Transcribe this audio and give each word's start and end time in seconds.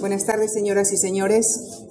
Buenas 0.00 0.26
tardes, 0.26 0.52
señoras 0.52 0.92
y 0.92 0.96
señores. 0.96 1.82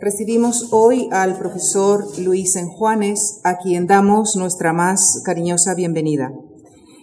Recibimos 0.00 0.68
hoy 0.72 1.08
al 1.12 1.38
profesor 1.38 2.06
Luis 2.18 2.56
Enjuanes, 2.56 3.40
a 3.44 3.58
quien 3.58 3.86
damos 3.86 4.36
nuestra 4.36 4.72
más 4.72 5.20
cariñosa 5.22 5.74
bienvenida. 5.74 6.32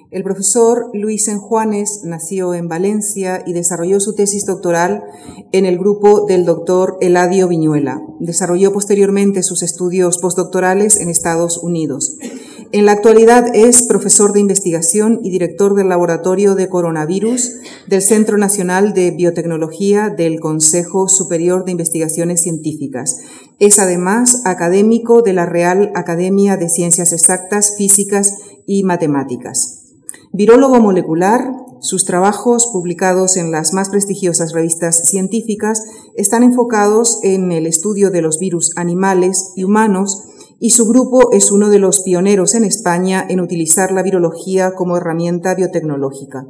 El 0.09 0.23
profesor 0.23 0.89
Luis 0.93 1.27
Enjuanes 1.27 2.01
nació 2.03 2.55
en 2.55 2.67
Valencia 2.67 3.43
y 3.45 3.53
desarrolló 3.53 3.99
su 3.99 4.15
tesis 4.15 4.45
doctoral 4.45 5.03
en 5.51 5.65
el 5.65 5.77
grupo 5.77 6.25
del 6.25 6.45
doctor 6.45 6.97
Eladio 7.01 7.47
Viñuela. 7.47 8.01
Desarrolló 8.19 8.73
posteriormente 8.73 9.43
sus 9.43 9.61
estudios 9.61 10.17
postdoctorales 10.17 10.97
en 10.97 11.09
Estados 11.09 11.59
Unidos. 11.59 12.17
En 12.73 12.87
la 12.87 12.93
actualidad 12.93 13.55
es 13.55 13.83
profesor 13.83 14.33
de 14.33 14.39
investigación 14.39 15.19
y 15.21 15.29
director 15.29 15.75
del 15.75 15.89
Laboratorio 15.89 16.55
de 16.55 16.69
Coronavirus 16.69 17.51
del 17.85 18.01
Centro 18.01 18.39
Nacional 18.39 18.95
de 18.95 19.11
Biotecnología 19.11 20.09
del 20.09 20.39
Consejo 20.39 21.07
Superior 21.07 21.65
de 21.65 21.71
Investigaciones 21.73 22.41
Científicas. 22.41 23.19
Es 23.59 23.77
además 23.77 24.41
académico 24.45 25.21
de 25.21 25.33
la 25.33 25.45
Real 25.45 25.91
Academia 25.93 26.57
de 26.57 26.67
Ciencias 26.67 27.13
Exactas, 27.13 27.75
Físicas 27.77 28.39
y 28.65 28.81
Matemáticas. 28.81 29.83
Virólogo 30.31 30.79
molecular, 30.79 31.47
sus 31.79 32.05
trabajos, 32.05 32.71
publicados 32.73 33.37
en 33.37 33.51
las 33.51 33.73
más 33.73 33.89
prestigiosas 33.89 34.51
revistas 34.51 35.09
científicas, 35.09 35.83
están 36.15 36.41
enfocados 36.41 37.19
en 37.21 37.51
el 37.51 37.67
estudio 37.67 38.09
de 38.09 38.23
los 38.23 38.39
virus 38.39 38.71
animales 38.77 39.51
y 39.55 39.63
humanos, 39.63 40.23
y 40.63 40.69
su 40.69 40.85
grupo 40.85 41.33
es 41.33 41.51
uno 41.51 41.69
de 41.69 41.77
los 41.77 42.03
pioneros 42.03 42.55
en 42.55 42.63
España 42.63 43.25
en 43.27 43.41
utilizar 43.41 43.91
la 43.91 44.01
virología 44.01 44.75
como 44.75 44.95
herramienta 44.95 45.55
biotecnológica. 45.55 46.45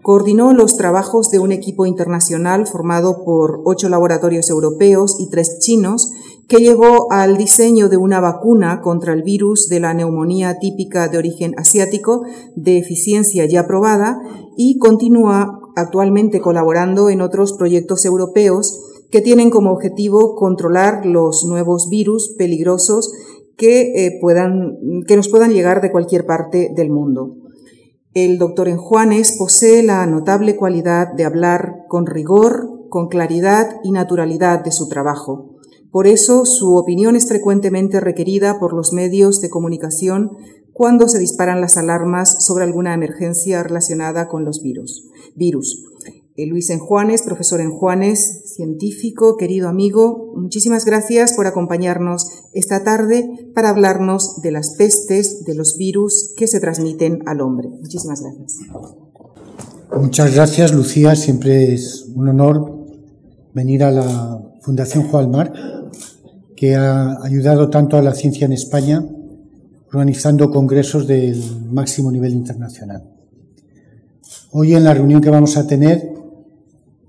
Coordinó 0.00 0.54
los 0.54 0.78
trabajos 0.78 1.28
de 1.28 1.38
un 1.38 1.52
equipo 1.52 1.84
internacional 1.84 2.66
formado 2.66 3.24
por 3.26 3.60
ocho 3.66 3.90
laboratorios 3.90 4.48
europeos 4.48 5.16
y 5.18 5.28
tres 5.28 5.58
chinos 5.60 6.12
que 6.48 6.60
llevó 6.60 7.12
al 7.12 7.36
diseño 7.36 7.90
de 7.90 7.98
una 7.98 8.20
vacuna 8.20 8.80
contra 8.80 9.12
el 9.12 9.22
virus 9.22 9.68
de 9.68 9.80
la 9.80 9.92
neumonía 9.92 10.58
típica 10.58 11.08
de 11.08 11.18
origen 11.18 11.52
asiático 11.58 12.22
de 12.54 12.78
eficiencia 12.78 13.44
ya 13.44 13.66
probada 13.66 14.18
y 14.56 14.78
continúa 14.78 15.60
actualmente 15.76 16.40
colaborando 16.40 17.10
en 17.10 17.20
otros 17.20 17.52
proyectos 17.52 18.06
europeos 18.06 18.80
que 19.10 19.20
tienen 19.20 19.50
como 19.50 19.72
objetivo 19.72 20.34
controlar 20.34 21.06
los 21.06 21.44
nuevos 21.44 21.88
virus 21.88 22.34
peligrosos 22.36 23.12
que, 23.56 24.06
eh, 24.06 24.18
puedan, 24.20 24.76
que 25.06 25.16
nos 25.16 25.28
puedan 25.28 25.52
llegar 25.52 25.80
de 25.80 25.90
cualquier 25.90 26.26
parte 26.26 26.72
del 26.74 26.90
mundo. 26.90 27.36
El 28.14 28.38
doctor 28.38 28.68
Enjuanes 28.68 29.36
posee 29.36 29.82
la 29.82 30.06
notable 30.06 30.56
cualidad 30.56 31.12
de 31.12 31.24
hablar 31.24 31.84
con 31.88 32.06
rigor, 32.06 32.88
con 32.88 33.08
claridad 33.08 33.80
y 33.82 33.90
naturalidad 33.90 34.64
de 34.64 34.72
su 34.72 34.88
trabajo. 34.88 35.56
Por 35.90 36.06
eso 36.06 36.44
su 36.44 36.76
opinión 36.76 37.16
es 37.16 37.26
frecuentemente 37.28 38.00
requerida 38.00 38.58
por 38.58 38.74
los 38.74 38.92
medios 38.92 39.40
de 39.40 39.50
comunicación 39.50 40.30
cuando 40.72 41.08
se 41.08 41.18
disparan 41.18 41.60
las 41.62 41.78
alarmas 41.78 42.44
sobre 42.44 42.64
alguna 42.64 42.92
emergencia 42.92 43.62
relacionada 43.62 44.28
con 44.28 44.44
los 44.44 44.62
virus. 44.62 45.08
virus. 45.34 45.82
Eh, 46.38 46.44
Luis 46.46 46.68
Enjuanes, 46.68 47.22
profesor 47.22 47.62
Enjuanes, 47.62 48.42
científico, 48.54 49.38
querido 49.38 49.70
amigo, 49.70 50.34
muchísimas 50.36 50.84
gracias 50.84 51.32
por 51.32 51.46
acompañarnos 51.46 52.28
esta 52.52 52.84
tarde 52.84 53.48
para 53.54 53.70
hablarnos 53.70 54.42
de 54.42 54.50
las 54.50 54.74
pestes, 54.76 55.46
de 55.46 55.54
los 55.54 55.78
virus 55.78 56.34
que 56.36 56.46
se 56.46 56.60
transmiten 56.60 57.20
al 57.24 57.40
hombre. 57.40 57.70
Muchísimas 57.70 58.20
gracias. 58.20 58.58
Muchas 59.98 60.34
gracias, 60.34 60.74
Lucía. 60.74 61.16
Siempre 61.16 61.72
es 61.72 62.06
un 62.14 62.28
honor 62.28 62.84
venir 63.54 63.82
a 63.82 63.90
la 63.90 64.42
Fundación 64.60 65.08
Juan 65.08 65.30
Mar, 65.30 65.54
que 66.54 66.74
ha 66.74 67.16
ayudado 67.22 67.70
tanto 67.70 67.96
a 67.96 68.02
la 68.02 68.12
ciencia 68.12 68.44
en 68.44 68.52
España, 68.52 69.02
organizando 69.88 70.50
congresos 70.50 71.06
del 71.06 71.42
máximo 71.72 72.12
nivel 72.12 72.32
internacional. 72.32 73.10
Hoy 74.50 74.74
en 74.74 74.84
la 74.84 74.92
reunión 74.92 75.22
que 75.22 75.30
vamos 75.30 75.56
a 75.56 75.66
tener 75.66 76.15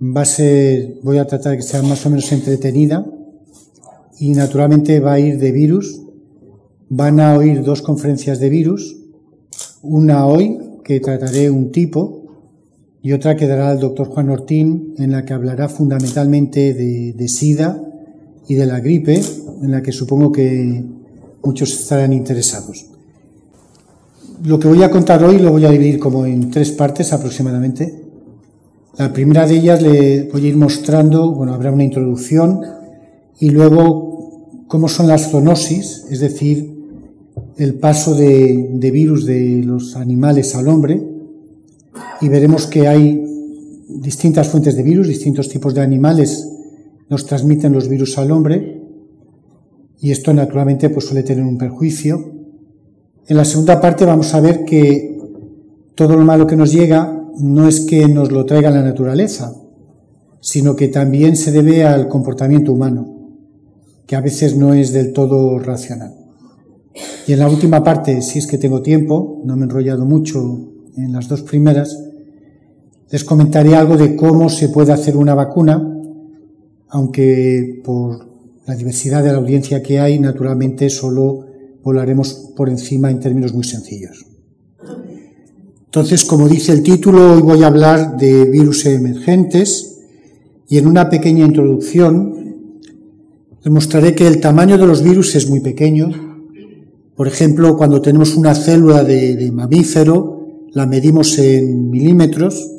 va 0.01 0.21
a 0.21 0.25
ser, 0.25 0.99
voy 1.03 1.17
a 1.17 1.25
tratar 1.25 1.51
de 1.53 1.57
que 1.57 1.63
sea 1.63 1.81
más 1.81 2.05
o 2.05 2.09
menos 2.09 2.31
entretenida 2.31 3.05
y 4.19 4.31
naturalmente 4.31 4.99
va 4.99 5.13
a 5.13 5.19
ir 5.19 5.39
de 5.39 5.51
virus. 5.51 6.01
Van 6.89 7.19
a 7.19 7.37
oír 7.37 7.63
dos 7.63 7.81
conferencias 7.81 8.39
de 8.39 8.49
virus, 8.49 8.95
una 9.81 10.25
hoy 10.25 10.57
que 10.83 10.99
trataré 10.99 11.49
un 11.49 11.71
tipo 11.71 12.23
y 13.01 13.11
otra 13.11 13.35
que 13.35 13.47
dará 13.47 13.73
el 13.73 13.79
doctor 13.79 14.07
Juan 14.07 14.29
Ortín 14.29 14.93
en 14.97 15.11
la 15.11 15.25
que 15.25 15.33
hablará 15.33 15.67
fundamentalmente 15.67 16.73
de, 16.73 17.13
de 17.13 17.27
SIDA 17.27 17.81
y 18.47 18.55
de 18.55 18.65
la 18.65 18.79
gripe, 18.79 19.21
en 19.61 19.71
la 19.71 19.81
que 19.81 19.91
supongo 19.91 20.31
que 20.31 20.85
muchos 21.43 21.73
estarán 21.73 22.13
interesados. 22.13 22.85
Lo 24.43 24.59
que 24.59 24.67
voy 24.67 24.83
a 24.83 24.91
contar 24.91 25.23
hoy 25.23 25.39
lo 25.39 25.51
voy 25.51 25.65
a 25.65 25.71
dividir 25.71 25.99
como 25.99 26.25
en 26.25 26.51
tres 26.51 26.71
partes 26.71 27.11
aproximadamente. 27.11 28.06
La 28.97 29.13
primera 29.13 29.45
de 29.45 29.57
ellas 29.57 29.79
le 29.79 30.23
voy 30.23 30.45
a 30.45 30.47
ir 30.47 30.57
mostrando, 30.57 31.31
bueno, 31.31 31.53
habrá 31.53 31.71
una 31.71 31.83
introducción 31.83 32.61
y 33.39 33.51
luego 33.51 34.65
cómo 34.67 34.87
son 34.87 35.07
las 35.07 35.29
zoonosis, 35.29 36.05
es 36.09 36.19
decir, 36.19 36.75
el 37.57 37.75
paso 37.75 38.15
de, 38.15 38.89
virus 38.91 39.27
de 39.27 39.61
los 39.63 39.95
animales 39.95 40.55
al 40.55 40.67
hombre 40.67 40.99
y 42.21 42.27
veremos 42.27 42.65
que 42.65 42.87
hay 42.87 43.23
distintas 43.87 44.47
fuentes 44.47 44.75
de 44.75 44.81
virus, 44.81 45.07
distintos 45.07 45.47
tipos 45.47 45.75
de 45.75 45.81
animales 45.81 46.49
nos 47.07 47.23
transmiten 47.27 47.73
los 47.73 47.87
virus 47.87 48.17
al 48.17 48.31
hombre 48.31 48.81
y 50.01 50.09
esto 50.09 50.33
naturalmente 50.33 50.89
pues 50.89 51.05
suele 51.05 51.21
tener 51.21 51.45
un 51.45 51.59
perjuicio. 51.59 52.31
En 53.27 53.37
la 53.37 53.45
segunda 53.45 53.79
parte 53.79 54.05
vamos 54.05 54.33
a 54.33 54.41
ver 54.41 54.65
que 54.65 55.19
todo 55.93 56.15
lo 56.15 56.25
malo 56.25 56.47
que 56.47 56.55
nos 56.55 56.73
llega 56.73 57.16
no 57.39 57.67
es 57.67 57.81
que 57.81 58.07
nos 58.07 58.31
lo 58.31 58.45
traiga 58.45 58.71
la 58.71 58.83
naturaleza, 58.83 59.53
sino 60.41 60.75
que 60.75 60.87
también 60.87 61.35
se 61.35 61.51
debe 61.51 61.83
al 61.83 62.07
comportamiento 62.07 62.73
humano, 62.73 63.31
que 64.05 64.15
a 64.15 64.21
veces 64.21 64.55
no 64.55 64.73
es 64.73 64.93
del 64.93 65.13
todo 65.13 65.59
racional. 65.59 66.13
Y 67.27 67.33
en 67.33 67.39
la 67.39 67.49
última 67.49 67.83
parte, 67.83 68.21
si 68.21 68.39
es 68.39 68.47
que 68.47 68.57
tengo 68.57 68.81
tiempo, 68.81 69.41
no 69.45 69.55
me 69.55 69.63
he 69.63 69.65
enrollado 69.65 70.05
mucho 70.05 70.71
en 70.95 71.11
las 71.11 71.27
dos 71.27 71.41
primeras, 71.43 71.97
les 73.09 73.23
comentaré 73.23 73.75
algo 73.75 73.97
de 73.97 74.15
cómo 74.15 74.49
se 74.49 74.69
puede 74.69 74.91
hacer 74.93 75.15
una 75.15 75.35
vacuna, 75.35 75.93
aunque 76.89 77.81
por 77.83 78.27
la 78.65 78.75
diversidad 78.75 79.23
de 79.23 79.31
la 79.31 79.37
audiencia 79.37 79.81
que 79.81 79.99
hay, 79.99 80.19
naturalmente 80.19 80.89
solo 80.89 81.45
volaremos 81.83 82.51
por 82.55 82.69
encima 82.69 83.09
en 83.11 83.19
términos 83.19 83.53
muy 83.53 83.63
sencillos. 83.63 84.25
Entonces, 85.97 86.25
como 86.25 86.47
dice 86.47 86.73
el 86.73 86.83
título, 86.83 87.33
hoy 87.33 87.41
voy 87.41 87.63
a 87.63 87.67
hablar 87.67 88.17
de 88.17 88.45
virus 88.45 88.85
emergentes 88.85 89.97
y 90.69 90.77
en 90.77 90.85
una 90.85 91.09
pequeña 91.09 91.43
introducción 91.43 92.59
demostraré 93.63 94.13
que 94.13 94.27
el 94.27 94.39
tamaño 94.39 94.77
de 94.77 94.85
los 94.85 95.01
virus 95.01 95.33
es 95.33 95.49
muy 95.49 95.59
pequeño. 95.59 96.11
Por 97.15 97.27
ejemplo, 97.27 97.75
cuando 97.77 97.99
tenemos 97.99 98.35
una 98.35 98.53
célula 98.53 99.03
de, 99.03 99.51
mamífero, 99.51 100.67
la 100.71 100.85
medimos 100.85 101.39
en 101.39 101.89
milímetros, 101.89 102.69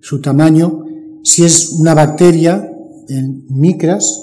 su 0.00 0.20
tamaño. 0.20 0.82
Si 1.22 1.44
es 1.44 1.76
una 1.78 1.94
bacteria, 1.94 2.68
en 3.08 3.44
micras. 3.50 4.20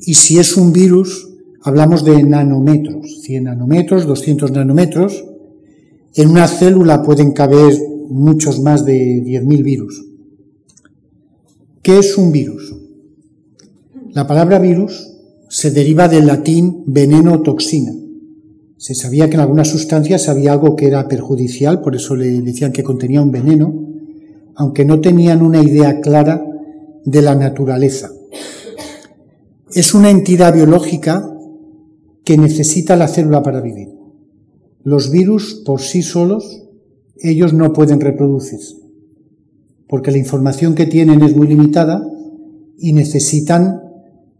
Y 0.00 0.14
si 0.14 0.40
es 0.40 0.56
un 0.56 0.72
virus, 0.72 1.28
hablamos 1.62 2.04
de 2.04 2.24
nanómetros, 2.24 3.22
100 3.22 3.44
nanómetros, 3.44 4.04
200 4.04 4.50
nanómetros. 4.50 5.24
En 6.16 6.30
una 6.30 6.46
célula 6.46 7.02
pueden 7.02 7.32
caber 7.32 7.74
muchos 8.08 8.60
más 8.60 8.84
de 8.84 9.22
10.000 9.24 9.62
virus. 9.64 10.04
¿Qué 11.82 11.98
es 11.98 12.16
un 12.16 12.30
virus? 12.30 12.74
La 14.12 14.26
palabra 14.26 14.60
virus 14.60 15.10
se 15.48 15.72
deriva 15.72 16.06
del 16.06 16.26
latín 16.26 16.84
veneno 16.86 17.42
toxina. 17.42 17.92
Se 18.76 18.94
sabía 18.94 19.28
que 19.28 19.34
en 19.34 19.40
algunas 19.40 19.68
sustancias 19.68 20.28
había 20.28 20.52
algo 20.52 20.76
que 20.76 20.86
era 20.86 21.08
perjudicial, 21.08 21.80
por 21.80 21.96
eso 21.96 22.14
le 22.14 22.40
decían 22.42 22.72
que 22.72 22.84
contenía 22.84 23.20
un 23.20 23.32
veneno, 23.32 23.74
aunque 24.54 24.84
no 24.84 25.00
tenían 25.00 25.42
una 25.42 25.62
idea 25.62 26.00
clara 26.00 26.44
de 27.04 27.22
la 27.22 27.34
naturaleza. 27.34 28.12
Es 29.72 29.94
una 29.94 30.10
entidad 30.10 30.54
biológica 30.54 31.28
que 32.24 32.38
necesita 32.38 32.94
la 32.94 33.08
célula 33.08 33.42
para 33.42 33.60
vivir. 33.60 34.03
Los 34.84 35.10
virus 35.10 35.62
por 35.64 35.80
sí 35.80 36.02
solos, 36.02 36.62
ellos 37.16 37.54
no 37.54 37.72
pueden 37.72 38.00
reproducirse, 38.00 38.76
porque 39.88 40.10
la 40.10 40.18
información 40.18 40.74
que 40.74 40.84
tienen 40.84 41.22
es 41.22 41.34
muy 41.34 41.46
limitada 41.46 42.06
y 42.78 42.92
necesitan 42.92 43.80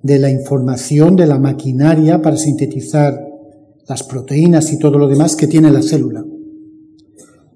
de 0.02 0.18
la 0.18 0.30
información 0.30 1.16
de 1.16 1.26
la 1.26 1.38
maquinaria 1.38 2.20
para 2.20 2.36
sintetizar 2.36 3.26
las 3.88 4.02
proteínas 4.02 4.70
y 4.70 4.78
todo 4.78 4.98
lo 4.98 5.08
demás 5.08 5.34
que 5.34 5.46
tiene 5.46 5.70
la 5.70 5.80
célula. 5.80 6.22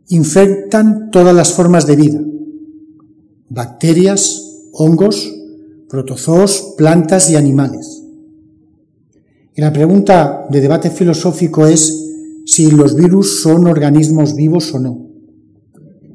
Infectan 0.09 1.11
todas 1.11 1.37
las 1.37 1.53
formas 1.53 1.87
de 1.87 1.97
vida, 1.97 2.23
bacterias, 3.51 4.63
hongos, 4.73 5.31
protozoos, 5.91 6.75
plantas 6.79 7.29
y 7.29 7.37
animales. 7.37 8.03
Y 9.55 9.61
la 9.61 9.75
pregunta 9.75 10.47
de 10.49 10.63
debate 10.63 10.89
filosófico 10.89 11.67
es 11.67 12.08
si 12.49 12.71
los 12.71 12.95
virus 12.95 13.43
son 13.43 13.67
organismos 13.67 14.35
vivos 14.35 14.73
o 14.73 14.79
no. 14.79 15.07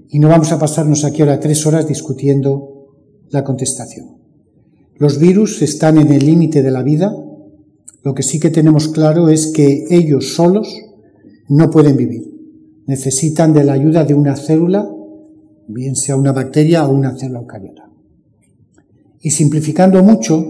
Y 0.09 0.17
no 0.17 0.29
vamos 0.29 0.51
a 0.51 0.57
pasarnos 0.57 1.05
aquí 1.05 1.21
ahora 1.21 1.39
tres 1.39 1.63
horas 1.67 1.87
discutiendo 1.87 2.89
la 3.29 3.43
contestación. 3.43 4.17
Los 4.95 5.19
virus 5.19 5.61
están 5.61 5.99
en 5.99 6.11
el 6.11 6.25
límite 6.25 6.63
de 6.63 6.71
la 6.71 6.81
vida. 6.81 7.15
Lo 8.01 8.15
que 8.15 8.23
sí 8.23 8.39
que 8.39 8.49
tenemos 8.49 8.87
claro 8.87 9.29
es 9.29 9.45
que 9.53 9.85
ellos 9.91 10.33
solos 10.33 10.75
no 11.49 11.69
pueden 11.69 11.97
vivir. 11.97 12.23
Necesitan 12.87 13.53
de 13.53 13.65
la 13.65 13.73
ayuda 13.73 14.03
de 14.03 14.15
una 14.15 14.35
célula, 14.35 14.91
bien 15.67 15.95
sea 15.95 16.15
una 16.15 16.31
bacteria 16.31 16.83
o 16.87 16.91
una 16.91 17.15
célula 17.15 17.41
eucariota. 17.41 17.91
Y 19.21 19.29
simplificando 19.29 20.01
mucho, 20.01 20.43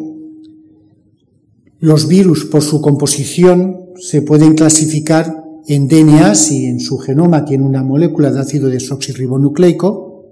los 1.79 2.07
virus 2.07 2.45
por 2.45 2.61
su 2.61 2.79
composición 2.79 3.89
se 3.97 4.21
pueden 4.21 4.53
clasificar 4.53 5.42
en 5.67 5.87
DNA 5.87 6.35
si 6.35 6.65
en 6.65 6.79
su 6.79 6.97
genoma 6.97 7.45
tiene 7.45 7.63
una 7.63 7.83
molécula 7.83 8.31
de 8.31 8.39
ácido 8.39 8.69
desoxirribonucleico, 8.69 10.25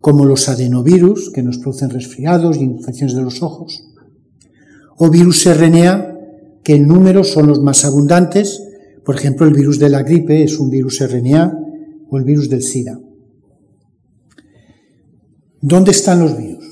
como 0.00 0.24
los 0.24 0.48
adenovirus, 0.48 1.30
que 1.30 1.42
nos 1.42 1.58
producen 1.58 1.90
resfriados 1.90 2.56
y 2.56 2.64
infecciones 2.64 3.14
de 3.14 3.22
los 3.22 3.42
ojos, 3.42 3.84
o 4.96 5.10
virus 5.10 5.46
RNA, 5.46 6.18
que 6.64 6.74
en 6.74 6.88
número 6.88 7.24
son 7.24 7.48
los 7.48 7.60
más 7.60 7.84
abundantes, 7.84 8.62
por 9.04 9.16
ejemplo, 9.16 9.46
el 9.46 9.54
virus 9.54 9.78
de 9.78 9.88
la 9.88 10.02
gripe 10.02 10.44
es 10.44 10.58
un 10.58 10.70
virus 10.70 11.00
RNA 11.00 11.58
o 12.08 12.18
el 12.18 12.24
virus 12.24 12.48
del 12.48 12.62
SIDA. 12.62 13.00
¿Dónde 15.60 15.90
están 15.90 16.20
los 16.20 16.36
virus? 16.36 16.64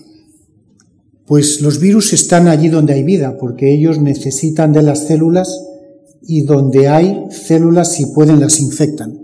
Pues 1.27 1.61
los 1.61 1.79
virus 1.79 2.13
están 2.13 2.49
allí 2.49 2.69
donde 2.69 2.93
hay 2.95 3.05
vida, 3.05 3.37
porque 3.39 3.73
ellos 3.73 4.01
necesitan 4.01 4.73
de 4.73 4.83
las 4.83 5.07
células 5.07 5.49
y 6.23 6.43
donde 6.43 6.89
hay 6.89 7.27
células 7.31 7.93
si 7.93 8.07
pueden 8.07 8.41
las 8.41 8.61
infectan. 8.61 9.19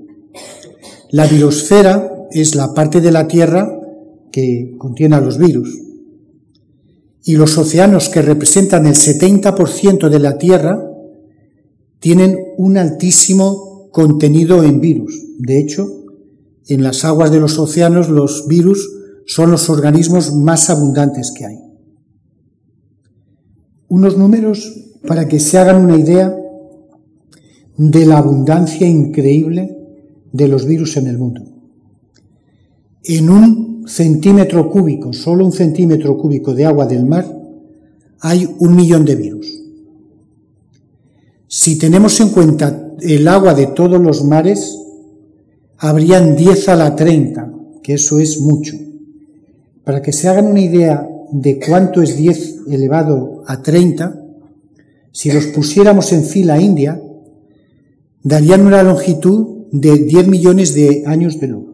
La 1.11 1.27
virosfera 1.27 2.27
es 2.31 2.55
la 2.55 2.75
parte 2.75 3.01
de 3.01 3.13
la 3.13 3.29
Tierra 3.29 3.81
que 4.33 4.75
contiene 4.79 5.17
a 5.17 5.21
los 5.21 5.39
virus. 5.39 5.79
Y 7.25 7.37
los 7.37 7.57
océanos 7.59 8.09
que 8.09 8.23
representan 8.23 8.87
el 8.87 8.95
70% 8.95 10.09
de 10.09 10.19
la 10.19 10.39
Tierra 10.39 10.83
tienen 12.01 12.39
un 12.57 12.77
altísimo 12.77 13.89
contenido 13.91 14.63
en 14.63 14.81
virus. 14.81 15.27
De 15.39 15.59
hecho, 15.59 15.87
en 16.69 16.83
las 16.83 17.05
aguas 17.05 17.31
de 17.31 17.41
los 17.41 17.59
océanos 17.59 18.09
los 18.09 18.47
virus 18.47 18.89
son 19.27 19.51
los 19.51 19.69
organismos 19.71 20.35
más 20.35 20.71
abundantes 20.71 21.33
que 21.37 21.47
hay. 21.47 21.59
Unos 23.89 24.17
números 24.17 24.73
para 25.07 25.29
que 25.29 25.41
se 25.41 25.59
hagan 25.59 25.85
una 25.85 25.97
idea 25.97 26.37
de 27.77 28.07
la 28.07 28.19
abundancia 28.19 28.87
increíble 28.87 29.77
de 30.33 30.49
los 30.49 30.67
virus 30.67 30.97
en 30.97 31.07
el 31.07 31.19
mundo. 31.19 31.43
En 33.05 33.31
un 33.31 33.85
centímetro 33.87 34.71
cúbico, 34.71 35.13
solo 35.13 35.45
un 35.45 35.53
centímetro 35.53 36.17
cúbico 36.17 36.55
de 36.55 36.65
agua 36.65 36.87
del 36.87 37.07
mar, 37.07 37.27
hay 38.21 38.49
un 38.59 38.75
millón 38.75 39.05
de 39.05 39.15
virus. 39.15 39.63
Si 41.47 41.79
tenemos 41.79 42.19
en 42.21 42.31
cuenta 42.31 42.95
el 43.01 43.29
agua 43.29 43.55
de 43.55 43.69
todos 43.69 44.01
los 44.01 44.25
mares, 44.25 44.77
habrían 45.79 46.35
10 46.35 46.69
a 46.71 46.77
la 46.77 46.97
30, 46.97 47.53
que 47.83 47.95
eso 47.95 48.19
es 48.19 48.41
mucho. 48.41 48.75
Para 49.85 50.03
que 50.03 50.13
se 50.13 50.29
hagan 50.29 50.47
una 50.47 50.61
idea 50.61 51.09
de 51.31 51.61
cuánto 51.61 52.03
es 52.03 52.17
10 52.17 52.65
elevado 52.69 53.45
a 53.47 53.63
30, 53.63 54.23
si 55.13 55.31
los 55.31 55.47
pusiéramos 55.47 56.13
en 56.13 56.25
fila 56.25 56.61
india, 56.61 57.01
darían 58.27 58.67
una 58.67 58.83
longitud 58.83 59.69
de 59.71 59.99
10 59.99 60.27
millones 60.27 60.75
de 60.75 61.05
años 61.07 61.39
de 61.39 61.47
luz. 61.47 61.67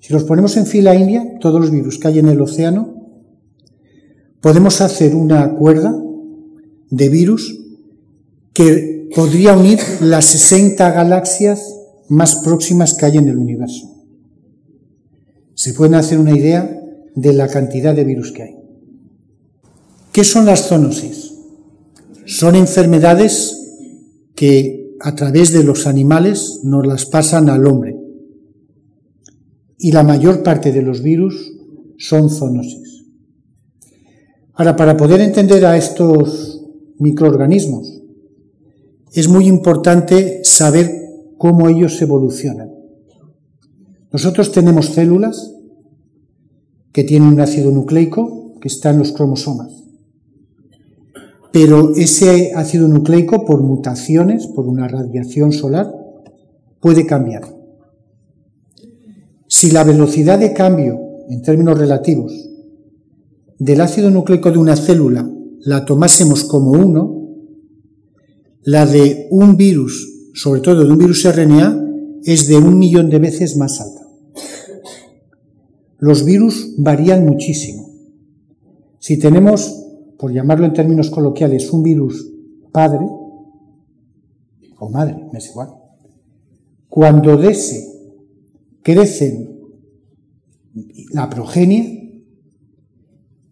Si 0.00 0.12
los 0.12 0.24
ponemos 0.24 0.56
en 0.56 0.66
fila 0.66 0.96
india, 0.96 1.38
todos 1.40 1.60
los 1.60 1.70
virus 1.70 1.96
que 2.00 2.08
hay 2.08 2.18
en 2.18 2.28
el 2.28 2.40
océano, 2.40 2.92
podemos 4.40 4.80
hacer 4.80 5.14
una 5.14 5.54
cuerda 5.54 5.96
de 6.90 7.08
virus 7.08 7.56
que 8.52 9.08
podría 9.14 9.56
unir 9.56 9.78
las 10.00 10.24
60 10.24 10.90
galaxias 10.90 11.72
más 12.08 12.34
próximas 12.36 12.94
que 12.94 13.06
hay 13.06 13.18
en 13.18 13.28
el 13.28 13.38
universo. 13.38 13.88
Se 15.54 15.72
pueden 15.72 15.94
hacer 15.94 16.18
una 16.18 16.36
idea 16.36 16.82
de 17.14 17.32
la 17.32 17.46
cantidad 17.46 17.94
de 17.94 18.02
virus 18.02 18.32
que 18.32 18.42
hay. 18.42 18.56
¿Qué 20.10 20.24
son 20.24 20.46
las 20.46 20.66
zoonosis? 20.66 21.32
Son 22.26 22.56
enfermedades 22.56 23.60
que 24.34 24.83
a 25.04 25.14
través 25.14 25.52
de 25.52 25.62
los 25.62 25.86
animales 25.86 26.60
nos 26.62 26.86
las 26.86 27.04
pasan 27.04 27.50
al 27.50 27.66
hombre. 27.66 27.94
Y 29.76 29.92
la 29.92 30.02
mayor 30.02 30.42
parte 30.42 30.72
de 30.72 30.80
los 30.80 31.02
virus 31.02 31.52
son 31.98 32.30
zoonosis. 32.30 33.04
Ahora, 34.54 34.74
para 34.76 34.96
poder 34.96 35.20
entender 35.20 35.66
a 35.66 35.76
estos 35.76 36.64
microorganismos, 36.98 38.00
es 39.12 39.28
muy 39.28 39.46
importante 39.46 40.40
saber 40.42 40.90
cómo 41.36 41.68
ellos 41.68 42.00
evolucionan. 42.00 42.72
Nosotros 44.10 44.52
tenemos 44.52 44.86
células 44.86 45.52
que 46.92 47.04
tienen 47.04 47.28
un 47.28 47.40
ácido 47.40 47.70
nucleico 47.70 48.54
que 48.58 48.68
está 48.68 48.88
en 48.88 49.00
los 49.00 49.12
cromosomas 49.12 49.83
pero 51.54 51.94
ese 51.94 52.50
ácido 52.56 52.88
nucleico, 52.88 53.44
por 53.44 53.62
mutaciones, 53.62 54.48
por 54.48 54.66
una 54.66 54.88
radiación 54.88 55.52
solar, 55.52 55.88
puede 56.80 57.06
cambiar. 57.06 57.42
Si 59.46 59.70
la 59.70 59.84
velocidad 59.84 60.40
de 60.40 60.52
cambio, 60.52 60.98
en 61.28 61.42
términos 61.42 61.78
relativos, 61.78 62.32
del 63.60 63.80
ácido 63.82 64.10
nucleico 64.10 64.50
de 64.50 64.58
una 64.58 64.74
célula 64.74 65.30
la 65.60 65.84
tomásemos 65.84 66.42
como 66.42 66.72
uno, 66.72 67.28
la 68.64 68.84
de 68.84 69.28
un 69.30 69.56
virus, 69.56 70.32
sobre 70.34 70.60
todo 70.60 70.84
de 70.84 70.90
un 70.90 70.98
virus 70.98 71.24
RNA, 71.24 71.86
es 72.24 72.48
de 72.48 72.56
un 72.56 72.80
millón 72.80 73.10
de 73.10 73.20
veces 73.20 73.56
más 73.56 73.80
alta. 73.80 74.00
Los 75.98 76.24
virus 76.24 76.74
varían 76.78 77.24
muchísimo. 77.24 77.92
Si 78.98 79.20
tenemos 79.20 79.83
por 80.24 80.32
llamarlo 80.32 80.64
en 80.64 80.72
términos 80.72 81.10
coloquiales, 81.10 81.70
un 81.70 81.82
virus 81.82 82.32
padre 82.72 83.06
o 84.78 84.88
madre, 84.88 85.22
me 85.30 85.38
es 85.38 85.50
igual, 85.50 85.68
cuando 86.88 87.36
de 87.36 87.50
ese 87.50 87.86
crecen 88.82 89.60
la 91.10 91.28
progenie, 91.28 92.24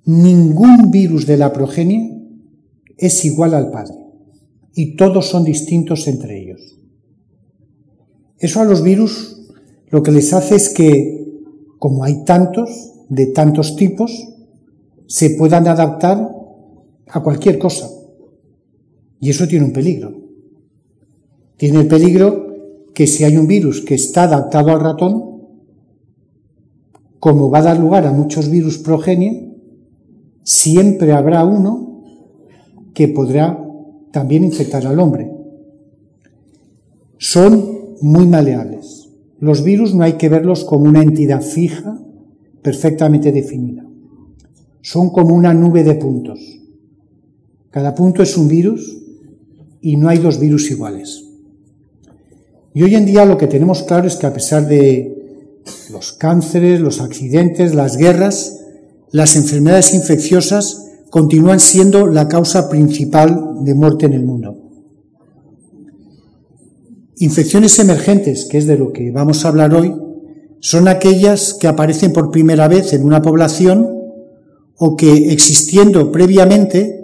ningún 0.06 0.90
virus 0.90 1.26
de 1.26 1.36
la 1.36 1.52
progenie 1.52 2.26
es 2.96 3.22
igual 3.26 3.52
al 3.52 3.70
padre 3.70 4.06
y 4.72 4.96
todos 4.96 5.26
son 5.26 5.44
distintos 5.44 6.08
entre 6.08 6.40
ellos. 6.40 6.78
Eso 8.38 8.62
a 8.62 8.64
los 8.64 8.82
virus 8.82 9.50
lo 9.88 10.02
que 10.02 10.10
les 10.10 10.32
hace 10.32 10.56
es 10.56 10.70
que, 10.70 11.34
como 11.78 12.02
hay 12.02 12.24
tantos, 12.24 12.94
de 13.10 13.26
tantos 13.26 13.76
tipos, 13.76 14.26
se 15.06 15.36
puedan 15.36 15.68
adaptar 15.68 16.40
a 17.12 17.22
cualquier 17.22 17.58
cosa. 17.58 17.88
Y 19.20 19.30
eso 19.30 19.46
tiene 19.46 19.66
un 19.66 19.72
peligro. 19.72 20.12
Tiene 21.56 21.80
el 21.80 21.86
peligro 21.86 22.46
que 22.94 23.06
si 23.06 23.24
hay 23.24 23.36
un 23.36 23.46
virus 23.46 23.82
que 23.82 23.94
está 23.94 24.24
adaptado 24.24 24.70
al 24.70 24.80
ratón, 24.80 25.32
como 27.20 27.50
va 27.50 27.58
a 27.58 27.62
dar 27.62 27.78
lugar 27.78 28.06
a 28.06 28.12
muchos 28.12 28.50
virus 28.50 28.78
progenie, 28.78 29.54
siempre 30.42 31.12
habrá 31.12 31.44
uno 31.44 32.02
que 32.94 33.08
podrá 33.08 33.64
también 34.10 34.44
infectar 34.44 34.86
al 34.86 34.98
hombre. 34.98 35.30
Son 37.18 37.96
muy 38.00 38.26
maleables. 38.26 39.10
Los 39.38 39.62
virus 39.62 39.94
no 39.94 40.02
hay 40.02 40.14
que 40.14 40.28
verlos 40.28 40.64
como 40.64 40.84
una 40.84 41.02
entidad 41.02 41.42
fija, 41.42 42.00
perfectamente 42.62 43.30
definida. 43.30 43.86
Son 44.80 45.10
como 45.10 45.34
una 45.34 45.54
nube 45.54 45.84
de 45.84 45.94
puntos. 45.94 46.61
Cada 47.72 47.94
punto 47.94 48.22
es 48.22 48.36
un 48.36 48.48
virus 48.48 48.98
y 49.80 49.96
no 49.96 50.10
hay 50.10 50.18
dos 50.18 50.38
virus 50.38 50.70
iguales. 50.70 51.24
Y 52.74 52.82
hoy 52.82 52.94
en 52.94 53.06
día 53.06 53.24
lo 53.24 53.38
que 53.38 53.46
tenemos 53.46 53.82
claro 53.82 54.06
es 54.06 54.16
que 54.16 54.26
a 54.26 54.34
pesar 54.34 54.68
de 54.68 55.60
los 55.90 56.12
cánceres, 56.12 56.80
los 56.80 57.00
accidentes, 57.00 57.74
las 57.74 57.96
guerras, 57.96 58.60
las 59.10 59.36
enfermedades 59.36 59.94
infecciosas 59.94 60.86
continúan 61.10 61.60
siendo 61.60 62.06
la 62.06 62.28
causa 62.28 62.68
principal 62.68 63.64
de 63.64 63.74
muerte 63.74 64.04
en 64.04 64.12
el 64.12 64.24
mundo. 64.24 64.58
Infecciones 67.16 67.78
emergentes, 67.78 68.44
que 68.44 68.58
es 68.58 68.66
de 68.66 68.76
lo 68.76 68.92
que 68.92 69.10
vamos 69.10 69.44
a 69.44 69.48
hablar 69.48 69.74
hoy, 69.74 69.94
son 70.60 70.88
aquellas 70.88 71.54
que 71.54 71.68
aparecen 71.68 72.12
por 72.12 72.30
primera 72.30 72.68
vez 72.68 72.92
en 72.92 73.04
una 73.04 73.22
población 73.22 73.88
o 74.76 74.96
que 74.96 75.32
existiendo 75.32 76.12
previamente 76.12 77.01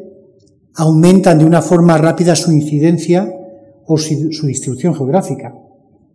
aumentan 0.78 1.40
de 1.40 1.44
una 1.44 1.60
forma 1.60 1.98
rápida 1.98 2.36
su 2.36 2.52
incidencia 2.52 3.28
o 3.84 3.98
su 3.98 4.46
distribución 4.46 4.94
geográfica. 4.94 5.52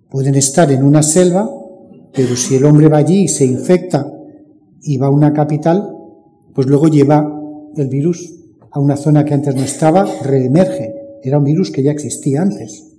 Pueden 0.09 0.35
estar 0.35 0.71
en 0.71 0.83
una 0.83 1.03
selva, 1.03 1.49
pero 2.13 2.35
si 2.37 2.55
el 2.55 2.63
hombre 2.63 2.87
va 2.87 2.97
allí 2.97 3.23
y 3.23 3.27
se 3.27 3.45
infecta 3.45 4.09
y 4.81 4.97
va 4.97 5.07
a 5.07 5.11
una 5.11 5.33
capital, 5.33 5.93
pues 6.53 6.67
luego 6.67 6.87
lleva 6.87 7.41
el 7.75 7.89
virus 7.89 8.35
a 8.71 8.79
una 8.79 8.95
zona 8.95 9.25
que 9.25 9.33
antes 9.33 9.53
no 9.53 9.63
estaba, 9.63 10.07
reemerge. 10.21 10.93
Era 11.21 11.39
un 11.39 11.43
virus 11.43 11.69
que 11.69 11.83
ya 11.83 11.91
existía 11.91 12.41
antes. 12.41 12.89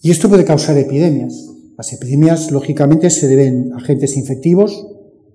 Y 0.00 0.10
esto 0.10 0.30
puede 0.30 0.46
causar 0.46 0.78
epidemias. 0.78 1.50
Las 1.76 1.92
epidemias, 1.92 2.50
lógicamente, 2.50 3.10
se 3.10 3.28
deben 3.28 3.72
a 3.74 3.76
agentes 3.76 4.16
infectivos, 4.16 4.86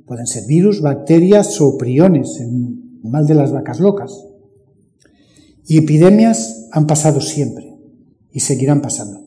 pueden 0.07 0.25
ser 0.25 0.45
virus, 0.47 0.81
bacterias 0.81 1.61
o 1.61 1.77
priones, 1.77 2.39
mal 3.07 3.25
de 3.25 3.35
las 3.35 3.51
vacas 3.51 3.79
locas. 3.79 4.25
Y 5.65 5.77
epidemias 5.77 6.67
han 6.71 6.87
pasado 6.87 7.21
siempre 7.21 7.75
y 8.31 8.39
seguirán 8.39 8.81
pasando. 8.81 9.21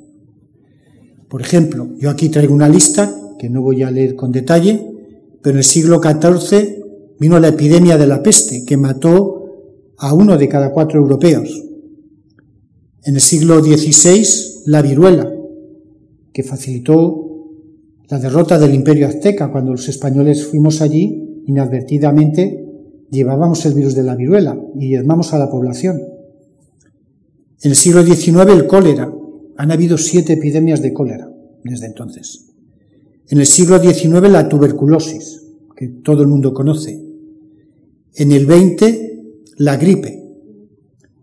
Por 1.29 1.43
ejemplo, 1.43 1.89
yo 1.99 2.11
aquí 2.11 2.29
traigo 2.29 2.55
una 2.55 2.69
lista 2.69 3.15
que 3.39 3.49
no 3.49 3.63
voy 3.63 3.83
a 3.83 3.91
leer 3.91 4.17
con 4.17 4.33
detalle, 4.33 4.85
pero 5.43 5.55
en 5.55 5.59
el 5.59 5.65
siglo 5.65 6.01
XIV 6.03 6.81
vino 7.19 7.39
la 7.39 7.49
epidemia 7.49 7.97
de 7.97 8.07
la 8.07 8.23
peste 8.23 8.65
que 8.65 8.77
mató 8.77 9.45
a 9.99 10.15
uno 10.15 10.37
de 10.37 10.49
cada 10.49 10.73
cuatro 10.73 10.99
europeos. 10.99 11.65
En 13.05 13.15
el 13.15 13.21
siglo 13.21 13.63
XVI, 13.63 14.27
la 14.67 14.83
viruela, 14.83 15.31
que 16.33 16.43
facilitó 16.43 17.31
la 18.09 18.19
derrota 18.19 18.59
del 18.59 18.75
imperio 18.75 19.07
azteca 19.07 19.53
cuando 19.53 19.73
los 19.73 19.89
españoles 19.89 20.45
fuimos 20.45 20.81
allí, 20.81 21.43
inadvertidamente 21.47 22.60
llevábamos 23.11 23.65
el 23.67 23.75
virus 23.75 23.95
de 23.95 24.03
la 24.03 24.15
viruela 24.15 24.59
y 24.75 24.89
diezmamos 24.89 25.33
a 25.33 25.39
la 25.39 25.51
población. 25.51 26.01
En 27.63 27.71
el 27.71 27.77
siglo 27.77 28.03
XIX 28.03 28.53
el 28.53 28.67
cólera. 28.67 29.13
Han 29.57 29.71
habido 29.71 29.99
siete 29.99 30.33
epidemias 30.33 30.81
de 30.81 30.95
cólera 30.95 31.31
desde 31.65 31.87
entonces. 31.87 32.47
En 33.29 33.41
el 33.41 33.47
siglo 33.47 33.79
XIX 33.79 34.31
la 34.31 34.49
tuberculosis, 34.49 35.43
que 35.77 35.89
todo 35.89 36.23
el 36.23 36.29
mundo 36.29 36.55
conoce. 36.55 36.99
En 38.15 38.33
el 38.33 38.47
XX 38.47 38.99
la 39.59 39.77
gripe. 39.77 40.19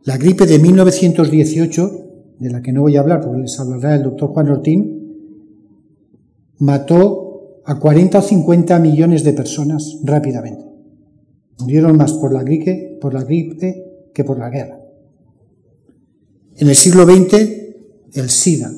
La 0.03 0.17
gripe 0.17 0.45
de 0.45 0.59
1918 0.59 2.07
de 2.39 2.51
la 2.51 2.61
que 2.61 2.71
no 2.71 2.81
voy 2.81 2.95
a 2.95 3.01
hablar 3.01 3.21
porque 3.21 3.41
les 3.41 3.59
hablará 3.59 3.95
el 3.95 4.03
doctor 4.03 4.29
Juan 4.29 4.49
Ortín, 4.49 4.97
mató 6.59 7.61
a 7.65 7.79
40 7.79 8.19
o 8.19 8.21
50 8.21 8.79
millones 8.79 9.23
de 9.23 9.33
personas 9.33 9.99
rápidamente. 10.03 10.66
Murieron 11.59 11.97
más 11.97 12.13
por 12.13 12.33
la 12.33 12.43
gripe, 12.43 12.97
por 13.01 13.13
la 13.13 13.23
gripe 13.23 14.09
que 14.13 14.23
por 14.23 14.37
la 14.37 14.49
guerra. 14.49 14.79
En 16.55 16.67
el 16.67 16.75
siglo 16.75 17.05
XX, 17.05 17.33
el 18.13 18.29
SIDA. 18.29 18.71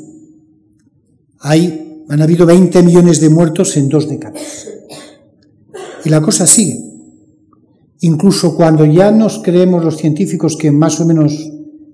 Hay, 1.40 2.04
han 2.10 2.22
habido 2.22 2.46
20 2.46 2.84
millones 2.84 3.22
de 3.22 3.30
muertos 3.30 3.78
en 3.78 3.88
dos 3.88 4.10
décadas. 4.10 4.68
Y 6.04 6.10
la 6.10 6.22
cosa 6.22 6.46
sigue. 6.46 6.80
Incluso 8.02 8.56
cuando 8.56 8.86
ya 8.86 9.12
nos 9.12 9.40
creemos 9.40 9.84
los 9.84 9.98
científicos 9.98 10.56
que 10.56 10.72
más 10.72 11.00
o 11.02 11.06
menos 11.06 11.52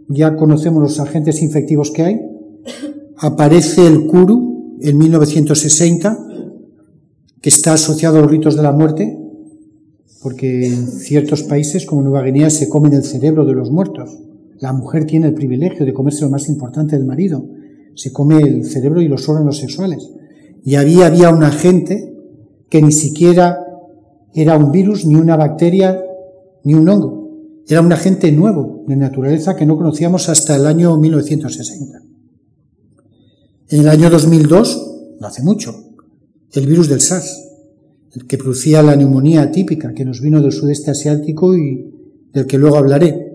ya 0.07 0.35
conocemos 0.35 0.81
los 0.81 0.99
agentes 0.99 1.41
infectivos 1.41 1.91
que 1.91 2.03
hay. 2.03 2.21
Aparece 3.17 3.87
el 3.87 4.05
Kuru 4.05 4.77
en 4.81 4.97
1960, 4.97 6.27
que 7.41 7.49
está 7.49 7.73
asociado 7.73 8.17
a 8.17 8.21
los 8.21 8.31
ritos 8.31 8.55
de 8.55 8.63
la 8.63 8.71
muerte, 8.71 9.17
porque 10.25 10.65
en 10.65 10.87
ciertos 10.87 11.43
países 11.43 11.85
como 11.85 12.01
Nueva 12.01 12.23
Guinea 12.23 12.49
se 12.49 12.67
comen 12.67 12.93
el 12.93 13.03
cerebro 13.03 13.45
de 13.45 13.53
los 13.53 13.69
muertos. 13.69 14.09
La 14.57 14.73
mujer 14.73 15.05
tiene 15.05 15.27
el 15.27 15.35
privilegio 15.35 15.85
de 15.85 15.93
comerse 15.93 16.23
lo 16.23 16.31
más 16.31 16.49
importante 16.49 16.97
del 16.97 17.05
marido. 17.05 17.45
Se 17.93 18.11
come 18.11 18.39
el 18.39 18.65
cerebro 18.65 19.01
y 19.01 19.07
los 19.07 19.29
órganos 19.29 19.59
sexuales. 19.59 20.09
Y 20.63 20.77
había, 20.77 21.05
había 21.05 21.29
un 21.29 21.43
agente 21.43 22.11
que 22.71 22.81
ni 22.81 22.91
siquiera 22.91 23.59
era 24.33 24.57
un 24.57 24.71
virus, 24.71 25.05
ni 25.05 25.13
una 25.13 25.35
bacteria, 25.35 26.03
ni 26.63 26.73
un 26.73 26.89
hongo. 26.89 27.29
Era 27.67 27.81
un 27.81 27.93
agente 27.93 28.31
nuevo 28.31 28.83
de 28.87 28.95
naturaleza 28.95 29.55
que 29.55 29.67
no 29.67 29.77
conocíamos 29.77 30.27
hasta 30.27 30.55
el 30.55 30.65
año 30.65 30.97
1960. 30.97 32.01
En 33.69 33.79
el 33.79 33.89
año 33.89 34.09
2002, 34.09 35.17
no 35.19 35.27
hace 35.27 35.43
mucho, 35.43 35.75
el 36.51 36.65
virus 36.65 36.89
del 36.89 37.01
SARS, 37.01 37.44
que 38.23 38.37
producía 38.37 38.81
la 38.81 38.95
neumonía 38.95 39.51
típica 39.51 39.93
que 39.93 40.05
nos 40.05 40.21
vino 40.21 40.41
del 40.41 40.53
sudeste 40.53 40.91
asiático 40.91 41.55
y 41.55 41.91
del 42.33 42.45
que 42.45 42.57
luego 42.57 42.77
hablaré. 42.77 43.33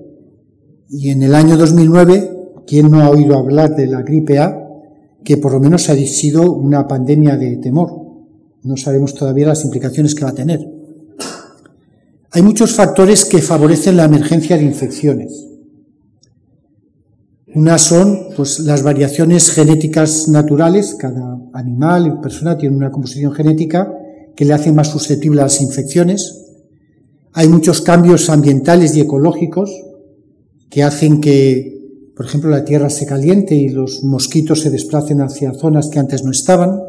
Y 0.88 1.10
en 1.10 1.22
el 1.22 1.34
año 1.34 1.56
2009, 1.56 2.62
¿quién 2.66 2.90
no 2.90 3.00
ha 3.02 3.10
oído 3.10 3.36
hablar 3.36 3.76
de 3.76 3.86
la 3.86 4.02
gripe 4.02 4.38
A? 4.38 4.56
Que 5.22 5.36
por 5.36 5.52
lo 5.52 5.60
menos 5.60 5.88
ha 5.90 5.94
sido 5.94 6.50
una 6.50 6.88
pandemia 6.88 7.36
de 7.36 7.58
temor. 7.58 7.90
No 8.62 8.76
sabemos 8.76 9.14
todavía 9.14 9.48
las 9.48 9.64
implicaciones 9.64 10.14
que 10.14 10.24
va 10.24 10.30
a 10.30 10.34
tener. 10.34 10.66
Hay 12.32 12.42
muchos 12.42 12.72
factores 12.72 13.24
que 13.24 13.42
favorecen 13.42 13.96
la 13.96 14.04
emergencia 14.04 14.56
de 14.56 14.64
infecciones. 14.64 15.46
Unas 17.54 17.82
son 17.82 18.28
pues, 18.36 18.60
las 18.60 18.82
variaciones 18.82 19.50
genéticas 19.50 20.28
naturales, 20.28 20.94
cada 20.94 21.38
animal 21.52 22.06
y 22.06 22.22
persona 22.22 22.56
tiene 22.56 22.76
una 22.76 22.90
composición 22.90 23.32
genética 23.32 23.92
que 24.36 24.44
le 24.44 24.52
hace 24.52 24.72
más 24.72 24.88
susceptible 24.88 25.40
a 25.40 25.44
las 25.44 25.60
infecciones. 25.60 26.46
Hay 27.32 27.48
muchos 27.48 27.80
cambios 27.80 28.28
ambientales 28.30 28.96
y 28.96 29.00
ecológicos 29.00 29.70
que 30.68 30.82
hacen 30.82 31.20
que, 31.20 32.10
por 32.16 32.26
ejemplo, 32.26 32.50
la 32.50 32.64
tierra 32.64 32.90
se 32.90 33.06
caliente 33.06 33.54
y 33.54 33.68
los 33.68 34.02
mosquitos 34.04 34.60
se 34.60 34.70
desplacen 34.70 35.20
hacia 35.20 35.52
zonas 35.52 35.88
que 35.88 35.98
antes 35.98 36.24
no 36.24 36.30
estaban. 36.30 36.80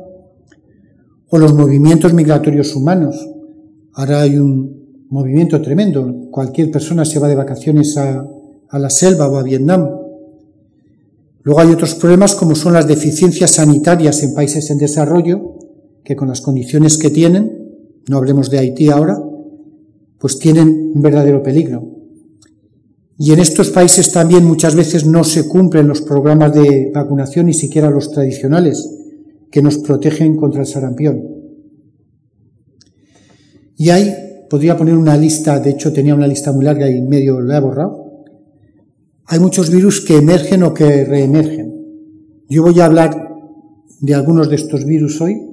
O 1.30 1.38
los 1.38 1.54
movimientos 1.54 2.14
migratorios 2.14 2.76
humanos. 2.76 3.16
Ahora 3.94 4.22
hay 4.22 4.38
un 4.38 5.06
movimiento 5.10 5.62
tremendo. 5.62 6.30
Cualquier 6.32 6.72
persona 6.72 7.06
se 7.06 7.20
va 7.20 7.28
de 7.28 7.36
vacaciones 7.36 7.98
a, 7.98 8.28
la 8.72 8.90
selva 8.90 9.28
o 9.28 9.38
a 9.38 9.44
Vietnam. 9.44 9.90
Luego 11.44 11.60
hay 11.60 11.72
otros 11.72 11.96
problemas 11.96 12.36
como 12.36 12.56
son 12.56 12.74
las 12.74 12.88
deficiencias 12.88 13.52
sanitarias 13.52 14.24
en 14.24 14.34
países 14.34 14.70
en 14.70 14.78
desarrollo, 14.78 15.58
que 16.12 16.18
con 16.18 16.28
las 16.28 16.42
condiciones 16.42 16.98
que 16.98 17.10
tienen, 17.10 17.70
no 18.10 18.18
hablemos 18.18 18.50
de 18.50 18.60
Haití 18.60 18.90
ahora, 18.90 19.18
pues 20.20 20.40
tienen 20.40 20.92
un 20.94 21.02
verdadero 21.02 21.42
peligro. 21.42 21.88
Y 23.18 23.32
en 23.32 23.40
estos 23.40 23.70
países 23.70 24.12
también 24.12 24.44
muchas 24.44 24.76
veces 24.76 25.06
no 25.06 25.24
se 25.24 25.48
cumplen 25.48 25.88
los 25.88 26.02
programas 26.02 26.54
de 26.54 26.92
vacunación, 26.94 27.46
ni 27.46 27.54
siquiera 27.54 27.90
los 27.90 28.12
tradicionales, 28.12 28.90
que 29.50 29.62
nos 29.62 29.78
protegen 29.78 30.36
contra 30.36 30.62
el 30.62 30.68
sarampión. 30.68 31.24
Y 33.78 33.90
hay 33.90 34.14
podría 34.50 34.76
poner 34.76 34.98
una 34.98 35.16
lista, 35.16 35.62
de 35.62 35.70
hecho 35.70 35.94
tenía 35.94 36.14
una 36.14 36.28
lista 36.28 36.52
muy 36.52 36.66
larga 36.66 36.90
y 36.90 37.02
medio 37.02 37.40
la 37.40 37.56
he 37.56 37.62
borrado. 37.62 38.26
Hay 39.28 39.40
muchos 39.40 39.70
virus 39.70 40.02
que 40.02 40.18
emergen 40.18 40.64
o 40.64 40.74
que 40.74 41.06
reemergen. 41.06 41.74
Yo 42.50 42.64
voy 42.64 42.78
a 42.82 42.86
hablar 42.86 43.30
de 44.02 44.14
algunos 44.14 44.50
de 44.50 44.58
estos 44.58 44.84
virus 44.84 45.22
hoy, 45.22 45.51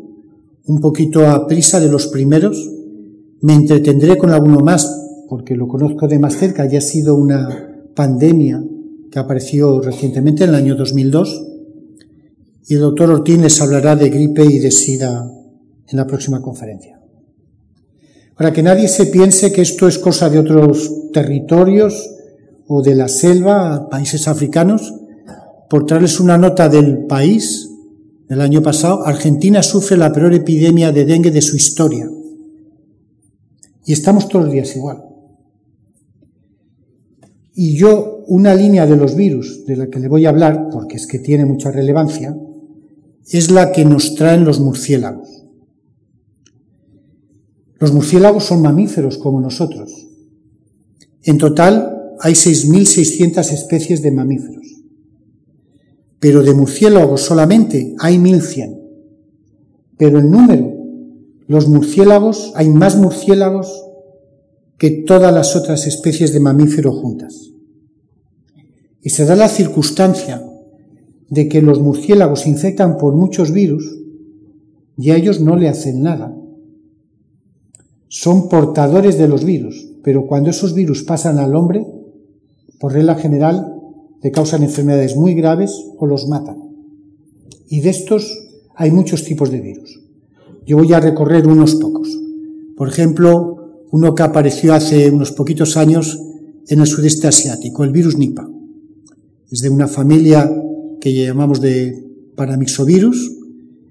un 0.69 0.81
poquito 0.81 1.27
a 1.27 1.47
prisa 1.47 1.81
de 1.81 1.89
los 1.89 2.07
primeros. 2.07 2.71
Me 3.41 3.55
entretendré 3.55 4.17
con 4.17 4.31
alguno 4.31 4.61
más, 4.61 4.89
porque 5.29 5.57
lo 5.57 5.67
conozco 5.67 6.07
de 6.07 6.19
más 6.19 6.37
cerca, 6.37 6.67
ya 6.67 6.79
ha 6.79 6.83
sido 6.83 7.17
una 7.17 7.83
pandemia 7.95 8.63
que 9.11 9.19
apareció 9.19 9.81
recientemente 9.81 10.45
en 10.45 10.51
el 10.51 10.57
año 10.57 10.77
2002. 10.77 11.45
Y 12.69 12.75
el 12.75 12.81
doctor 12.81 13.11
Ortín 13.11 13.43
les 13.43 13.61
hablará 13.61 13.97
de 13.97 14.11
gripe 14.11 14.45
y 14.45 14.59
de 14.61 14.71
sida 14.71 15.29
en 15.89 15.97
la 15.97 16.07
próxima 16.07 16.41
conferencia 16.41 16.99
para 18.39 18.53
que 18.53 18.63
nadie 18.63 18.87
se 18.87 19.07
piense 19.07 19.53
que 19.53 19.63
esto 19.63 19.89
es 19.89 19.99
cosa 19.99 20.31
de 20.31 20.39
otros 20.39 21.11
territorios 21.13 22.09
o 22.69 22.83
de 22.83 22.95
la 22.95 23.09
selva, 23.09 23.91
países 23.91 24.29
africanos. 24.29 24.95
Por 25.69 25.87
traerles 25.87 26.21
una 26.21 26.39
nota 26.39 26.69
del 26.69 27.07
país 27.07 27.68
del 28.29 28.41
año 28.41 28.63
pasado, 28.63 29.07
Argentina 29.07 29.63
sufre 29.63 29.97
la 29.97 30.13
peor 30.13 30.35
epidemia 30.35 30.93
de 30.93 31.05
dengue 31.05 31.31
de 31.31 31.41
su 31.41 31.57
historia. 31.57 32.11
Y 33.87 33.93
estamos 33.93 34.29
todos 34.29 34.45
los 34.45 34.55
días 34.55 34.77
igual. 34.77 35.03
Y 37.55 37.77
yo, 37.77 38.23
una 38.27 38.55
línea 38.55 38.87
de 38.87 38.97
los 38.97 39.17
virus 39.17 39.65
de 39.65 39.77
la 39.77 39.89
que 39.89 39.99
le 39.99 40.09
voy 40.09 40.27
a 40.27 40.29
hablar, 40.29 40.69
porque 40.71 40.97
es 40.97 41.07
que 41.07 41.19
tiene 41.19 41.47
mucha 41.47 41.71
relevancia, 41.71 42.37
es 43.31 43.51
la 43.51 43.73
que 43.73 43.85
nos 43.85 44.15
traen 44.15 44.45
los 44.45 44.61
murciélagos. 44.61 45.45
Los 47.79 47.93
murciélagos 47.93 48.45
son 48.45 48.61
mamíferos 48.61 49.19
como 49.19 49.41
nosotros. 49.41 50.07
En 51.23 51.39
total 51.39 52.17
hay 52.21 52.35
6.600 52.35 53.53
especies 53.53 54.03
de 54.03 54.11
mamíferos. 54.11 54.78
Pero 56.21 56.43
de 56.43 56.53
murciélagos 56.53 57.23
solamente 57.23 57.95
hay 57.99 58.17
1.100. 58.19 58.77
pero 59.97 60.19
el 60.19 60.31
número, 60.31 60.75
los 61.49 61.67
murciélagos, 61.69 62.53
hay 62.55 62.69
más 62.69 62.97
murciélagos 62.97 63.85
que 64.79 64.91
todas 64.91 65.35
las 65.35 65.57
otras 65.57 65.87
especies 65.87 66.33
de 66.33 66.41
mamífero 66.41 66.93
juntas. 66.93 67.53
Y 69.03 69.11
se 69.11 69.25
da 69.25 69.35
la 69.35 69.49
circunstancia 69.49 70.45
de 71.29 71.49
que 71.49 71.63
los 71.63 71.81
murciélagos 71.81 72.47
infectan 72.47 72.97
por 72.97 73.15
muchos 73.15 73.51
virus 73.51 73.99
y 74.97 75.11
a 75.11 75.17
ellos 75.17 75.41
no 75.41 75.57
le 75.57 75.69
hacen 75.69 76.03
nada. 76.03 76.35
Son 78.09 78.49
portadores 78.49 79.19
de 79.19 79.29
los 79.29 79.45
virus, 79.45 79.95
pero 80.03 80.27
cuando 80.27 80.51
esos 80.51 80.75
virus 80.75 81.03
pasan 81.03 81.39
al 81.39 81.55
hombre, 81.55 81.87
por 82.79 82.93
regla 82.93 83.17
general, 83.17 83.78
le 84.23 84.31
causan 84.31 84.63
enfermedades 84.63 85.17
muy 85.17 85.35
graves 85.35 85.73
o 85.99 86.07
los 86.07 86.29
matan. 86.29 86.57
Y 87.69 87.81
de 87.81 87.91
estos 87.91 88.49
hay 88.75 88.91
muchos 88.91 89.25
tipos 89.25 89.51
de 89.51 89.61
virus. 89.61 90.01
Yo 90.67 90.77
voy 90.77 90.93
a 90.93 91.01
recorrer 91.01 91.47
unos 91.47 91.77
pocos. 91.77 92.09
Por 92.77 92.89
ejemplo, 92.89 93.85
uno 93.91 94.15
que 94.15 94.23
apareció 94.23 94.75
hace 94.75 95.11
unos 95.11 95.33
poquitos 95.33 95.77
años 95.77 96.21
en 96.69 96.81
el 96.81 96.87
sudeste 96.87 97.27
asiático, 97.27 97.85
el 97.85 97.91
virus 97.91 98.19
Nipah. 98.19 98.49
Es 99.51 99.61
de 99.61 99.71
una 99.71 99.89
familia 99.89 100.51
que 101.01 101.15
llamamos 101.15 101.61
de 101.61 102.05
paramixovirus. 102.37 103.33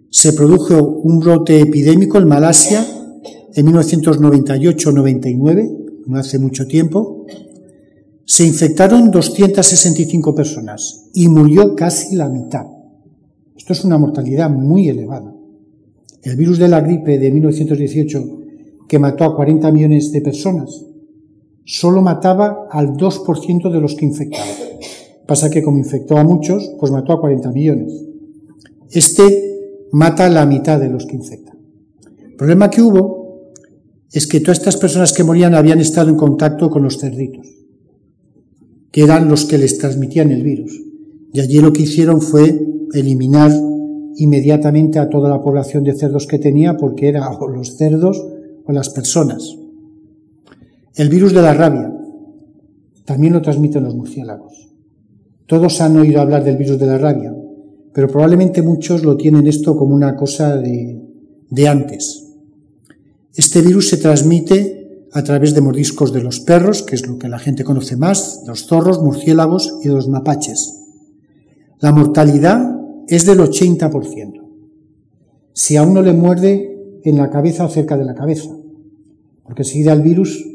Se 0.09 0.33
produjo 0.33 1.01
un 1.03 1.19
brote 1.19 1.59
epidémico 1.59 2.17
en 2.17 2.27
Malasia 2.27 2.85
en 3.55 3.67
1998-99, 3.67 6.03
no 6.05 6.17
hace 6.17 6.37
mucho 6.37 6.67
tiempo. 6.67 7.16
Se 8.29 8.45
infectaron 8.45 9.09
265 9.09 10.35
personas 10.35 11.05
y 11.13 11.29
murió 11.29 11.77
casi 11.77 12.13
la 12.17 12.27
mitad. 12.27 12.65
Esto 13.55 13.71
es 13.71 13.85
una 13.85 13.97
mortalidad 13.97 14.49
muy 14.49 14.89
elevada. 14.89 15.33
El 16.23 16.35
virus 16.35 16.57
de 16.57 16.67
la 16.67 16.81
gripe 16.81 17.19
de 17.19 17.31
1918, 17.31 18.39
que 18.85 18.99
mató 18.99 19.23
a 19.23 19.33
40 19.33 19.71
millones 19.71 20.11
de 20.11 20.19
personas, 20.19 20.83
solo 21.63 22.01
mataba 22.01 22.67
al 22.69 22.97
2% 22.97 23.71
de 23.71 23.79
los 23.79 23.95
que 23.95 24.03
infectaba. 24.03 24.43
Pasa 25.25 25.49
que 25.49 25.63
como 25.63 25.77
infectó 25.77 26.17
a 26.17 26.25
muchos, 26.25 26.69
pues 26.81 26.91
mató 26.91 27.13
a 27.13 27.21
40 27.21 27.49
millones. 27.53 27.93
Este 28.91 29.87
mata 29.93 30.25
a 30.25 30.29
la 30.29 30.45
mitad 30.45 30.81
de 30.81 30.89
los 30.89 31.05
que 31.05 31.15
infecta. 31.15 31.55
El 32.25 32.35
problema 32.35 32.69
que 32.69 32.81
hubo 32.81 33.53
es 34.11 34.27
que 34.27 34.41
todas 34.41 34.57
estas 34.57 34.75
personas 34.75 35.13
que 35.13 35.23
morían 35.23 35.55
habían 35.55 35.79
estado 35.79 36.09
en 36.09 36.17
contacto 36.17 36.69
con 36.69 36.83
los 36.83 36.97
cerditos, 36.99 37.56
eran 39.01 39.29
los 39.29 39.45
que 39.45 39.57
les 39.57 39.77
transmitían 39.77 40.31
el 40.31 40.43
virus. 40.43 40.81
Y 41.33 41.39
allí 41.39 41.59
lo 41.59 41.73
que 41.73 41.83
hicieron 41.83 42.21
fue 42.21 42.59
eliminar 42.93 43.51
inmediatamente 44.15 44.97
a 44.97 45.09
toda 45.09 45.29
la 45.29 45.41
población 45.41 45.83
de 45.83 45.93
cerdos 45.93 46.25
que 46.25 46.39
tenía 46.39 46.77
porque 46.77 47.07
era 47.07 47.29
o 47.29 47.47
los 47.47 47.77
cerdos 47.77 48.25
o 48.65 48.71
las 48.71 48.89
personas. 48.89 49.55
El 50.95 51.09
virus 51.09 51.33
de 51.33 51.41
la 51.41 51.53
rabia 51.53 51.93
también 53.05 53.33
lo 53.33 53.41
transmiten 53.41 53.83
los 53.83 53.95
murciélagos. 53.95 54.73
Todos 55.45 55.79
han 55.79 55.95
oído 55.97 56.19
hablar 56.19 56.43
del 56.43 56.57
virus 56.57 56.79
de 56.79 56.87
la 56.87 56.97
rabia, 56.97 57.35
pero 57.93 58.07
probablemente 58.07 58.61
muchos 58.61 59.03
lo 59.03 59.15
tienen 59.15 59.47
esto 59.47 59.77
como 59.77 59.93
una 59.93 60.15
cosa 60.15 60.57
de, 60.57 61.01
de 61.49 61.67
antes. 61.67 62.33
Este 63.35 63.61
virus 63.61 63.89
se 63.89 63.97
transmite 63.97 64.76
a 65.13 65.23
través 65.23 65.53
de 65.53 65.61
mordiscos 65.61 66.13
de 66.13 66.21
los 66.21 66.39
perros, 66.39 66.83
que 66.83 66.95
es 66.95 67.07
lo 67.07 67.17
que 67.17 67.29
la 67.29 67.39
gente 67.39 67.63
conoce 67.63 67.95
más, 67.95 68.43
los 68.45 68.65
zorros, 68.65 69.01
murciélagos 69.01 69.79
y 69.83 69.87
los 69.87 70.07
mapaches. 70.07 70.83
La 71.79 71.91
mortalidad 71.91 72.79
es 73.07 73.25
del 73.25 73.39
80%. 73.39 74.41
Si 75.53 75.77
a 75.77 75.83
uno 75.83 76.01
le 76.01 76.13
muerde 76.13 76.99
en 77.03 77.17
la 77.17 77.29
cabeza 77.29 77.65
o 77.65 77.69
cerca 77.69 77.97
de 77.97 78.05
la 78.05 78.15
cabeza, 78.15 78.49
porque 79.43 79.61
enseguida 79.61 79.93
el 79.93 80.01
virus 80.01 80.45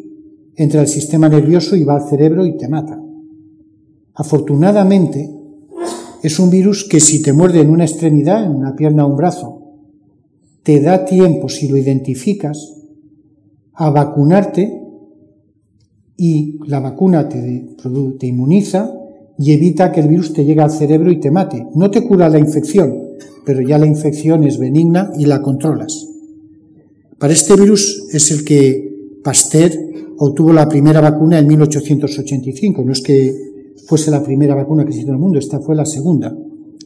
entra 0.54 0.80
al 0.80 0.88
sistema 0.88 1.28
nervioso 1.28 1.76
y 1.76 1.84
va 1.84 1.96
al 1.96 2.08
cerebro 2.08 2.44
y 2.44 2.56
te 2.56 2.68
mata. 2.68 3.00
Afortunadamente, 4.14 5.30
es 6.22 6.38
un 6.38 6.50
virus 6.50 6.84
que 6.84 7.00
si 7.00 7.22
te 7.22 7.32
muerde 7.32 7.60
en 7.60 7.70
una 7.70 7.84
extremidad, 7.84 8.44
en 8.44 8.54
una 8.54 8.76
pierna 8.76 9.06
o 9.06 9.08
un 9.08 9.16
brazo, 9.16 9.62
te 10.62 10.80
da 10.80 11.04
tiempo, 11.04 11.48
si 11.48 11.68
lo 11.68 11.76
identificas, 11.76 12.81
a 13.74 13.90
vacunarte 13.90 14.80
y 16.16 16.58
la 16.66 16.80
vacuna 16.80 17.28
te, 17.28 17.76
te 18.18 18.26
inmuniza 18.26 18.92
y 19.38 19.52
evita 19.52 19.90
que 19.90 20.00
el 20.00 20.08
virus 20.08 20.32
te 20.32 20.44
llegue 20.44 20.60
al 20.60 20.70
cerebro 20.70 21.10
y 21.10 21.18
te 21.18 21.30
mate. 21.30 21.66
No 21.74 21.90
te 21.90 22.06
cura 22.06 22.28
la 22.28 22.38
infección, 22.38 22.94
pero 23.44 23.60
ya 23.60 23.78
la 23.78 23.86
infección 23.86 24.44
es 24.44 24.58
benigna 24.58 25.10
y 25.18 25.26
la 25.26 25.42
controlas. 25.42 26.08
Para 27.18 27.32
este 27.32 27.56
virus 27.56 28.08
es 28.12 28.30
el 28.30 28.44
que 28.44 29.20
Pasteur 29.22 29.72
obtuvo 30.18 30.52
la 30.52 30.68
primera 30.68 31.00
vacuna 31.00 31.38
en 31.38 31.46
1885. 31.46 32.84
No 32.84 32.92
es 32.92 33.00
que 33.00 33.34
fuese 33.86 34.10
la 34.10 34.22
primera 34.22 34.54
vacuna 34.54 34.84
que 34.84 34.92
se 34.92 35.00
hizo 35.00 35.08
en 35.08 35.14
el 35.14 35.20
mundo, 35.20 35.38
esta 35.38 35.60
fue 35.60 35.74
la 35.74 35.86
segunda. 35.86 36.36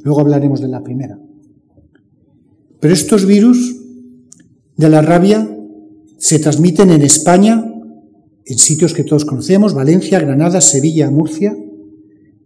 Luego 0.03 0.21
hablaremos 0.21 0.61
de 0.61 0.69
la 0.69 0.83
primera. 0.83 1.19
Pero 2.81 2.95
estos 2.95 3.27
virus 3.27 3.83
de 4.77 4.89
la 4.89 5.03
rabia 5.03 5.56
se 6.19 6.39
transmiten 6.39 6.91
en 6.91 7.03
España, 7.03 7.65
en 8.45 8.59
sitios 8.59 8.95
que 8.95 9.05
todos 9.05 9.25
conocemos, 9.25 9.75
Valencia, 9.75 10.21
Granada, 10.21 10.61
Sevilla, 10.61 11.11
Murcia, 11.11 11.57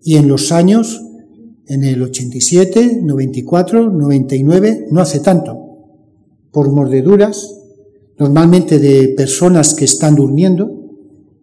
y 0.02 0.16
en 0.16 0.28
los 0.28 0.50
años, 0.50 1.02
en 1.66 1.84
el 1.84 2.02
87, 2.02 3.00
94, 3.02 3.90
99, 3.90 4.88
no 4.90 5.00
hace 5.00 5.20
tanto, 5.20 5.58
por 6.50 6.70
mordeduras, 6.72 7.56
normalmente 8.18 8.78
de 8.78 9.08
personas 9.08 9.74
que 9.74 9.84
están 9.84 10.14
durmiendo, 10.14 10.78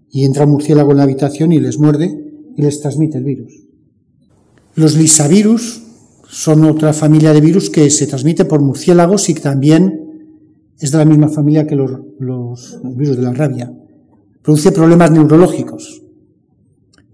y 0.09 0.25
entra 0.25 0.45
murciélago 0.45 0.91
en 0.91 0.97
la 0.97 1.03
habitación 1.03 1.51
y 1.51 1.59
les 1.59 1.77
muerde, 1.77 2.27
y 2.55 2.61
les 2.61 2.79
transmite 2.81 3.19
el 3.19 3.23
virus. 3.23 3.67
Los 4.75 4.95
lisavirus 4.95 5.83
son 6.29 6.65
otra 6.65 6.93
familia 6.93 7.33
de 7.33 7.41
virus 7.41 7.69
que 7.69 7.89
se 7.89 8.07
transmite 8.07 8.45
por 8.45 8.61
murciélagos 8.61 9.29
y 9.29 9.33
también 9.33 10.06
es 10.79 10.91
de 10.91 10.97
la 10.97 11.05
misma 11.05 11.27
familia 11.27 11.65
que 11.65 11.75
los, 11.75 12.79
virus 12.95 13.17
de 13.17 13.23
la 13.23 13.33
rabia. 13.33 13.73
Produce 14.41 14.71
problemas 14.71 15.11
neurológicos. 15.11 16.03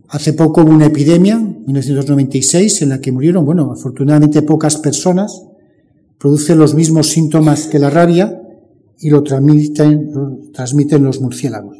Hace 0.09 0.33
poco 0.33 0.61
hubo 0.61 0.71
una 0.71 0.85
epidemia, 0.85 1.39
1996, 1.39 2.83
en 2.83 2.89
la 2.89 3.01
que 3.01 3.11
murieron, 3.11 3.45
bueno, 3.45 3.71
afortunadamente 3.71 4.41
pocas 4.41 4.77
personas. 4.77 5.43
Produce 6.19 6.55
los 6.55 6.75
mismos 6.75 7.09
síntomas 7.09 7.67
que 7.67 7.79
la 7.79 7.89
rabia 7.89 8.41
y 8.99 9.09
lo 9.09 9.23
transmiten, 9.23 10.11
lo 10.13 10.39
transmiten 10.53 11.03
los 11.03 11.19
murciélagos. 11.19 11.77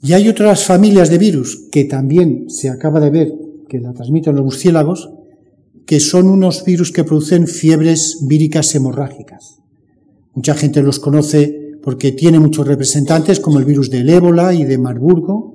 Y 0.00 0.12
hay 0.12 0.28
otras 0.28 0.64
familias 0.64 1.10
de 1.10 1.18
virus 1.18 1.68
que 1.72 1.84
también 1.84 2.50
se 2.50 2.68
acaba 2.68 3.00
de 3.00 3.10
ver 3.10 3.34
que 3.68 3.80
la 3.80 3.92
transmiten 3.92 4.34
los 4.34 4.44
murciélagos, 4.44 5.10
que 5.86 6.00
son 6.00 6.28
unos 6.28 6.64
virus 6.64 6.92
que 6.92 7.04
producen 7.04 7.46
fiebres 7.46 8.18
víricas 8.22 8.74
hemorrágicas. 8.74 9.60
Mucha 10.34 10.54
gente 10.54 10.82
los 10.82 10.98
conoce 10.98 11.78
porque 11.82 12.12
tiene 12.12 12.40
muchos 12.40 12.66
representantes, 12.66 13.40
como 13.40 13.58
el 13.58 13.66
virus 13.66 13.90
del 13.90 14.08
ébola 14.08 14.54
y 14.54 14.64
de 14.64 14.78
Marburgo, 14.78 15.54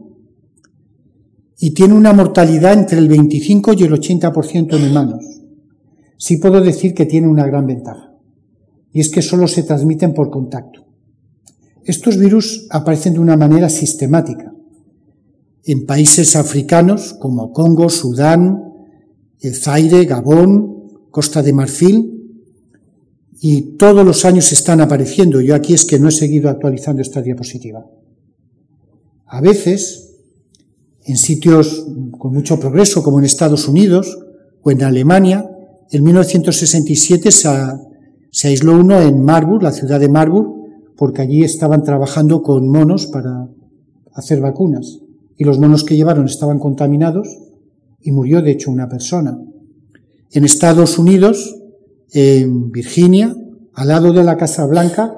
y 1.59 1.71
tiene 1.71 1.95
una 1.95 2.13
mortalidad 2.13 2.73
entre 2.73 2.99
el 2.99 3.09
25 3.09 3.73
y 3.73 3.83
el 3.83 3.91
80% 3.91 4.77
en 4.77 4.91
humanos. 4.91 5.25
Sí 6.17 6.37
puedo 6.37 6.61
decir 6.61 6.93
que 6.93 7.05
tiene 7.05 7.27
una 7.27 7.47
gran 7.47 7.65
ventaja, 7.65 8.13
y 8.93 8.99
es 8.99 9.09
que 9.09 9.21
solo 9.21 9.47
se 9.47 9.63
transmiten 9.63 10.13
por 10.13 10.29
contacto. 10.29 10.85
Estos 11.83 12.17
virus 12.17 12.67
aparecen 12.69 13.13
de 13.13 13.19
una 13.19 13.35
manera 13.35 13.67
sistemática 13.67 14.53
en 15.65 15.85
países 15.85 16.35
africanos 16.35 17.13
como 17.19 17.51
Congo, 17.51 17.89
Sudán, 17.89 18.68
Zaire, 19.41 20.05
Gabón, 20.05 21.09
Costa 21.11 21.41
de 21.41 21.53
Marfil, 21.53 22.19
y 23.41 23.77
todos 23.77 24.05
los 24.05 24.25
años 24.25 24.51
están 24.51 24.81
apareciendo. 24.81 25.39
Yo 25.39 25.55
aquí 25.55 25.73
es 25.73 25.85
que 25.85 25.99
no 25.99 26.09
he 26.09 26.11
seguido 26.11 26.49
actualizando 26.49 27.01
esta 27.01 27.21
diapositiva. 27.21 27.85
A 29.27 29.41
veces, 29.41 30.17
en 31.05 31.17
sitios 31.17 31.85
con 32.17 32.33
mucho 32.33 32.59
progreso, 32.59 33.01
como 33.01 33.19
en 33.19 33.25
Estados 33.25 33.67
Unidos 33.67 34.19
o 34.61 34.71
en 34.71 34.83
Alemania, 34.83 35.49
en 35.91 36.03
1967 36.03 37.31
se, 37.31 37.49
se 38.31 38.47
aisló 38.49 38.73
uno 38.73 38.99
en 38.99 39.23
Marburg, 39.23 39.63
la 39.63 39.71
ciudad 39.71 39.99
de 39.99 40.09
Marburg, 40.09 40.59
porque 40.97 41.21
allí 41.21 41.43
estaban 41.43 41.83
trabajando 41.83 42.43
con 42.43 42.67
monos 42.67 43.07
para 43.07 43.47
hacer 44.13 44.41
vacunas 44.41 44.99
y 45.37 45.45
los 45.45 45.57
monos 45.59 45.85
que 45.85 45.95
llevaron 45.95 46.25
estaban 46.25 46.59
contaminados 46.59 47.37
y 48.01 48.11
murió 48.11 48.41
de 48.41 48.51
hecho 48.51 48.71
una 48.71 48.87
persona. 48.87 49.39
En 50.31 50.45
Estados 50.45 50.97
Unidos, 50.99 51.55
en 52.11 52.71
Virginia, 52.71 53.35
al 53.73 53.87
lado 53.87 54.13
de 54.13 54.23
la 54.23 54.37
Casa 54.37 54.65
Blanca, 54.65 55.15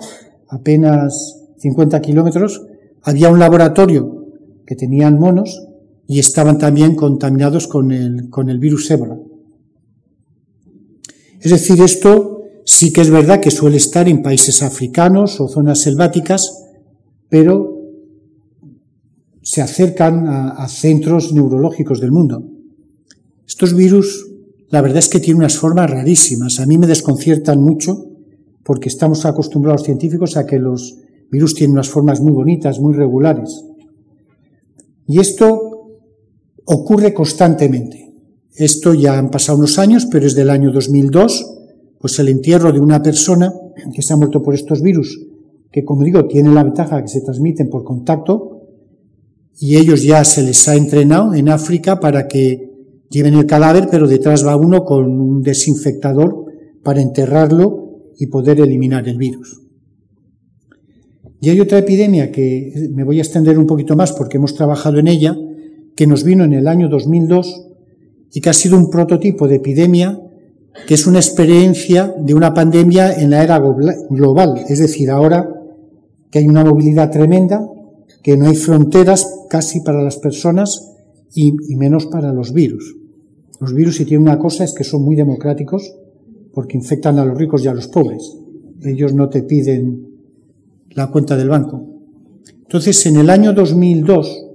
apenas 0.49 1.37
50 1.57 2.01
kilómetros, 2.01 2.65
había 3.03 3.29
un 3.29 3.39
laboratorio 3.39 4.27
que 4.65 4.75
tenían 4.75 5.19
monos 5.19 5.67
y 6.07 6.19
estaban 6.19 6.57
también 6.57 6.95
contaminados 6.95 7.67
con 7.67 7.91
el, 7.91 8.29
con 8.29 8.49
el 8.49 8.59
virus 8.59 8.89
ébola. 8.91 9.17
Es 11.39 11.51
decir, 11.51 11.81
esto 11.81 12.43
sí 12.65 12.93
que 12.93 13.01
es 13.01 13.09
verdad 13.09 13.39
que 13.39 13.51
suele 13.51 13.77
estar 13.77 14.07
en 14.07 14.21
países 14.21 14.61
africanos 14.61 15.39
o 15.41 15.47
zonas 15.47 15.79
selváticas, 15.79 16.65
pero 17.29 17.79
se 19.41 19.61
acercan 19.61 20.27
a, 20.27 20.67
centros 20.67 21.33
neurológicos 21.33 21.99
del 21.99 22.11
mundo. 22.11 22.43
Estos 23.51 23.73
virus, 23.73 24.31
la 24.69 24.79
verdad 24.79 24.99
es 24.99 25.09
que 25.09 25.19
tienen 25.19 25.41
unas 25.41 25.57
formas 25.57 25.91
rarísimas. 25.91 26.61
A 26.61 26.65
mí 26.65 26.77
me 26.77 26.87
desconciertan 26.87 27.61
mucho 27.61 28.05
porque 28.63 28.87
estamos 28.87 29.25
acostumbrados 29.25 29.83
científicos 29.83 30.37
a 30.37 30.45
que 30.45 30.57
los 30.57 30.99
virus 31.29 31.53
tienen 31.53 31.73
unas 31.73 31.89
formas 31.89 32.21
muy 32.21 32.31
bonitas, 32.31 32.79
muy 32.79 32.93
regulares. 32.93 33.65
Y 35.05 35.19
esto 35.19 35.99
ocurre 36.63 37.13
constantemente. 37.13 38.13
Esto 38.55 38.93
ya 38.93 39.17
han 39.17 39.29
pasado 39.29 39.57
unos 39.57 39.77
años, 39.79 40.07
pero 40.09 40.27
es 40.27 40.33
del 40.33 40.49
año 40.49 40.71
2002, 40.71 41.45
pues 41.99 42.19
el 42.19 42.29
entierro 42.29 42.71
de 42.71 42.79
una 42.79 43.03
persona 43.03 43.53
que 43.93 44.01
se 44.01 44.13
ha 44.13 44.15
muerto 44.15 44.41
por 44.41 44.55
estos 44.55 44.81
virus, 44.81 45.27
que 45.69 45.83
como 45.83 46.05
digo, 46.05 46.25
tienen 46.25 46.55
la 46.55 46.63
ventaja 46.63 47.01
que 47.01 47.09
se 47.09 47.19
transmiten 47.19 47.69
por 47.69 47.83
contacto, 47.83 48.61
y 49.59 49.75
ellos 49.75 50.03
ya 50.03 50.23
se 50.23 50.41
les 50.41 50.65
ha 50.69 50.75
entrenado 50.75 51.33
en 51.33 51.49
África 51.49 51.99
para 51.99 52.29
que 52.29 52.70
lleven 53.11 53.35
el 53.35 53.45
cadáver, 53.45 53.87
pero 53.91 54.07
detrás 54.07 54.45
va 54.45 54.55
uno 54.55 54.83
con 54.83 55.19
un 55.19 55.41
desinfectador 55.41 56.45
para 56.81 57.01
enterrarlo 57.01 57.99
y 58.17 58.27
poder 58.27 58.59
eliminar 58.59 59.07
el 59.07 59.17
virus. 59.17 59.61
Y 61.39 61.49
hay 61.49 61.59
otra 61.59 61.79
epidemia 61.79 62.31
que 62.31 62.89
me 62.93 63.03
voy 63.03 63.19
a 63.19 63.23
extender 63.23 63.59
un 63.59 63.67
poquito 63.67 63.95
más 63.95 64.13
porque 64.13 64.37
hemos 64.37 64.55
trabajado 64.55 64.99
en 64.99 65.07
ella, 65.07 65.37
que 65.95 66.07
nos 66.07 66.23
vino 66.23 66.43
en 66.43 66.53
el 66.53 66.67
año 66.67 66.87
2002 66.87 67.67
y 68.33 68.41
que 68.41 68.49
ha 68.49 68.53
sido 68.53 68.77
un 68.77 68.89
prototipo 68.89 69.47
de 69.47 69.55
epidemia 69.55 70.19
que 70.87 70.93
es 70.93 71.05
una 71.05 71.19
experiencia 71.19 72.15
de 72.17 72.33
una 72.33 72.53
pandemia 72.53 73.13
en 73.13 73.31
la 73.31 73.43
era 73.43 73.59
global, 74.09 74.63
es 74.69 74.79
decir, 74.79 75.09
ahora 75.09 75.49
que 76.29 76.39
hay 76.39 76.47
una 76.47 76.63
movilidad 76.63 77.11
tremenda, 77.11 77.67
que 78.23 78.37
no 78.37 78.47
hay 78.47 78.55
fronteras 78.55 79.45
casi 79.49 79.81
para 79.81 80.01
las 80.01 80.17
personas 80.17 80.93
y, 81.33 81.51
menos 81.75 82.05
para 82.05 82.31
los 82.31 82.53
virus. 82.53 82.95
Los 83.61 83.75
virus, 83.75 83.97
si 83.97 84.05
tienen 84.05 84.23
una 84.23 84.39
cosa, 84.39 84.63
es 84.63 84.73
que 84.73 84.83
son 84.83 85.03
muy 85.03 85.15
democráticos 85.15 85.93
porque 86.51 86.75
infectan 86.75 87.19
a 87.19 87.25
los 87.25 87.37
ricos 87.37 87.63
y 87.63 87.67
a 87.67 87.73
los 87.75 87.87
pobres. 87.87 88.35
Ellos 88.83 89.13
no 89.13 89.29
te 89.29 89.43
piden 89.43 90.07
la 90.89 91.11
cuenta 91.11 91.37
del 91.37 91.49
banco. 91.49 91.87
Entonces, 92.63 93.05
en 93.05 93.17
el 93.17 93.29
año 93.29 93.53
2002, 93.53 94.45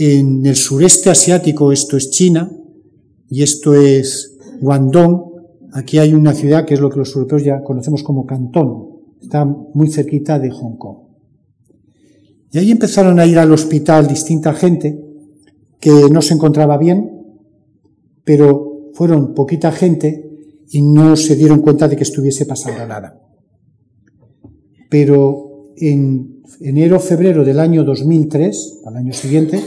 en 0.00 0.44
el 0.44 0.56
sureste 0.56 1.10
asiático, 1.10 1.70
esto 1.70 1.96
es 1.96 2.10
China 2.10 2.50
y 3.30 3.44
esto 3.44 3.76
es 3.76 4.36
Guangdong, 4.60 5.22
aquí 5.72 5.98
hay 5.98 6.12
una 6.12 6.34
ciudad 6.34 6.64
que 6.64 6.74
es 6.74 6.80
lo 6.80 6.90
que 6.90 6.98
los 6.98 7.14
europeos 7.14 7.44
ya 7.44 7.62
conocemos 7.62 8.02
como 8.02 8.26
Cantón, 8.26 8.96
está 9.22 9.44
muy 9.44 9.88
cerquita 9.88 10.40
de 10.40 10.50
Hong 10.50 10.76
Kong. 10.76 10.96
Y 12.50 12.58
ahí 12.58 12.72
empezaron 12.72 13.20
a 13.20 13.26
ir 13.26 13.38
al 13.38 13.52
hospital 13.52 14.08
distinta 14.08 14.52
gente 14.54 15.00
que 15.78 16.08
no 16.10 16.20
se 16.20 16.34
encontraba 16.34 16.78
bien, 16.78 17.15
pero 18.26 18.90
fueron 18.92 19.34
poquita 19.34 19.70
gente 19.70 20.64
y 20.68 20.82
no 20.82 21.14
se 21.14 21.36
dieron 21.36 21.62
cuenta 21.62 21.86
de 21.86 21.96
que 21.96 22.02
estuviese 22.02 22.44
pasando 22.44 22.84
nada. 22.84 23.22
Pero 24.90 25.72
en 25.76 26.42
enero, 26.60 26.98
febrero 26.98 27.44
del 27.44 27.60
año 27.60 27.84
2003, 27.84 28.80
al 28.84 28.96
año 28.96 29.12
siguiente, 29.12 29.62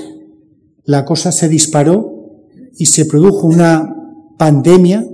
la 0.84 1.06
cosa 1.06 1.32
se 1.32 1.48
disparó 1.48 2.41
y 2.76 2.88
se 2.88 3.06
produjo 3.06 3.48
una 3.48 3.95
pandemia, 4.38 5.08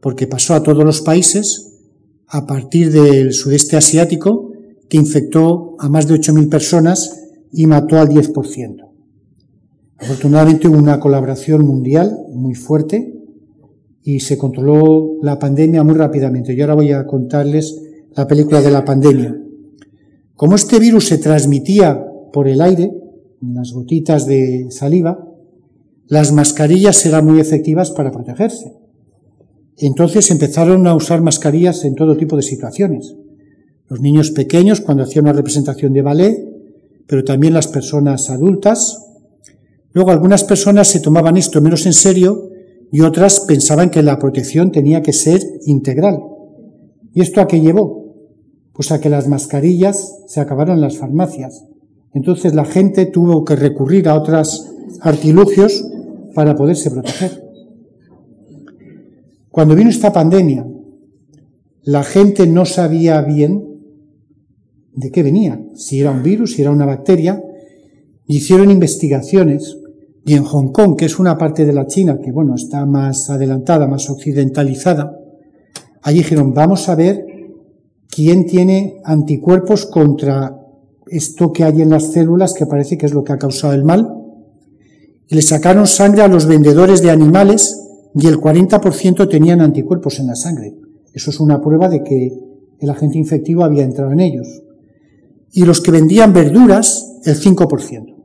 porque 0.00 0.26
pasó 0.26 0.54
a 0.54 0.62
todos 0.62 0.82
los 0.82 1.02
países, 1.02 1.80
a 2.28 2.46
partir 2.46 2.90
del 2.90 3.34
sudeste 3.34 3.76
asiático, 3.76 4.52
que 4.88 4.96
infectó 4.96 5.76
a 5.78 5.90
más 5.90 6.08
de 6.08 6.14
8.000 6.14 6.48
personas 6.48 7.24
y 7.52 7.66
mató 7.66 7.98
al 7.98 8.08
10%. 8.08 8.85
Afortunadamente 9.98 10.68
hubo 10.68 10.78
una 10.78 11.00
colaboración 11.00 11.64
mundial 11.64 12.16
muy 12.32 12.54
fuerte 12.54 13.14
y 14.02 14.20
se 14.20 14.38
controló 14.38 15.18
la 15.22 15.38
pandemia 15.38 15.82
muy 15.82 15.94
rápidamente. 15.94 16.54
Yo 16.54 16.64
ahora 16.64 16.74
voy 16.74 16.92
a 16.92 17.06
contarles 17.06 17.80
la 18.14 18.26
película 18.26 18.60
de 18.60 18.70
la 18.70 18.84
pandemia. 18.84 19.36
Como 20.34 20.54
este 20.54 20.78
virus 20.78 21.08
se 21.08 21.18
transmitía 21.18 22.04
por 22.32 22.46
el 22.48 22.60
aire, 22.60 22.92
en 23.42 23.54
las 23.54 23.72
gotitas 23.72 24.26
de 24.26 24.66
saliva, 24.70 25.26
las 26.08 26.32
mascarillas 26.32 27.04
eran 27.06 27.24
muy 27.24 27.40
efectivas 27.40 27.90
para 27.90 28.12
protegerse. 28.12 28.72
Entonces 29.78 30.30
empezaron 30.30 30.86
a 30.86 30.94
usar 30.94 31.20
mascarillas 31.20 31.84
en 31.84 31.94
todo 31.94 32.16
tipo 32.16 32.36
de 32.36 32.42
situaciones 32.42 33.14
los 33.88 34.00
niños 34.00 34.30
pequeños 34.30 34.80
cuando 34.80 35.04
hacían 35.04 35.26
una 35.26 35.32
representación 35.32 35.92
de 35.92 36.02
ballet, 36.02 36.48
pero 37.06 37.24
también 37.24 37.54
las 37.54 37.68
personas 37.68 38.30
adultas. 38.30 39.05
Luego 39.96 40.10
algunas 40.10 40.44
personas 40.44 40.88
se 40.88 41.00
tomaban 41.00 41.38
esto 41.38 41.62
menos 41.62 41.86
en 41.86 41.94
serio 41.94 42.50
y 42.92 43.00
otras 43.00 43.40
pensaban 43.40 43.88
que 43.88 44.02
la 44.02 44.18
protección 44.18 44.70
tenía 44.70 45.00
que 45.00 45.14
ser 45.14 45.40
integral. 45.64 46.18
¿Y 47.14 47.22
esto 47.22 47.40
a 47.40 47.48
qué 47.48 47.62
llevó? 47.62 48.04
Pues 48.74 48.92
a 48.92 49.00
que 49.00 49.08
las 49.08 49.26
mascarillas 49.26 50.18
se 50.26 50.38
acabaron 50.38 50.74
en 50.74 50.82
las 50.82 50.98
farmacias. 50.98 51.64
Entonces 52.12 52.54
la 52.54 52.66
gente 52.66 53.06
tuvo 53.06 53.42
que 53.46 53.56
recurrir 53.56 54.06
a 54.06 54.16
otros 54.16 54.70
artilugios 55.00 55.82
para 56.34 56.54
poderse 56.54 56.90
proteger. 56.90 57.42
Cuando 59.50 59.74
vino 59.74 59.88
esta 59.88 60.12
pandemia, 60.12 60.66
la 61.84 62.04
gente 62.04 62.46
no 62.46 62.66
sabía 62.66 63.22
bien 63.22 63.64
de 64.92 65.10
qué 65.10 65.22
venía, 65.22 65.58
si 65.74 66.00
era 66.00 66.10
un 66.10 66.22
virus, 66.22 66.52
si 66.52 66.60
era 66.60 66.70
una 66.70 66.84
bacteria. 66.84 67.42
Hicieron 68.26 68.70
investigaciones 68.70 69.78
y 70.28 70.34
en 70.34 70.42
Hong 70.42 70.72
Kong, 70.72 70.96
que 70.96 71.04
es 71.04 71.20
una 71.20 71.38
parte 71.38 71.64
de 71.64 71.72
la 71.72 71.86
China 71.86 72.18
que, 72.20 72.32
bueno, 72.32 72.56
está 72.56 72.84
más 72.84 73.30
adelantada, 73.30 73.86
más 73.86 74.10
occidentalizada, 74.10 75.16
allí 76.02 76.18
dijeron, 76.18 76.52
vamos 76.52 76.88
a 76.88 76.96
ver 76.96 77.24
quién 78.10 78.44
tiene 78.44 79.00
anticuerpos 79.04 79.86
contra 79.86 80.60
esto 81.06 81.52
que 81.52 81.62
hay 81.62 81.80
en 81.80 81.90
las 81.90 82.10
células, 82.12 82.54
que 82.54 82.66
parece 82.66 82.98
que 82.98 83.06
es 83.06 83.14
lo 83.14 83.22
que 83.22 83.34
ha 83.34 83.38
causado 83.38 83.72
el 83.72 83.84
mal. 83.84 84.12
Y 85.28 85.36
le 85.36 85.42
sacaron 85.42 85.86
sangre 85.86 86.22
a 86.22 86.28
los 86.28 86.46
vendedores 86.46 87.02
de 87.02 87.12
animales 87.12 87.80
y 88.12 88.26
el 88.26 88.38
40% 88.38 89.30
tenían 89.30 89.60
anticuerpos 89.60 90.18
en 90.18 90.26
la 90.26 90.34
sangre. 90.34 90.74
Eso 91.12 91.30
es 91.30 91.38
una 91.38 91.60
prueba 91.60 91.88
de 91.88 92.02
que 92.02 92.32
el 92.80 92.90
agente 92.90 93.16
infectivo 93.16 93.62
había 93.62 93.84
entrado 93.84 94.10
en 94.10 94.18
ellos 94.18 94.60
y 95.52 95.64
los 95.64 95.80
que 95.80 95.92
vendían 95.92 96.32
verduras 96.32 97.20
el 97.24 97.36
5%. 97.36 98.15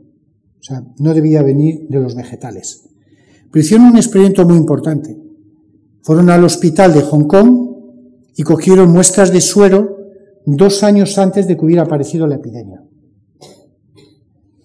O 0.61 0.63
sea, 0.63 0.83
no 0.99 1.13
debía 1.15 1.41
venir 1.41 1.87
de 1.89 1.99
los 1.99 2.13
vegetales. 2.13 2.87
Pero 3.51 3.65
hicieron 3.65 3.87
un 3.87 3.97
experimento 3.97 4.45
muy 4.45 4.57
importante. 4.57 5.17
Fueron 6.03 6.29
al 6.29 6.43
hospital 6.43 6.93
de 6.93 7.01
Hong 7.01 7.25
Kong 7.25 7.71
y 8.35 8.43
cogieron 8.43 8.91
muestras 8.91 9.33
de 9.33 9.41
suero 9.41 9.97
dos 10.45 10.83
años 10.83 11.17
antes 11.17 11.47
de 11.47 11.57
que 11.57 11.65
hubiera 11.65 11.83
aparecido 11.83 12.27
la 12.27 12.35
epidemia. 12.35 12.83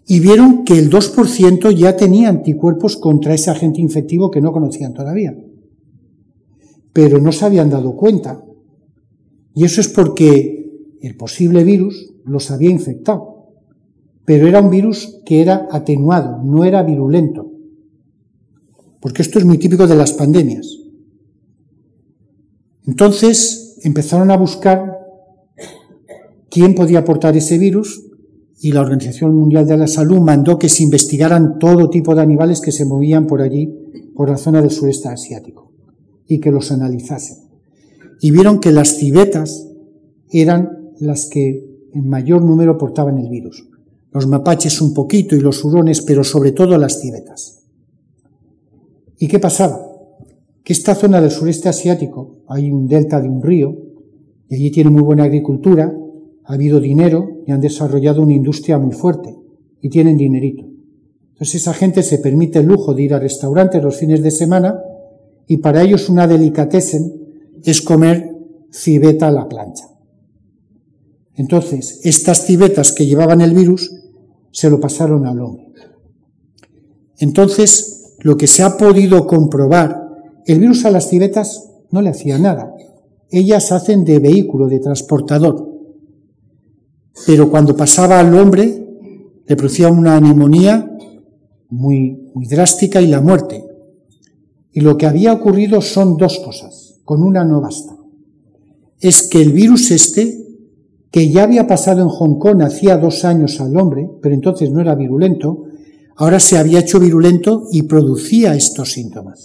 Y 0.07 0.21
vieron 0.21 0.65
que 0.65 0.79
el 0.79 0.91
2% 0.91 1.75
ya 1.75 1.97
tenía 1.97 2.29
anticuerpos 2.29 2.97
contra 2.97 3.35
ese 3.35 3.51
agente 3.51 3.81
infectivo 3.81 4.31
que 4.31 4.43
no 4.43 4.53
conocían 4.53 4.93
todavía. 4.93 5.35
Pero 6.93 7.19
no 7.19 7.33
se 7.33 7.45
habían 7.45 7.71
dado 7.71 7.97
cuenta. 7.97 8.45
Y 9.55 9.65
eso 9.65 9.81
es 9.81 9.89
porque 9.89 10.97
el 11.01 11.17
posible 11.17 11.65
virus 11.65 12.15
los 12.25 12.51
había 12.51 12.71
infectado. 12.71 13.36
Pero 14.27 14.47
era 14.49 14.61
un 14.61 14.71
virus 14.71 15.23
que 15.25 15.41
era 15.41 15.69
atenuado, 15.71 16.43
no 16.43 16.65
era 16.65 16.83
virulento. 16.83 17.51
Porque 19.01 19.23
esto 19.23 19.39
es 19.39 19.45
muy 19.45 19.57
típico 19.57 19.87
de 19.87 19.95
las 19.95 20.13
pandemias. 20.13 20.67
Entonces 22.87 23.79
empezaron 23.83 24.31
a 24.31 24.37
buscar 24.37 24.99
quién 26.51 26.75
podía 26.75 27.01
aportar 27.01 27.37
ese 27.37 27.57
virus 27.57 28.03
y 28.61 28.73
la 28.73 28.81
Organización 28.81 29.37
Mundial 29.37 29.67
de 29.67 29.77
la 29.77 29.87
Salud 29.87 30.19
mandó 30.19 30.59
que 30.59 30.69
se 30.69 30.83
investigaran 30.83 31.59
todo 31.59 31.89
tipo 31.89 32.15
de 32.15 32.23
animales 32.23 32.61
que 32.61 32.73
se 32.73 32.85
movían 32.85 33.27
por 33.27 33.43
allí, 33.43 33.73
por 34.15 34.29
la 34.29 34.39
zona 34.39 34.61
del 34.61 34.71
sureste 34.71 35.09
asiático, 35.09 35.73
y 36.27 36.41
que 36.41 36.51
los 36.51 36.73
analizasen. 36.73 37.37
Y 38.21 38.31
vieron 38.33 38.59
que 38.59 38.73
las 38.73 38.97
civetas 38.97 39.69
eran 40.31 40.91
las 40.99 41.27
que 41.27 41.65
en 41.93 42.09
mayor 42.09 42.43
número 42.43 42.79
portaban 42.79 43.19
el 43.19 43.29
virus. 43.29 43.69
Los 44.17 44.27
mapaches 44.27 44.81
un 44.81 44.95
poquito 44.95 45.37
y 45.37 45.41
los 45.41 45.63
hurones, 45.63 46.01
pero 46.01 46.25
sobre 46.25 46.53
todo 46.53 46.79
las 46.79 47.03
civetas. 47.03 47.65
¿Y 49.19 49.29
qué 49.29 49.39
pasaba? 49.39 49.79
Que 50.65 50.73
esta 50.73 50.95
zona 50.95 51.21
del 51.21 51.31
sureste 51.31 51.69
asiático 51.69 52.39
hay 52.49 52.71
un 52.71 52.89
delta 52.89 53.21
de 53.21 53.29
un 53.29 53.43
río 53.43 53.77
y 54.49 54.55
allí 54.55 54.71
tiene 54.71 54.89
muy 54.89 55.03
buena 55.03 55.25
agricultura, 55.25 55.95
ha 56.45 56.55
habido 56.55 56.81
dinero 56.81 57.43
y 57.47 57.53
han 57.53 57.61
desarrollado 57.61 58.23
una 58.23 58.33
industria 58.33 58.79
muy 58.79 58.93
fuerte 58.93 59.37
y 59.83 59.91
tienen 59.91 60.17
dinerito. 60.17 60.65
Entonces 61.33 61.57
esa 61.57 61.75
gente 61.75 62.03
se 62.03 62.17
permite 62.17 62.61
el 62.61 62.67
lujo 62.69 62.95
de 62.95 63.03
ir 63.03 63.13
a 63.13 63.19
restaurantes 63.19 63.83
los 63.83 63.97
fines 63.97 64.23
de 64.23 64.31
semana 64.31 64.81
y 65.47 65.59
para 65.59 65.83
ellos 65.83 66.09
una 66.09 66.27
delicatessen 66.27 67.13
es 67.63 67.83
comer 67.83 68.35
civeta 68.73 69.29
a 69.29 69.33
la 69.33 69.47
plancha. 69.47 69.85
Entonces, 71.35 72.01
estas 72.05 72.47
civetas 72.47 72.93
que 72.93 73.05
llevaban 73.05 73.43
el 73.43 73.53
virus 73.53 73.91
se 74.57 74.71
lo 74.71 74.81
pasaron 74.81 75.27
al 75.27 75.39
hombre. 75.43 75.67
Entonces, 77.19 78.15
lo 78.21 78.39
que 78.39 78.47
se 78.47 78.63
ha 78.63 78.79
podido 78.79 79.27
comprobar, 79.27 80.09
el 80.47 80.61
virus 80.61 80.87
a 80.87 80.91
las 80.91 81.11
civetas 81.11 81.69
no 81.91 82.01
le 82.01 82.09
hacía 82.09 82.39
nada. 82.39 82.75
Ellas 83.31 83.71
hacen 83.71 84.07
de 84.07 84.19
vehículo, 84.19 84.67
de 84.67 84.79
transportador. 84.79 85.69
Pero 87.27 87.51
cuando 87.51 87.77
pasaba 87.77 88.19
al 88.19 88.35
hombre, 88.35 88.83
le 89.47 89.57
producía 89.57 89.91
una 89.91 90.19
neumonía 90.19 90.91
muy, 91.69 92.31
muy 92.33 92.47
drástica 92.47 93.03
y 93.03 93.09
la 93.09 93.21
muerte. 93.21 93.63
Y 94.73 94.81
lo 94.81 94.97
que 94.97 95.05
había 95.05 95.35
ocurrido 95.35 95.83
son 95.83 96.17
dos 96.17 96.39
cosas. 96.39 97.03
Con 97.05 97.23
una 97.23 97.45
no 97.45 97.61
basta. 97.61 97.95
Es 99.01 99.29
que 99.29 99.43
el 99.43 99.53
virus 99.53 99.91
este, 99.91 100.46
que 101.11 101.31
ya 101.31 101.45
había 101.45 101.67
pasado 101.67 102.03
en 102.03 102.09
Hong 102.09 102.39
Kong 102.39 102.63
hacía 102.63 102.99
dos 102.99 103.25
años 103.25 103.61
al 103.61 103.77
hombre, 103.77 104.09
pero 104.21 104.35
entonces 104.35 104.71
no 104.71 104.81
era 104.81 104.95
virulento, 104.95 105.65
ahora 106.17 106.41
se 106.41 106.59
había 106.59 106.81
hecho 106.81 107.01
virulento 107.01 107.65
y 107.73 107.83
producía 107.83 108.55
estos 108.55 108.93
síntomas. 108.93 109.45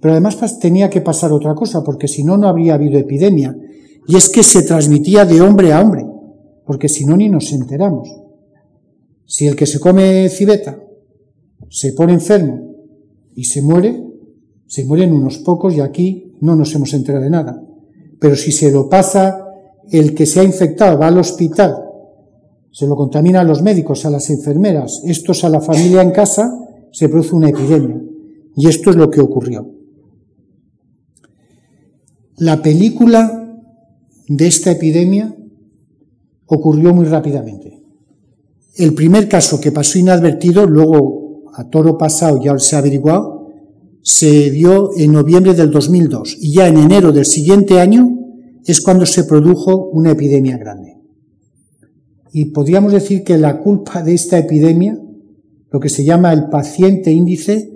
Pero 0.00 0.12
además 0.12 0.58
tenía 0.58 0.90
que 0.90 1.00
pasar 1.00 1.32
otra 1.32 1.54
cosa, 1.54 1.82
porque 1.82 2.08
si 2.08 2.24
no, 2.24 2.36
no 2.36 2.48
habría 2.48 2.74
habido 2.74 2.98
epidemia. 2.98 3.56
Y 4.06 4.16
es 4.16 4.28
que 4.28 4.42
se 4.42 4.62
transmitía 4.62 5.24
de 5.24 5.40
hombre 5.40 5.72
a 5.72 5.80
hombre, 5.80 6.04
porque 6.66 6.88
si 6.88 7.06
no, 7.06 7.16
ni 7.16 7.28
nos 7.28 7.52
enteramos. 7.52 8.08
Si 9.24 9.46
el 9.46 9.56
que 9.56 9.66
se 9.66 9.80
come 9.80 10.28
civeta 10.28 10.78
se 11.70 11.92
pone 11.92 12.12
enfermo 12.12 12.72
y 13.34 13.44
se 13.44 13.62
muere, 13.62 14.04
se 14.66 14.84
mueren 14.84 15.12
unos 15.12 15.38
pocos 15.38 15.74
y 15.74 15.80
aquí 15.80 16.34
no 16.40 16.54
nos 16.54 16.74
hemos 16.74 16.92
enterado 16.94 17.24
de 17.24 17.30
nada. 17.30 17.62
Pero 18.20 18.36
si 18.36 18.52
se 18.52 18.70
lo 18.70 18.88
pasa 18.88 19.43
el 19.90 20.14
que 20.14 20.26
se 20.26 20.40
ha 20.40 20.44
infectado, 20.44 20.98
va 20.98 21.08
al 21.08 21.18
hospital, 21.18 21.76
se 22.70 22.86
lo 22.86 22.96
contamina 22.96 23.40
a 23.40 23.44
los 23.44 23.62
médicos, 23.62 24.04
a 24.04 24.10
las 24.10 24.30
enfermeras, 24.30 25.02
estos 25.04 25.44
a 25.44 25.48
la 25.48 25.60
familia 25.60 26.02
en 26.02 26.10
casa, 26.10 26.52
se 26.90 27.08
produce 27.08 27.34
una 27.34 27.48
epidemia. 27.48 28.02
Y 28.56 28.68
esto 28.68 28.90
es 28.90 28.96
lo 28.96 29.10
que 29.10 29.20
ocurrió. 29.20 29.70
La 32.38 32.60
película 32.62 33.60
de 34.26 34.46
esta 34.46 34.72
epidemia 34.72 35.36
ocurrió 36.46 36.92
muy 36.92 37.04
rápidamente. 37.04 37.80
El 38.76 38.94
primer 38.94 39.28
caso 39.28 39.60
que 39.60 39.70
pasó 39.70 39.98
inadvertido, 39.98 40.66
luego 40.66 41.44
a 41.54 41.70
toro 41.70 41.96
pasado 41.96 42.42
ya 42.42 42.58
se 42.58 42.74
ha 42.74 42.80
averiguado, 42.80 43.50
se 44.02 44.50
dio 44.50 44.90
en 44.96 45.12
noviembre 45.12 45.54
del 45.54 45.70
2002 45.70 46.38
y 46.40 46.54
ya 46.54 46.66
en 46.66 46.78
enero 46.78 47.12
del 47.12 47.24
siguiente 47.24 47.80
año 47.80 48.23
es 48.72 48.80
cuando 48.80 49.06
se 49.06 49.24
produjo 49.24 49.88
una 49.90 50.12
epidemia 50.12 50.56
grande. 50.56 50.98
Y 52.32 52.46
podríamos 52.46 52.92
decir 52.92 53.22
que 53.22 53.38
la 53.38 53.60
culpa 53.60 54.02
de 54.02 54.14
esta 54.14 54.38
epidemia, 54.38 54.98
lo 55.70 55.80
que 55.80 55.88
se 55.88 56.04
llama 56.04 56.32
el 56.32 56.48
paciente 56.48 57.12
índice, 57.12 57.70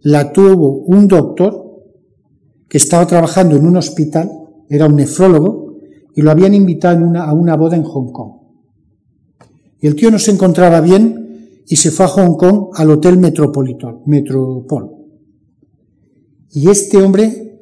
la 0.00 0.32
tuvo 0.32 0.78
un 0.78 1.06
doctor 1.06 1.62
que 2.68 2.78
estaba 2.78 3.06
trabajando 3.06 3.56
en 3.56 3.66
un 3.66 3.76
hospital, 3.76 4.30
era 4.68 4.86
un 4.86 4.96
nefrólogo, 4.96 5.76
y 6.14 6.22
lo 6.22 6.30
habían 6.30 6.54
invitado 6.54 7.04
a 7.18 7.32
una 7.32 7.56
boda 7.56 7.76
en 7.76 7.84
Hong 7.84 8.12
Kong. 8.12 8.32
Y 9.80 9.86
el 9.86 9.94
tío 9.94 10.10
no 10.10 10.18
se 10.18 10.30
encontraba 10.30 10.80
bien 10.80 11.62
y 11.66 11.76
se 11.76 11.90
fue 11.90 12.06
a 12.06 12.08
Hong 12.08 12.36
Kong 12.36 12.68
al 12.74 12.90
Hotel 12.90 13.18
Metropol. 13.18 13.76
Y 16.50 16.68
este 16.68 16.98
hombre 16.98 17.60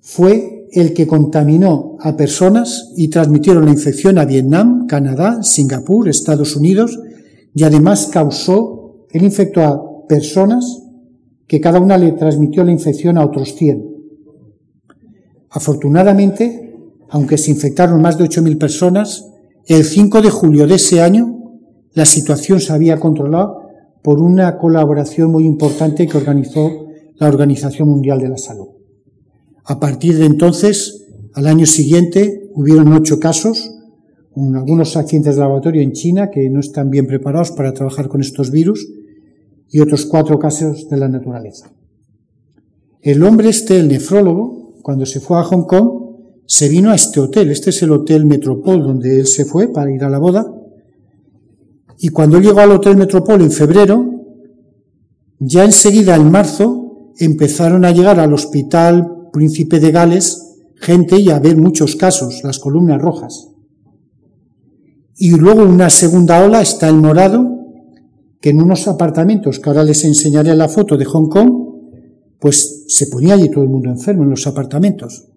fue 0.00 0.55
el 0.72 0.92
que 0.92 1.06
contaminó 1.06 1.96
a 2.00 2.16
personas 2.16 2.92
y 2.96 3.08
transmitieron 3.08 3.64
la 3.64 3.72
infección 3.72 4.18
a 4.18 4.24
Vietnam, 4.24 4.86
Canadá, 4.86 5.42
Singapur, 5.42 6.08
Estados 6.08 6.56
Unidos 6.56 6.98
y 7.54 7.64
además 7.64 8.08
causó, 8.12 9.06
él 9.10 9.24
infectó 9.24 9.62
a 9.62 10.06
personas 10.06 10.82
que 11.46 11.60
cada 11.60 11.80
una 11.80 11.96
le 11.96 12.12
transmitió 12.12 12.64
la 12.64 12.72
infección 12.72 13.18
a 13.18 13.24
otros 13.24 13.54
100. 13.54 13.96
Afortunadamente, 15.50 16.74
aunque 17.08 17.38
se 17.38 17.50
infectaron 17.50 18.02
más 18.02 18.18
de 18.18 18.24
8.000 18.24 18.58
personas, 18.58 19.30
el 19.66 19.84
5 19.84 20.22
de 20.22 20.30
julio 20.30 20.66
de 20.66 20.74
ese 20.74 21.00
año 21.00 21.36
la 21.96 22.04
situación 22.04 22.60
se 22.60 22.74
había 22.74 23.00
controlado 23.00 23.62
por 24.02 24.20
una 24.20 24.58
colaboración 24.58 25.32
muy 25.32 25.46
importante 25.46 26.06
que 26.06 26.18
organizó 26.18 26.86
la 27.14 27.28
Organización 27.28 27.88
Mundial 27.88 28.20
de 28.20 28.28
la 28.28 28.36
Salud. 28.36 28.75
A 29.66 29.80
partir 29.80 30.16
de 30.16 30.26
entonces, 30.26 31.06
al 31.34 31.48
año 31.48 31.66
siguiente, 31.66 32.50
hubieron 32.54 32.92
ocho 32.92 33.18
casos, 33.18 33.72
algunos 34.36 34.96
accidentes 34.96 35.34
de 35.34 35.40
laboratorio 35.40 35.82
en 35.82 35.92
China 35.92 36.30
que 36.30 36.48
no 36.50 36.60
están 36.60 36.90
bien 36.90 37.06
preparados 37.06 37.50
para 37.50 37.74
trabajar 37.74 38.06
con 38.08 38.20
estos 38.20 38.50
virus 38.52 38.86
y 39.68 39.80
otros 39.80 40.06
cuatro 40.06 40.38
casos 40.38 40.88
de 40.88 40.96
la 40.96 41.08
naturaleza. 41.08 41.72
El 43.02 43.22
hombre 43.24 43.48
este, 43.48 43.78
el 43.78 43.88
nefrólogo, 43.88 44.74
cuando 44.82 45.04
se 45.04 45.18
fue 45.18 45.38
a 45.38 45.42
Hong 45.42 45.64
Kong, 45.64 46.06
se 46.46 46.68
vino 46.68 46.90
a 46.90 46.94
este 46.94 47.18
hotel. 47.18 47.50
Este 47.50 47.70
es 47.70 47.82
el 47.82 47.90
Hotel 47.90 48.24
Metropol 48.24 48.82
donde 48.82 49.18
él 49.18 49.26
se 49.26 49.44
fue 49.44 49.72
para 49.72 49.90
ir 49.90 50.04
a 50.04 50.10
la 50.10 50.18
boda. 50.18 50.46
Y 51.98 52.10
cuando 52.10 52.38
llegó 52.38 52.60
al 52.60 52.70
Hotel 52.70 52.96
Metropol 52.96 53.40
en 53.40 53.50
febrero, 53.50 54.08
ya 55.40 55.64
enseguida 55.64 56.14
en 56.14 56.30
marzo 56.30 57.12
empezaron 57.18 57.84
a 57.84 57.90
llegar 57.90 58.20
al 58.20 58.32
Hospital 58.32 59.15
Príncipe 59.36 59.80
de 59.80 59.90
Gales 59.90 60.54
gente 60.76 61.20
y 61.20 61.28
a 61.28 61.38
ver 61.38 61.58
muchos 61.58 61.94
casos, 61.94 62.40
las 62.42 62.58
columnas 62.58 63.02
rojas. 63.02 63.48
Y 65.18 65.32
luego 65.32 65.62
una 65.62 65.90
segunda 65.90 66.42
ola 66.42 66.62
está 66.62 66.88
el 66.88 66.96
morado, 66.96 67.54
que 68.40 68.48
en 68.48 68.62
unos 68.62 68.88
apartamentos, 68.88 69.58
que 69.58 69.68
ahora 69.68 69.84
les 69.84 70.04
enseñaré 70.04 70.56
la 70.56 70.70
foto 70.70 70.96
de 70.96 71.04
Hong 71.04 71.28
Kong, 71.28 71.50
pues 72.40 72.84
se 72.88 73.08
ponía 73.08 73.34
allí 73.34 73.50
todo 73.50 73.64
el 73.64 73.68
mundo 73.68 73.90
enfermo 73.90 74.22
en 74.22 74.30
los 74.30 74.46
apartamentos. 74.46 75.28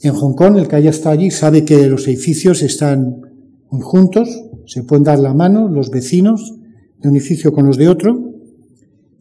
En 0.00 0.12
Hong 0.12 0.34
Kong, 0.34 0.58
el 0.58 0.68
que 0.68 0.76
haya 0.76 0.90
estado 0.90 1.14
allí 1.14 1.30
sabe 1.30 1.64
que 1.64 1.86
los 1.86 2.06
edificios 2.08 2.60
están 2.60 3.22
muy 3.70 3.80
juntos, 3.80 4.28
se 4.66 4.82
pueden 4.82 5.04
dar 5.04 5.18
la 5.18 5.32
mano 5.32 5.68
los 5.68 5.88
vecinos 5.88 6.56
de 7.00 7.08
un 7.08 7.16
edificio 7.16 7.54
con 7.54 7.66
los 7.66 7.78
de 7.78 7.88
otro. 7.88 8.34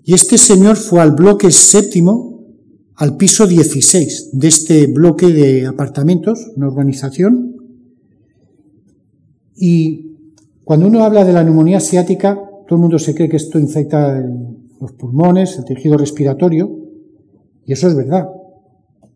Y 0.04 0.14
este 0.14 0.38
señor 0.38 0.76
fue 0.76 1.00
al 1.00 1.14
bloque 1.14 1.52
séptimo, 1.52 2.37
al 2.98 3.16
piso 3.16 3.46
16 3.46 4.32
de 4.34 4.48
este 4.48 4.88
bloque 4.88 5.28
de 5.28 5.68
apartamentos, 5.68 6.52
una 6.56 6.68
urbanización. 6.68 7.56
Y 9.56 10.18
cuando 10.64 10.88
uno 10.88 11.04
habla 11.04 11.24
de 11.24 11.32
la 11.32 11.44
neumonía 11.44 11.78
asiática, 11.78 12.36
todo 12.68 12.76
el 12.76 12.82
mundo 12.82 12.98
se 12.98 13.14
cree 13.14 13.30
que 13.30 13.38
esto 13.38 13.60
infecta 13.60 14.20
los 14.82 14.92
pulmones, 14.94 15.58
el 15.60 15.66
tejido 15.66 15.96
respiratorio, 15.96 16.76
y 17.66 17.74
eso 17.74 17.88
es 17.88 17.96
verdad. 17.96 18.30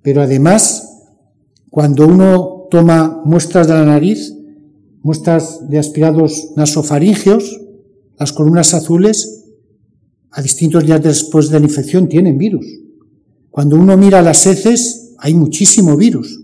Pero 0.03 0.21
además, 0.21 1.07
cuando 1.71 2.07
uno 2.07 2.67
toma 2.69 3.21
muestras 3.25 3.67
de 3.67 3.73
la 3.73 3.85
nariz, 3.85 4.37
muestras 5.01 5.67
de 5.69 5.79
aspirados 5.79 6.51
nasofaringeos, 6.55 7.59
las 8.19 8.31
columnas 8.31 8.75
azules, 8.75 9.45
a 10.29 10.41
distintos 10.41 10.85
días 10.85 11.01
después 11.01 11.49
de 11.49 11.59
la 11.59 11.65
infección, 11.65 12.07
tienen 12.07 12.37
virus. 12.37 12.81
Cuando 13.51 13.75
uno 13.75 13.97
mira 13.97 14.21
las 14.21 14.47
heces, 14.47 15.13
hay 15.19 15.35
muchísimo 15.35 15.97
virus. 15.97 16.39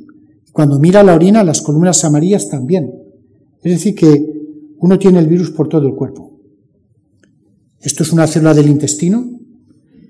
Cuando 0.51 0.77
mira 0.79 1.03
la 1.03 1.15
orina, 1.15 1.43
las 1.43 1.61
columnas 1.61 2.03
amarillas 2.03 2.49
también. 2.49 2.93
Es 3.63 3.71
decir, 3.71 3.95
que 3.95 4.37
uno 4.79 4.99
tiene 4.99 5.19
el 5.19 5.27
virus 5.27 5.51
por 5.51 5.69
todo 5.69 5.87
el 5.87 5.95
cuerpo. 5.95 6.39
Esto 7.79 8.03
es 8.03 8.11
una 8.11 8.27
célula 8.27 8.53
del 8.53 8.67
intestino 8.67 9.25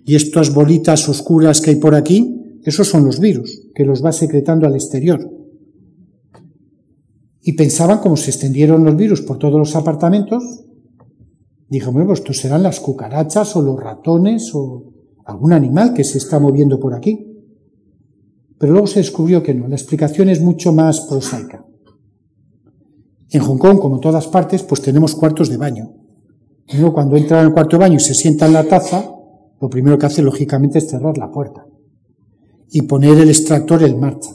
y 0.06 0.16
estas 0.16 0.54
bolitas 0.54 1.08
oscuras 1.08 1.62
que 1.62 1.72
hay 1.72 1.76
por 1.76 1.94
aquí, 1.94 2.60
esos 2.64 2.88
son 2.88 3.06
los 3.06 3.20
virus 3.20 3.62
que 3.76 3.86
los 3.86 4.04
va 4.04 4.12
secretando 4.12 4.66
al 4.66 4.74
exterior. 4.74 5.32
Y 7.42 7.54
pensaban, 7.54 8.00
como 8.00 8.18
se 8.18 8.32
extendieron 8.32 8.84
los 8.84 8.98
virus 8.98 9.22
por 9.22 9.38
todos 9.38 9.60
los 9.60 9.76
apartamentos, 9.76 10.66
dijo, 11.70 11.92
bueno, 11.92 12.08
pues 12.08 12.20
estos 12.20 12.38
serán 12.38 12.64
las 12.64 12.80
cucarachas 12.80 13.56
o 13.56 13.62
los 13.62 13.80
ratones 13.80 14.52
o 14.54 14.97
algún 15.28 15.54
animal 15.54 15.94
que 15.94 16.04
se 16.04 16.18
está 16.18 16.40
moviendo 16.40 16.80
por 16.80 16.96
aquí. 16.96 17.26
Pero 18.58 18.72
luego 18.72 18.88
se 18.88 19.00
descubrió 19.00 19.44
que 19.44 19.54
no, 19.54 19.68
la 19.68 19.76
explicación 19.76 20.30
es 20.30 20.42
mucho 20.42 20.74
más 20.74 21.02
prosaica. 21.02 21.64
En 23.30 23.42
Hong 23.42 23.58
Kong, 23.58 23.78
como 23.78 23.96
en 23.96 24.02
todas 24.02 24.28
partes, 24.28 24.64
pues 24.64 24.82
tenemos 24.82 25.14
cuartos 25.14 25.50
de 25.50 25.58
baño. 25.58 25.94
Luego, 26.74 26.94
cuando 26.94 27.18
entra 27.18 27.42
en 27.42 27.48
el 27.48 27.54
cuarto 27.54 27.76
de 27.78 27.82
baño 27.82 27.98
y 27.98 28.00
se 28.00 28.14
sienta 28.14 28.46
en 28.46 28.54
la 28.54 28.64
taza, 28.64 29.12
lo 29.60 29.70
primero 29.70 29.98
que 29.98 30.06
hace, 30.06 30.22
lógicamente, 30.22 30.80
es 30.80 30.88
cerrar 30.88 31.18
la 31.18 31.30
puerta 31.30 31.66
y 32.72 32.84
poner 32.84 33.18
el 33.18 33.30
extractor 33.30 33.84
en 33.84 34.00
marcha. 34.00 34.32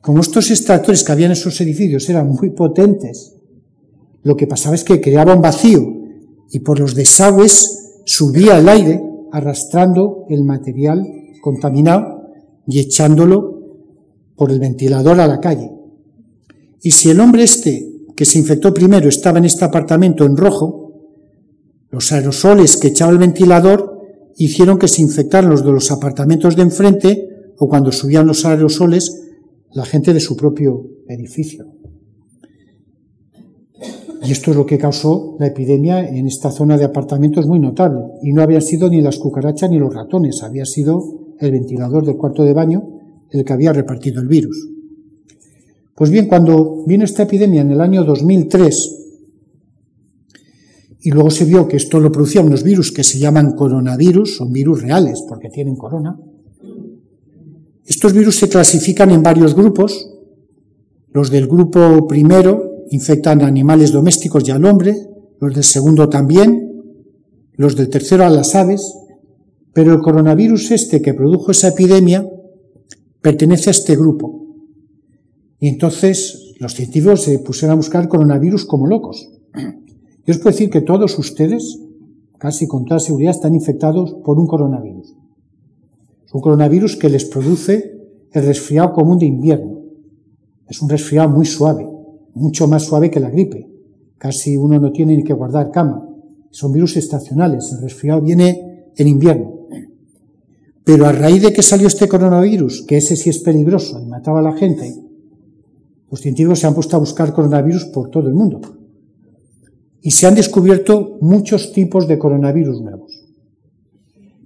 Como 0.00 0.20
estos 0.20 0.50
extractores 0.50 1.04
que 1.04 1.12
había 1.12 1.26
en 1.26 1.32
esos 1.32 1.60
edificios 1.60 2.08
eran 2.08 2.28
muy 2.28 2.50
potentes, 2.50 3.36
lo 4.22 4.36
que 4.36 4.46
pasaba 4.46 4.74
es 4.74 4.84
que 4.84 5.00
creaba 5.00 5.34
un 5.34 5.42
vacío 5.42 5.80
y 6.50 6.58
por 6.60 6.80
los 6.80 6.94
desagües 6.94 8.02
subía 8.04 8.58
el 8.58 8.68
aire 8.68 9.09
arrastrando 9.32 10.24
el 10.28 10.44
material 10.44 11.06
contaminado 11.40 12.22
y 12.66 12.80
echándolo 12.80 13.60
por 14.36 14.50
el 14.50 14.60
ventilador 14.60 15.20
a 15.20 15.26
la 15.26 15.40
calle. 15.40 15.70
Y 16.82 16.92
si 16.92 17.10
el 17.10 17.20
hombre 17.20 17.42
este 17.42 17.90
que 18.16 18.24
se 18.24 18.38
infectó 18.38 18.72
primero 18.72 19.08
estaba 19.08 19.38
en 19.38 19.44
este 19.44 19.64
apartamento 19.64 20.24
en 20.24 20.36
rojo, 20.36 20.92
los 21.90 22.12
aerosoles 22.12 22.76
que 22.76 22.88
echaba 22.88 23.12
el 23.12 23.18
ventilador 23.18 23.98
hicieron 24.36 24.78
que 24.78 24.88
se 24.88 25.02
infectaran 25.02 25.50
los 25.50 25.64
de 25.64 25.72
los 25.72 25.90
apartamentos 25.90 26.56
de 26.56 26.62
enfrente 26.62 27.28
o 27.58 27.68
cuando 27.68 27.92
subían 27.92 28.26
los 28.26 28.44
aerosoles 28.44 29.20
la 29.72 29.84
gente 29.84 30.12
de 30.12 30.20
su 30.20 30.36
propio 30.36 30.86
edificio. 31.08 31.66
Y 34.22 34.32
esto 34.32 34.50
es 34.50 34.56
lo 34.56 34.66
que 34.66 34.78
causó 34.78 35.36
la 35.38 35.46
epidemia 35.46 36.06
en 36.06 36.26
esta 36.26 36.50
zona 36.50 36.76
de 36.76 36.84
apartamentos 36.84 37.46
muy 37.46 37.58
notable. 37.58 38.00
Y 38.22 38.32
no 38.32 38.42
habían 38.42 38.62
sido 38.62 38.90
ni 38.90 39.00
las 39.00 39.18
cucarachas 39.18 39.70
ni 39.70 39.78
los 39.78 39.94
ratones, 39.94 40.42
había 40.42 40.66
sido 40.66 41.02
el 41.38 41.52
ventilador 41.52 42.04
del 42.04 42.16
cuarto 42.16 42.44
de 42.44 42.52
baño 42.52 42.82
el 43.30 43.44
que 43.44 43.52
había 43.52 43.72
repartido 43.72 44.20
el 44.20 44.28
virus. 44.28 44.68
Pues 45.94 46.10
bien, 46.10 46.26
cuando 46.26 46.84
vino 46.86 47.04
esta 47.04 47.22
epidemia 47.22 47.62
en 47.62 47.70
el 47.70 47.80
año 47.80 48.04
2003, 48.04 48.96
y 51.02 51.10
luego 51.10 51.30
se 51.30 51.44
vio 51.44 51.66
que 51.66 51.76
esto 51.76 51.98
lo 52.00 52.12
producían 52.12 52.46
unos 52.46 52.62
virus 52.62 52.92
que 52.92 53.04
se 53.04 53.18
llaman 53.18 53.52
coronavirus, 53.52 54.36
son 54.36 54.52
virus 54.52 54.82
reales 54.82 55.22
porque 55.26 55.48
tienen 55.48 55.76
corona, 55.76 56.18
estos 57.90 58.12
virus 58.12 58.36
se 58.36 58.48
clasifican 58.48 59.10
en 59.10 59.22
varios 59.22 59.54
grupos. 59.54 60.08
Los 61.12 61.28
del 61.28 61.48
grupo 61.48 62.06
primero 62.06 62.69
infectan 62.90 63.42
a 63.42 63.46
animales 63.46 63.92
domésticos 63.92 64.46
y 64.46 64.50
al 64.50 64.64
hombre, 64.64 64.96
los 65.40 65.54
del 65.54 65.64
segundo 65.64 66.08
también, 66.08 66.70
los 67.54 67.76
del 67.76 67.88
tercero 67.88 68.24
a 68.24 68.30
las 68.30 68.54
aves, 68.54 68.94
pero 69.72 69.92
el 69.92 70.00
coronavirus 70.00 70.72
este 70.72 71.00
que 71.00 71.14
produjo 71.14 71.52
esa 71.52 71.68
epidemia 71.68 72.28
pertenece 73.20 73.70
a 73.70 73.72
este 73.72 73.96
grupo. 73.96 74.46
Y 75.58 75.68
entonces 75.68 76.54
los 76.58 76.74
científicos 76.74 77.22
se 77.22 77.38
pusieron 77.38 77.72
a 77.72 77.76
buscar 77.76 78.08
coronavirus 78.08 78.64
como 78.64 78.86
locos. 78.86 79.30
Yo 80.26 80.34
os 80.34 80.38
puedo 80.38 80.50
decir 80.50 80.70
que 80.70 80.80
todos 80.80 81.18
ustedes, 81.18 81.78
casi 82.38 82.66
con 82.66 82.84
toda 82.84 83.00
seguridad, 83.00 83.34
están 83.34 83.54
infectados 83.54 84.14
por 84.24 84.38
un 84.38 84.46
coronavirus. 84.46 85.14
Es 86.26 86.34
un 86.34 86.40
coronavirus 86.40 86.96
que 86.96 87.08
les 87.08 87.24
produce 87.24 88.00
el 88.32 88.46
resfriado 88.46 88.92
común 88.92 89.18
de 89.18 89.26
invierno. 89.26 89.80
Es 90.68 90.80
un 90.80 90.88
resfriado 90.88 91.28
muy 91.28 91.46
suave, 91.46 91.86
mucho 92.34 92.66
más 92.66 92.84
suave 92.84 93.10
que 93.10 93.20
la 93.20 93.30
gripe. 93.30 93.68
Casi 94.18 94.56
uno 94.56 94.78
no 94.78 94.92
tiene 94.92 95.16
ni 95.16 95.24
que 95.24 95.32
guardar 95.32 95.70
cama. 95.70 96.06
Son 96.50 96.72
virus 96.72 96.96
estacionales. 96.96 97.72
El 97.72 97.82
resfriado 97.82 98.20
viene 98.20 98.90
en 98.96 99.08
invierno. 99.08 99.60
Pero 100.84 101.06
a 101.06 101.12
raíz 101.12 101.42
de 101.42 101.52
que 101.52 101.62
salió 101.62 101.86
este 101.86 102.08
coronavirus, 102.08 102.84
que 102.86 102.96
ese 102.96 103.16
sí 103.16 103.30
es 103.30 103.38
peligroso 103.38 104.00
y 104.00 104.06
mataba 104.06 104.40
a 104.40 104.42
la 104.42 104.52
gente, 104.52 104.94
los 106.10 106.20
científicos 106.20 106.58
se 106.58 106.66
han 106.66 106.74
puesto 106.74 106.96
a 106.96 107.00
buscar 107.00 107.32
coronavirus 107.32 107.86
por 107.86 108.10
todo 108.10 108.28
el 108.28 108.34
mundo. 108.34 108.60
Y 110.02 110.10
se 110.10 110.26
han 110.26 110.34
descubierto 110.34 111.18
muchos 111.20 111.72
tipos 111.72 112.08
de 112.08 112.18
coronavirus 112.18 112.80
nuevos. 112.80 113.26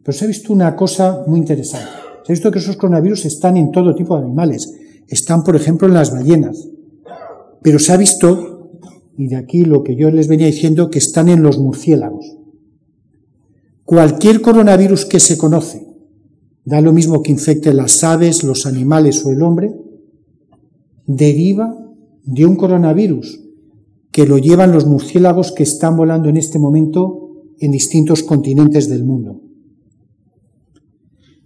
Pero 0.03 0.19
se 0.19 0.25
ha 0.25 0.29
visto 0.29 0.53
una 0.53 0.77
cosa 0.77 1.25
muy 1.27 1.39
interesante. 1.39 1.89
Se 2.25 2.33
ha 2.33 2.35
visto 2.35 2.51
que 2.51 2.59
esos 2.59 2.77
coronavirus 2.77 3.25
están 3.25 3.57
en 3.57 3.71
todo 3.71 3.95
tipo 3.95 4.17
de 4.17 4.25
animales. 4.25 4.71
Están, 5.09 5.45
por 5.45 5.57
ejemplo, 5.57 5.89
en 5.89 5.95
las 5.95 6.13
ballenas, 6.13 6.69
pero 7.65 7.79
se 7.79 7.95
ha 7.95 7.97
visto, 7.97 8.73
y 9.17 9.29
de 9.29 9.37
aquí 9.37 9.65
lo 9.65 9.83
que 9.83 9.97
yo 9.97 10.11
les 10.11 10.29
venía 10.29 10.49
diciendo, 10.49 10.91
que 10.91 10.99
están 10.99 11.31
en 11.31 11.43
los 11.43 11.59
murciélagos. 11.59 12.37
Cualquier 13.87 14.43
coronavirus 14.43 15.07
que 15.07 15.19
se 15.19 15.39
conoce, 15.39 15.87
da 16.67 16.83
lo 16.83 16.93
mismo 16.93 17.23
que 17.23 17.33
infecte 17.33 17.73
las 17.73 18.05
aves, 18.05 18.45
los 18.45 18.67
animales 18.67 19.25
o 19.25 19.31
el 19.31 19.41
hombre, 19.41 19.75
deriva 21.07 21.75
de 22.25 22.45
un 22.45 22.57
coronavirus 22.57 23.41
que 24.13 24.27
lo 24.27 24.37
llevan 24.37 24.71
los 24.71 24.85
murciélagos 24.87 25.51
que 25.51 25.63
están 25.63 25.97
volando 25.97 26.29
en 26.29 26.37
este 26.37 26.59
momento 26.59 27.31
en 27.61 27.71
distintos 27.71 28.23
continentes 28.23 28.91
del 28.91 29.05
mundo. 29.05 29.41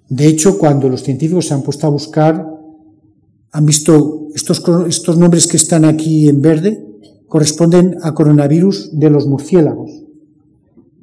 De 0.08 0.26
hecho, 0.26 0.58
cuando 0.58 0.88
los 0.88 1.04
científicos 1.04 1.46
se 1.46 1.54
han 1.54 1.62
puesto 1.62 1.86
a 1.86 1.90
buscar 1.90 2.58
han 3.52 3.64
visto 3.64 4.17
estos, 4.38 5.18
nombres 5.18 5.48
que 5.48 5.56
están 5.56 5.84
aquí 5.84 6.28
en 6.28 6.40
verde, 6.40 6.84
corresponden 7.26 7.98
a 8.02 8.14
coronavirus 8.14 8.90
de 8.92 9.10
los 9.10 9.26
murciélagos. 9.26 9.90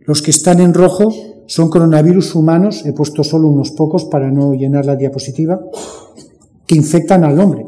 Los 0.05 0.21
que 0.21 0.31
están 0.31 0.61
en 0.61 0.73
rojo 0.73 1.13
son 1.47 1.69
coronavirus 1.69 2.33
humanos, 2.35 2.85
he 2.85 2.93
puesto 2.93 3.23
solo 3.23 3.49
unos 3.49 3.71
pocos 3.71 4.05
para 4.05 4.31
no 4.31 4.53
llenar 4.53 4.85
la 4.85 4.95
diapositiva, 4.95 5.59
que 6.65 6.75
infectan 6.75 7.23
al 7.23 7.39
hombre. 7.39 7.65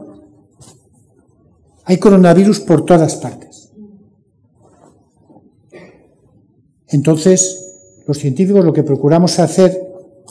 Hay 1.84 1.98
coronavirus 1.98 2.62
por 2.62 2.86
todas 2.86 3.16
partes. 3.18 3.72
Entonces, 6.88 8.02
los 8.08 8.18
científicos 8.18 8.64
lo 8.64 8.74
que 8.74 8.84
procuramos 8.84 9.40
hacer 9.40 9.78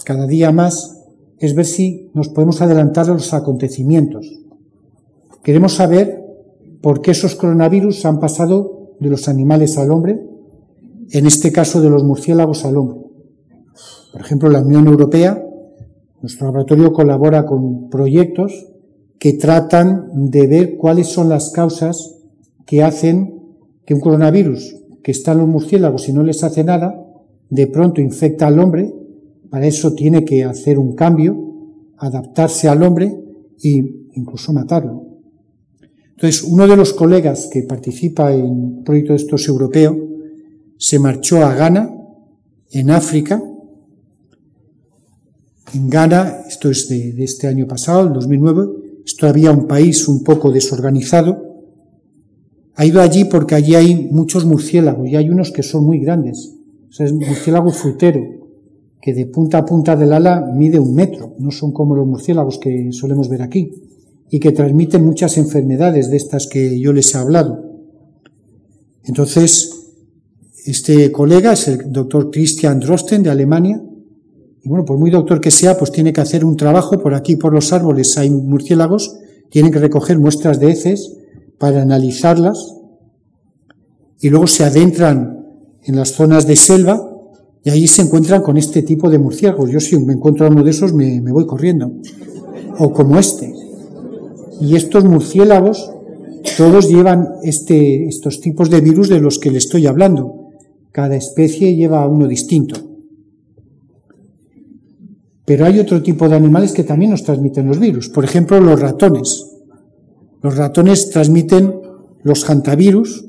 cada 0.04 0.26
día 0.26 0.50
más 0.50 1.02
es 1.38 1.54
ver 1.54 1.66
si 1.66 2.10
nos 2.14 2.30
podemos 2.30 2.62
adelantar 2.62 3.10
a 3.10 3.14
los 3.14 3.34
acontecimientos. 3.34 4.45
Queremos 5.46 5.74
saber 5.74 6.24
por 6.82 7.00
qué 7.00 7.12
esos 7.12 7.36
coronavirus 7.36 8.04
han 8.04 8.18
pasado 8.18 8.96
de 8.98 9.08
los 9.08 9.28
animales 9.28 9.78
al 9.78 9.92
hombre, 9.92 10.20
en 11.12 11.24
este 11.24 11.52
caso 11.52 11.80
de 11.80 11.88
los 11.88 12.02
murciélagos 12.02 12.64
al 12.64 12.76
hombre. 12.76 12.98
Por 14.10 14.22
ejemplo, 14.22 14.50
la 14.50 14.60
Unión 14.60 14.88
Europea, 14.88 15.40
nuestro 16.20 16.46
laboratorio 16.46 16.92
colabora 16.92 17.46
con 17.46 17.88
proyectos 17.90 18.72
que 19.20 19.34
tratan 19.34 20.30
de 20.30 20.48
ver 20.48 20.76
cuáles 20.78 21.06
son 21.06 21.28
las 21.28 21.52
causas 21.52 22.16
que 22.66 22.82
hacen 22.82 23.40
que 23.84 23.94
un 23.94 24.00
coronavirus 24.00 24.74
que 25.04 25.12
está 25.12 25.30
en 25.30 25.38
los 25.38 25.48
murciélagos 25.48 26.08
y 26.08 26.12
no 26.12 26.24
les 26.24 26.42
hace 26.42 26.64
nada, 26.64 27.06
de 27.50 27.68
pronto 27.68 28.00
infecta 28.00 28.48
al 28.48 28.58
hombre 28.58 28.92
para 29.48 29.68
eso 29.68 29.94
tiene 29.94 30.24
que 30.24 30.42
hacer 30.42 30.76
un 30.76 30.96
cambio, 30.96 31.36
adaptarse 31.98 32.66
al 32.66 32.82
hombre 32.82 33.16
e 33.62 34.08
incluso 34.14 34.52
matarlo. 34.52 35.05
Entonces, 36.16 36.42
uno 36.44 36.66
de 36.66 36.76
los 36.76 36.94
colegas 36.94 37.50
que 37.52 37.62
participa 37.62 38.32
en 38.32 38.46
un 38.46 38.84
proyecto 38.84 39.12
de 39.12 39.18
estos 39.18 39.46
europeo 39.48 39.94
se 40.78 40.98
marchó 40.98 41.44
a 41.44 41.54
Ghana, 41.54 41.94
en 42.70 42.90
África. 42.90 43.42
En 45.74 45.90
Ghana, 45.90 46.40
esto 46.48 46.70
es 46.70 46.88
de, 46.88 47.22
este 47.22 47.48
año 47.48 47.66
pasado, 47.66 48.06
el 48.06 48.14
2009, 48.14 48.66
es 49.04 49.14
todavía 49.16 49.50
un 49.50 49.66
país 49.66 50.08
un 50.08 50.24
poco 50.24 50.50
desorganizado. 50.50 51.44
Ha 52.76 52.86
ido 52.86 53.02
allí 53.02 53.26
porque 53.26 53.54
allí 53.54 53.74
hay 53.74 54.08
muchos 54.10 54.46
murciélagos 54.46 55.08
y 55.08 55.16
hay 55.16 55.28
unos 55.28 55.50
que 55.50 55.62
son 55.62 55.84
muy 55.84 55.98
grandes. 55.98 56.54
O 56.88 56.92
sea, 56.92 57.04
es 57.04 57.12
murciélago 57.12 57.70
frutero, 57.72 58.22
que 59.02 59.12
de 59.12 59.26
punta 59.26 59.58
a 59.58 59.66
punta 59.66 59.96
del 59.96 60.14
ala 60.14 60.50
mide 60.54 60.78
un 60.78 60.94
metro, 60.94 61.34
no 61.38 61.50
son 61.50 61.72
como 61.72 61.94
los 61.94 62.06
murciélagos 62.06 62.58
que 62.58 62.90
solemos 62.92 63.28
ver 63.28 63.42
aquí, 63.42 63.85
y 64.30 64.40
que 64.40 64.52
transmiten 64.52 65.04
muchas 65.04 65.38
enfermedades 65.38 66.10
de 66.10 66.16
estas 66.16 66.46
que 66.46 66.78
yo 66.80 66.92
les 66.92 67.14
he 67.14 67.18
hablado. 67.18 67.62
Entonces, 69.04 69.70
este 70.64 71.12
colega 71.12 71.52
es 71.52 71.68
el 71.68 71.92
doctor 71.92 72.30
Christian 72.30 72.80
Drosten 72.80 73.22
de 73.22 73.30
Alemania, 73.30 73.82
y 74.62 74.68
bueno, 74.68 74.84
por 74.84 74.98
muy 74.98 75.10
doctor 75.10 75.40
que 75.40 75.52
sea, 75.52 75.78
pues 75.78 75.92
tiene 75.92 76.12
que 76.12 76.20
hacer 76.20 76.44
un 76.44 76.56
trabajo, 76.56 77.00
por 77.00 77.14
aquí 77.14 77.36
por 77.36 77.52
los 77.52 77.72
árboles 77.72 78.18
hay 78.18 78.30
murciélagos, 78.30 79.16
tienen 79.48 79.70
que 79.70 79.78
recoger 79.78 80.18
muestras 80.18 80.58
de 80.58 80.70
heces 80.70 81.16
para 81.58 81.82
analizarlas, 81.82 82.74
y 84.20 84.28
luego 84.28 84.48
se 84.48 84.64
adentran 84.64 85.46
en 85.84 85.94
las 85.94 86.12
zonas 86.12 86.48
de 86.48 86.56
selva, 86.56 87.12
y 87.66 87.70
ahí 87.70 87.88
se 87.88 88.02
encuentran 88.02 88.42
con 88.42 88.56
este 88.56 88.82
tipo 88.82 89.10
de 89.10 89.18
murciélagos. 89.18 89.70
Yo 89.70 89.80
si 89.80 89.98
me 89.98 90.12
encuentro 90.12 90.46
a 90.46 90.50
uno 90.50 90.62
de 90.62 90.70
esos 90.70 90.92
me, 90.92 91.20
voy 91.20 91.46
corriendo. 91.46 91.92
O 92.78 92.92
como 92.92 93.18
este. 93.18 93.52
Y 94.60 94.76
estos 94.76 95.04
murciélagos 95.04 95.90
todos 96.56 96.88
llevan 96.88 97.28
este, 97.42 98.06
estos 98.06 98.40
tipos 98.40 98.70
de 98.70 98.80
virus 98.80 99.08
de 99.08 99.20
los 99.20 99.38
que 99.38 99.50
le 99.50 99.58
estoy 99.58 99.86
hablando. 99.86 100.50
Cada 100.92 101.16
especie 101.16 101.74
lleva 101.74 102.06
uno 102.06 102.26
distinto. 102.26 102.80
Pero 105.44 105.64
hay 105.64 105.78
otro 105.78 106.02
tipo 106.02 106.28
de 106.28 106.36
animales 106.36 106.72
que 106.72 106.84
también 106.84 107.12
nos 107.12 107.22
transmiten 107.22 107.66
los 107.66 107.78
virus. 107.78 108.08
Por 108.08 108.24
ejemplo, 108.24 108.60
los 108.60 108.80
ratones. 108.80 109.46
Los 110.42 110.56
ratones 110.56 111.10
transmiten 111.10 111.74
los 112.22 112.44
hantavirus, 112.44 113.24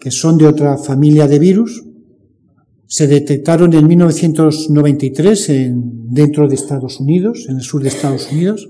que 0.00 0.10
son 0.10 0.38
de 0.38 0.46
otra 0.46 0.76
familia 0.78 1.28
de 1.28 1.38
virus, 1.38 1.84
se 2.86 3.06
detectaron 3.06 3.74
en 3.74 3.86
1993 3.86 5.48
en, 5.50 6.12
dentro 6.12 6.48
de 6.48 6.54
Estados 6.54 7.00
Unidos, 7.00 7.46
en 7.48 7.56
el 7.56 7.62
sur 7.62 7.82
de 7.82 7.88
Estados 7.88 8.32
Unidos, 8.32 8.68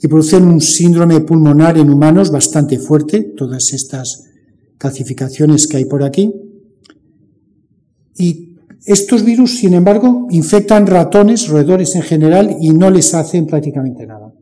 y 0.00 0.08
producen 0.08 0.44
un 0.44 0.60
síndrome 0.60 1.20
pulmonar 1.20 1.78
en 1.78 1.90
humanos 1.90 2.30
bastante 2.30 2.78
fuerte, 2.78 3.22
todas 3.36 3.72
estas 3.72 4.24
calcificaciones 4.78 5.66
que 5.66 5.78
hay 5.78 5.84
por 5.86 6.02
aquí. 6.02 6.32
Y 8.18 8.46
Estos 8.86 9.24
virus, 9.24 9.58
sin 9.58 9.74
embargo, 9.74 10.28
infectan 10.30 10.86
ratones, 10.86 11.48
roedores 11.48 11.96
en 11.96 12.02
general, 12.02 12.56
y 12.60 12.70
no 12.70 12.88
les 12.88 13.14
hacen 13.14 13.44
prácticamente 13.44 14.06
nada. 14.06 14.32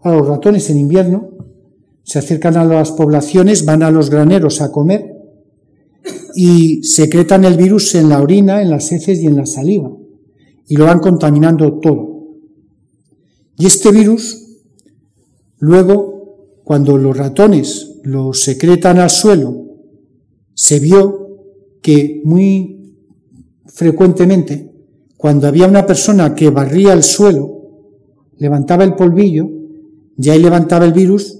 Ahora, 0.00 0.18
los 0.18 0.28
ratones 0.28 0.70
en 0.70 0.78
invierno 0.78 1.30
se 2.04 2.20
acercan 2.20 2.56
a 2.56 2.64
las 2.64 2.92
poblaciones, 2.92 3.64
van 3.64 3.82
a 3.82 3.90
los 3.90 4.10
graneros 4.10 4.62
a 4.62 4.70
comer 4.70 5.12
y 6.36 6.84
secretan 6.84 7.44
el 7.44 7.56
virus 7.56 7.96
en 7.96 8.08
la 8.08 8.20
orina, 8.20 8.62
en 8.62 8.70
las 8.70 8.92
heces 8.92 9.18
y 9.20 9.26
en 9.26 9.34
la 9.34 9.46
saliva, 9.46 9.90
y 10.68 10.76
lo 10.76 10.84
van 10.84 11.00
contaminando 11.00 11.80
todo. 11.80 12.15
Y 13.58 13.66
este 13.66 13.90
virus, 13.90 14.44
luego, 15.58 16.60
cuando 16.64 16.98
los 16.98 17.16
ratones 17.16 18.00
lo 18.02 18.32
secretan 18.32 18.98
al 18.98 19.10
suelo, 19.10 19.64
se 20.54 20.80
vio 20.80 21.38
que 21.80 22.20
muy 22.24 22.94
frecuentemente, 23.66 24.72
cuando 25.16 25.46
había 25.46 25.66
una 25.66 25.86
persona 25.86 26.34
que 26.34 26.50
barría 26.50 26.92
el 26.92 27.02
suelo, 27.02 27.56
levantaba 28.38 28.84
el 28.84 28.94
polvillo, 28.94 29.48
y 30.18 30.30
ahí 30.30 30.40
levantaba 30.40 30.84
el 30.84 30.92
virus, 30.92 31.38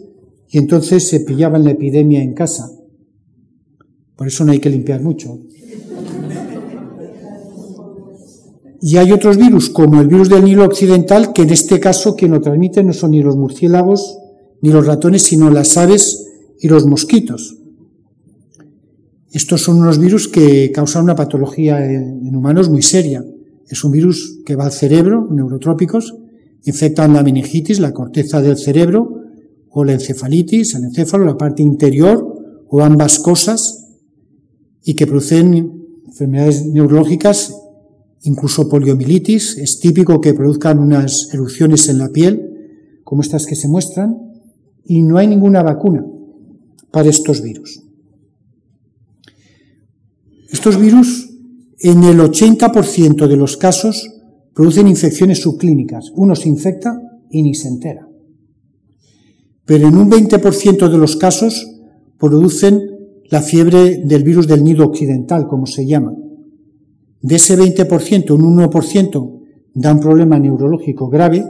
y 0.48 0.58
entonces 0.58 1.08
se 1.08 1.20
pillaba 1.20 1.58
la 1.58 1.72
epidemia 1.72 2.22
en 2.22 2.34
casa. 2.34 2.70
Por 4.16 4.26
eso 4.26 4.44
no 4.44 4.52
hay 4.52 4.60
que 4.60 4.70
limpiar 4.70 5.02
mucho. 5.02 5.38
Y 8.80 8.96
hay 8.98 9.12
otros 9.12 9.36
virus, 9.36 9.70
como 9.70 10.00
el 10.00 10.08
virus 10.08 10.28
del 10.28 10.44
Nilo 10.44 10.64
Occidental, 10.64 11.32
que 11.32 11.42
en 11.42 11.50
este 11.50 11.80
caso 11.80 12.14
quien 12.14 12.32
lo 12.32 12.40
transmite 12.40 12.82
no 12.84 12.92
son 12.92 13.12
ni 13.12 13.22
los 13.22 13.36
murciélagos 13.36 14.18
ni 14.62 14.70
los 14.70 14.86
ratones, 14.86 15.22
sino 15.22 15.50
las 15.50 15.76
aves 15.76 16.26
y 16.60 16.68
los 16.68 16.86
mosquitos. 16.86 17.58
Estos 19.30 19.62
son 19.62 19.78
unos 19.78 19.98
virus 19.98 20.28
que 20.28 20.72
causan 20.72 21.04
una 21.04 21.14
patología 21.14 21.84
en 21.84 22.34
humanos 22.34 22.70
muy 22.70 22.82
seria. 22.82 23.24
Es 23.68 23.84
un 23.84 23.92
virus 23.92 24.40
que 24.46 24.56
va 24.56 24.64
al 24.64 24.72
cerebro, 24.72 25.28
neurotrópicos, 25.30 26.14
infectan 26.64 27.12
la 27.12 27.22
meningitis, 27.22 27.80
la 27.80 27.92
corteza 27.92 28.40
del 28.40 28.56
cerebro, 28.56 29.22
o 29.68 29.84
la 29.84 29.92
encefalitis, 29.92 30.74
el 30.74 30.84
encéfalo, 30.84 31.26
la 31.26 31.36
parte 31.36 31.62
interior, 31.62 32.64
o 32.68 32.80
ambas 32.80 33.18
cosas, 33.18 33.88
y 34.82 34.94
que 34.94 35.06
producen 35.06 35.84
enfermedades 36.06 36.64
neurológicas, 36.64 37.54
incluso 38.22 38.68
poliomielitis. 38.68 39.58
Es 39.58 39.80
típico 39.80 40.20
que 40.20 40.34
produzcan 40.34 40.78
unas 40.78 41.28
erupciones 41.32 41.88
en 41.88 41.98
la 41.98 42.08
piel, 42.08 43.00
como 43.04 43.22
estas 43.22 43.46
que 43.46 43.56
se 43.56 43.68
muestran, 43.68 44.16
y 44.84 45.02
no 45.02 45.18
hay 45.18 45.26
ninguna 45.26 45.62
vacuna 45.62 46.04
para 46.90 47.08
estos 47.08 47.42
virus. 47.42 47.82
Estos 50.50 50.80
virus, 50.80 51.28
en 51.80 52.04
el 52.04 52.18
80% 52.18 53.26
de 53.26 53.36
los 53.36 53.56
casos, 53.56 54.08
producen 54.54 54.88
infecciones 54.88 55.40
subclínicas. 55.40 56.10
Uno 56.14 56.34
se 56.34 56.48
infecta 56.48 56.98
y 57.30 57.42
ni 57.42 57.54
se 57.54 57.68
entera. 57.68 58.08
Pero 59.66 59.88
en 59.88 59.96
un 59.96 60.10
20% 60.10 60.88
de 60.88 60.98
los 60.98 61.16
casos 61.16 61.66
producen 62.18 62.80
la 63.28 63.42
fiebre 63.42 63.98
del 64.04 64.22
virus 64.22 64.46
del 64.46 64.62
nido 64.62 64.86
occidental, 64.86 65.48
como 65.48 65.66
se 65.66 65.86
llama. 65.86 66.14
De 67.22 67.36
ese 67.36 67.58
20%, 67.58 68.30
un 68.30 68.56
1% 68.56 69.40
da 69.74 69.92
un 69.92 70.00
problema 70.00 70.38
neurológico 70.38 71.08
grave 71.08 71.44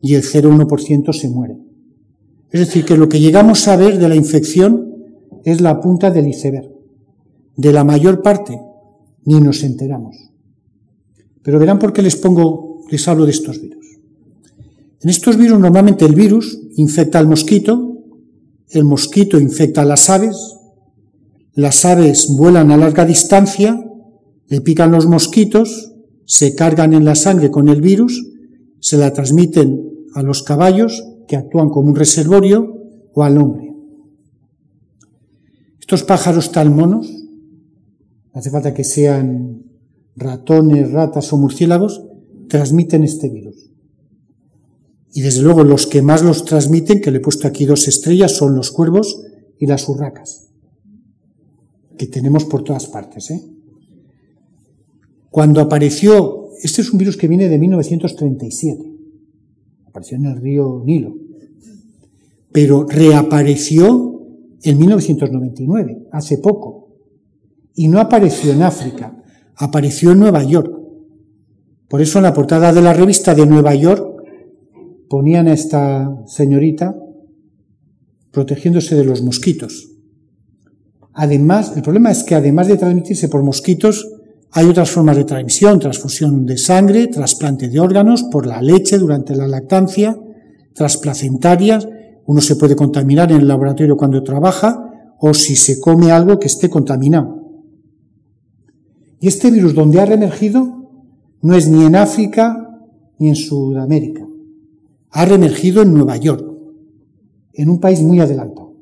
y 0.00 0.14
el 0.14 0.22
0,1% 0.22 1.12
se 1.12 1.28
muere. 1.28 1.56
Es 2.50 2.60
decir, 2.60 2.84
que 2.84 2.96
lo 2.96 3.08
que 3.08 3.20
llegamos 3.20 3.66
a 3.68 3.76
ver 3.76 3.98
de 3.98 4.08
la 4.08 4.14
infección 4.14 4.94
es 5.44 5.60
la 5.60 5.80
punta 5.80 6.10
del 6.10 6.28
iceberg. 6.28 6.70
De 7.56 7.72
la 7.72 7.84
mayor 7.84 8.22
parte 8.22 8.60
ni 9.24 9.40
nos 9.40 9.62
enteramos. 9.62 10.16
Pero 11.42 11.58
verán 11.58 11.78
por 11.78 11.92
qué 11.92 12.02
les 12.02 12.16
pongo, 12.16 12.80
les 12.90 13.06
hablo 13.08 13.24
de 13.24 13.30
estos 13.30 13.60
virus. 13.60 13.84
En 15.02 15.10
estos 15.10 15.36
virus 15.36 15.58
normalmente 15.58 16.04
el 16.04 16.14
virus 16.14 16.58
infecta 16.76 17.18
al 17.18 17.28
mosquito, 17.28 17.98
el 18.70 18.84
mosquito 18.84 19.38
infecta 19.38 19.82
a 19.82 19.84
las 19.84 20.08
aves, 20.08 20.56
las 21.54 21.84
aves 21.84 22.28
vuelan 22.36 22.70
a 22.70 22.76
larga 22.76 23.04
distancia, 23.04 23.84
le 24.48 24.60
pican 24.60 24.92
los 24.92 25.06
mosquitos, 25.06 25.92
se 26.26 26.54
cargan 26.54 26.94
en 26.94 27.04
la 27.04 27.14
sangre 27.14 27.50
con 27.50 27.68
el 27.68 27.80
virus, 27.80 28.26
se 28.80 28.96
la 28.96 29.12
transmiten 29.12 29.90
a 30.14 30.22
los 30.22 30.42
caballos, 30.42 31.04
que 31.26 31.36
actúan 31.36 31.70
como 31.70 31.88
un 31.88 31.96
reservorio, 31.96 32.74
o 33.14 33.22
al 33.22 33.38
hombre. 33.38 33.74
Estos 35.80 36.02
pájaros 36.02 36.52
tan 36.52 36.74
monos, 36.74 37.10
hace 38.32 38.50
falta 38.50 38.74
que 38.74 38.84
sean 38.84 39.62
ratones, 40.16 40.90
ratas 40.90 41.32
o 41.32 41.36
murciélagos, 41.36 42.04
transmiten 42.48 43.04
este 43.04 43.28
virus. 43.28 43.70
Y 45.12 45.20
desde 45.20 45.42
luego 45.42 45.62
los 45.62 45.86
que 45.86 46.02
más 46.02 46.22
los 46.22 46.44
transmiten, 46.44 47.00
que 47.00 47.10
le 47.10 47.18
he 47.18 47.20
puesto 47.20 47.46
aquí 47.46 47.66
dos 47.66 47.86
estrellas, 47.86 48.32
son 48.32 48.56
los 48.56 48.72
cuervos 48.72 49.22
y 49.58 49.66
las 49.66 49.88
urracas 49.88 50.48
que 51.96 52.06
tenemos 52.06 52.44
por 52.44 52.64
todas 52.64 52.86
partes. 52.86 53.30
¿eh? 53.30 53.42
Cuando 55.34 55.60
apareció, 55.60 56.50
este 56.62 56.80
es 56.80 56.92
un 56.92 56.98
virus 57.00 57.16
que 57.16 57.26
viene 57.26 57.48
de 57.48 57.58
1937, 57.58 58.84
apareció 59.84 60.16
en 60.16 60.26
el 60.26 60.40
río 60.40 60.84
Nilo, 60.86 61.12
pero 62.52 62.86
reapareció 62.88 64.22
en 64.62 64.78
1999, 64.78 66.06
hace 66.12 66.38
poco, 66.38 66.94
y 67.74 67.88
no 67.88 67.98
apareció 67.98 68.52
en 68.52 68.62
África, 68.62 69.24
apareció 69.56 70.12
en 70.12 70.20
Nueva 70.20 70.44
York. 70.44 70.72
Por 71.88 72.00
eso 72.00 72.20
en 72.20 72.22
la 72.22 72.32
portada 72.32 72.72
de 72.72 72.82
la 72.82 72.92
revista 72.92 73.34
de 73.34 73.44
Nueva 73.44 73.74
York 73.74 74.06
ponían 75.08 75.48
a 75.48 75.54
esta 75.54 76.16
señorita 76.28 76.96
protegiéndose 78.30 78.94
de 78.94 79.04
los 79.04 79.20
mosquitos. 79.20 79.90
Además, 81.12 81.72
el 81.74 81.82
problema 81.82 82.12
es 82.12 82.22
que 82.22 82.36
además 82.36 82.68
de 82.68 82.76
transmitirse 82.76 83.28
por 83.28 83.42
mosquitos, 83.42 84.13
hay 84.56 84.68
otras 84.68 84.88
formas 84.88 85.16
de 85.16 85.24
transmisión, 85.24 85.80
transfusión 85.80 86.46
de 86.46 86.56
sangre, 86.56 87.08
trasplante 87.08 87.68
de 87.68 87.80
órganos, 87.80 88.22
por 88.22 88.46
la 88.46 88.62
leche 88.62 88.98
durante 88.98 89.34
la 89.34 89.48
lactancia, 89.48 90.16
trasplacentarias, 90.74 91.88
uno 92.26 92.40
se 92.40 92.54
puede 92.54 92.76
contaminar 92.76 93.32
en 93.32 93.40
el 93.40 93.48
laboratorio 93.48 93.96
cuando 93.96 94.22
trabaja 94.22 95.14
o 95.18 95.34
si 95.34 95.56
se 95.56 95.80
come 95.80 96.12
algo 96.12 96.38
que 96.38 96.46
esté 96.46 96.70
contaminado. 96.70 97.42
Y 99.18 99.26
este 99.26 99.50
virus 99.50 99.74
donde 99.74 100.00
ha 100.00 100.06
reemergido 100.06 100.88
no 101.42 101.56
es 101.56 101.68
ni 101.68 101.84
en 101.84 101.96
África 101.96 102.80
ni 103.18 103.30
en 103.30 103.34
Sudamérica. 103.34 104.24
Ha 105.10 105.24
reemergido 105.24 105.82
en 105.82 105.92
Nueva 105.92 106.16
York, 106.16 106.46
en 107.54 107.68
un 107.68 107.80
país 107.80 108.00
muy 108.02 108.20
adelantado 108.20 108.76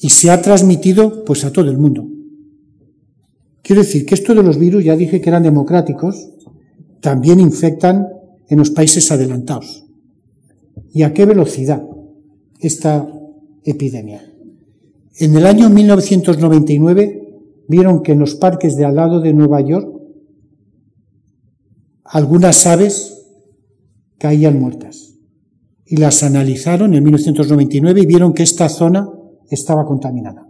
y 0.00 0.08
se 0.10 0.30
ha 0.30 0.40
transmitido 0.40 1.24
pues 1.24 1.44
a 1.44 1.52
todo 1.52 1.68
el 1.68 1.78
mundo. 1.78 2.09
Quiero 3.62 3.82
decir 3.82 4.06
que 4.06 4.14
esto 4.14 4.34
de 4.34 4.42
los 4.42 4.58
virus, 4.58 4.84
ya 4.84 4.96
dije 4.96 5.20
que 5.20 5.28
eran 5.28 5.42
democráticos, 5.42 6.30
también 7.00 7.40
infectan 7.40 8.08
en 8.48 8.58
los 8.58 8.70
países 8.70 9.10
adelantados. 9.10 9.84
¿Y 10.92 11.02
a 11.02 11.12
qué 11.12 11.24
velocidad 11.24 11.82
esta 12.58 13.08
epidemia? 13.64 14.22
En 15.18 15.36
el 15.36 15.46
año 15.46 15.70
1999 15.70 17.20
vieron 17.68 18.02
que 18.02 18.12
en 18.12 18.18
los 18.18 18.34
parques 18.34 18.76
de 18.76 18.84
al 18.84 18.96
lado 18.96 19.20
de 19.20 19.32
Nueva 19.32 19.60
York 19.60 19.88
algunas 22.04 22.66
aves 22.66 23.20
caían 24.18 24.58
muertas. 24.58 25.14
Y 25.86 25.96
las 25.96 26.22
analizaron 26.22 26.94
en 26.94 27.02
1999 27.02 28.00
y 28.02 28.06
vieron 28.06 28.32
que 28.32 28.42
esta 28.42 28.68
zona 28.68 29.08
estaba 29.50 29.84
contaminada. 29.84 30.49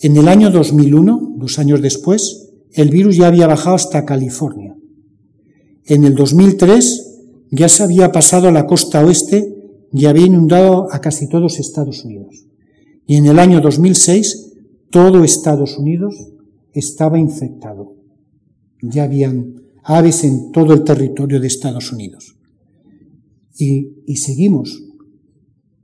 En 0.00 0.16
el 0.16 0.28
año 0.28 0.50
2001, 0.50 1.34
dos 1.36 1.58
años 1.58 1.82
después, 1.82 2.50
el 2.72 2.90
virus 2.90 3.16
ya 3.16 3.26
había 3.26 3.48
bajado 3.48 3.74
hasta 3.74 4.04
California. 4.04 4.76
En 5.86 6.04
el 6.04 6.14
2003 6.14 7.08
ya 7.50 7.68
se 7.68 7.82
había 7.82 8.12
pasado 8.12 8.48
a 8.48 8.52
la 8.52 8.66
costa 8.66 9.04
oeste 9.04 9.56
y 9.92 10.04
había 10.04 10.26
inundado 10.26 10.86
a 10.92 11.00
casi 11.00 11.28
todos 11.28 11.58
Estados 11.58 12.04
Unidos. 12.04 12.46
Y 13.06 13.16
en 13.16 13.26
el 13.26 13.38
año 13.38 13.60
2006 13.60 14.52
todo 14.90 15.24
Estados 15.24 15.78
Unidos 15.78 16.14
estaba 16.72 17.18
infectado. 17.18 17.96
Ya 18.82 19.04
habían 19.04 19.62
aves 19.82 20.22
en 20.22 20.52
todo 20.52 20.74
el 20.74 20.84
territorio 20.84 21.40
de 21.40 21.46
Estados 21.48 21.90
Unidos. 21.90 22.36
Y, 23.58 23.94
y 24.06 24.16
seguimos. 24.16 24.84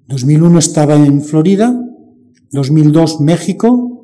2001 0.07 0.59
estaba 0.59 0.95
en 0.95 1.23
Florida, 1.23 1.75
2002 2.53 3.21
México, 3.23 3.95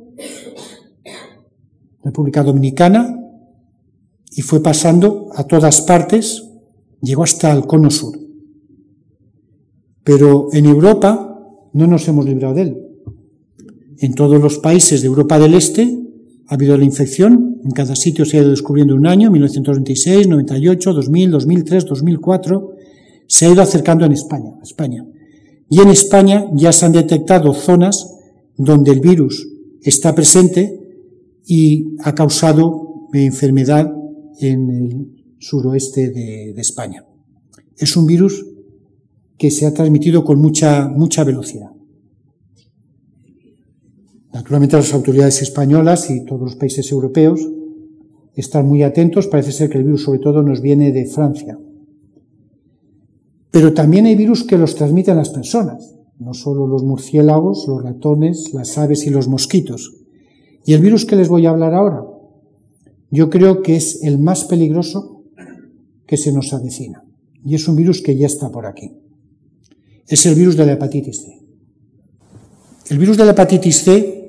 República 2.02 2.42
Dominicana, 2.42 3.16
y 4.30 4.42
fue 4.42 4.62
pasando 4.62 5.28
a 5.34 5.44
todas 5.44 5.82
partes, 5.82 6.44
llegó 7.02 7.24
hasta 7.24 7.52
el 7.52 7.66
cono 7.66 7.90
sur. 7.90 8.18
Pero 10.04 10.48
en 10.52 10.66
Europa 10.66 11.38
no 11.72 11.86
nos 11.86 12.06
hemos 12.08 12.24
librado 12.24 12.54
de 12.54 12.62
él. 12.62 12.78
En 13.98 14.14
todos 14.14 14.40
los 14.40 14.58
países 14.58 15.02
de 15.02 15.08
Europa 15.08 15.38
del 15.38 15.54
Este 15.54 15.98
ha 16.48 16.54
habido 16.54 16.76
la 16.76 16.84
infección 16.84 17.60
En 17.62 17.70
cada 17.72 17.94
sitio 17.94 18.24
se 18.24 18.38
ha 18.38 18.40
ido 18.40 18.50
descubriendo 18.50 18.94
un 18.94 19.06
año, 19.06 19.30
1996, 19.30 20.26
98, 20.26 20.94
2000, 20.94 21.30
2003, 21.30 21.84
2004. 21.84 22.70
Se 23.26 23.46
ha 23.46 23.50
ido 23.50 23.60
acercando 23.60 24.06
en 24.06 24.12
España, 24.12 24.54
España. 24.62 25.04
Y 25.68 25.80
en 25.80 25.88
España 25.88 26.46
ya 26.54 26.72
se 26.72 26.86
han 26.86 26.92
detectado 26.92 27.52
zonas 27.52 28.16
donde 28.56 28.92
el 28.92 29.00
virus 29.00 29.46
está 29.82 30.14
presente 30.14 30.78
y 31.46 31.96
ha 32.04 32.14
causado 32.14 32.90
enfermedad 33.12 33.92
en 34.40 34.70
el 34.70 35.34
suroeste 35.38 36.10
de, 36.10 36.50
España. 36.60 37.04
Es 37.76 37.96
un 37.96 38.06
virus 38.06 38.46
que 39.38 39.50
se 39.50 39.66
ha 39.66 39.74
transmitido 39.74 40.24
con 40.24 40.38
mucha, 40.40 40.88
mucha 40.88 41.24
velocidad. 41.24 41.70
Naturalmente 44.32 44.76
las 44.76 44.92
autoridades 44.94 45.42
españolas 45.42 46.10
y 46.10 46.24
todos 46.24 46.42
los 46.42 46.56
países 46.56 46.90
europeos 46.92 47.40
están 48.34 48.66
muy 48.66 48.82
atentos. 48.82 49.26
Parece 49.26 49.52
ser 49.52 49.70
que 49.70 49.78
el 49.78 49.84
virus 49.84 50.04
sobre 50.04 50.20
todo 50.20 50.42
nos 50.42 50.60
viene 50.60 50.92
de 50.92 51.06
Francia. 51.06 51.58
Pero 53.50 53.72
también 53.72 54.06
hay 54.06 54.14
virus 54.14 54.44
que 54.44 54.58
los 54.58 54.76
transmiten 54.76 55.16
las 55.16 55.30
personas, 55.30 55.96
no 56.20 56.34
solo 56.34 56.68
los 56.68 56.84
murciélagos, 56.84 57.66
los 57.66 57.82
ratones, 57.82 58.54
las 58.54 58.78
aves 58.78 59.06
y 59.06 59.10
los 59.10 59.26
mosquitos. 59.26 59.96
Y 60.64 60.74
el 60.74 60.80
virus 60.80 61.04
que 61.04 61.16
les 61.16 61.28
voy 61.28 61.46
a 61.46 61.50
hablar 61.50 61.74
ahora, 61.74 62.04
yo 63.10 63.28
creo 63.28 63.62
que 63.62 63.74
es 63.74 64.04
el 64.04 64.18
más 64.18 64.44
peligroso 64.44 65.24
que 66.06 66.16
se 66.16 66.32
nos 66.32 66.52
avecina. 66.52 67.02
Y 67.44 67.56
es 67.56 67.66
un 67.66 67.74
virus 67.74 68.02
que 68.02 68.16
ya 68.16 68.26
está 68.26 68.50
por 68.52 68.66
aquí. 68.66 68.92
Es 70.06 70.24
el 70.26 70.36
virus 70.36 70.56
de 70.56 70.66
la 70.66 70.72
hepatitis 70.74 71.24
C. 71.24 71.40
El 72.90 72.98
virus 72.98 73.16
de 73.16 73.24
la 73.24 73.32
hepatitis 73.32 73.82
C 73.82 74.20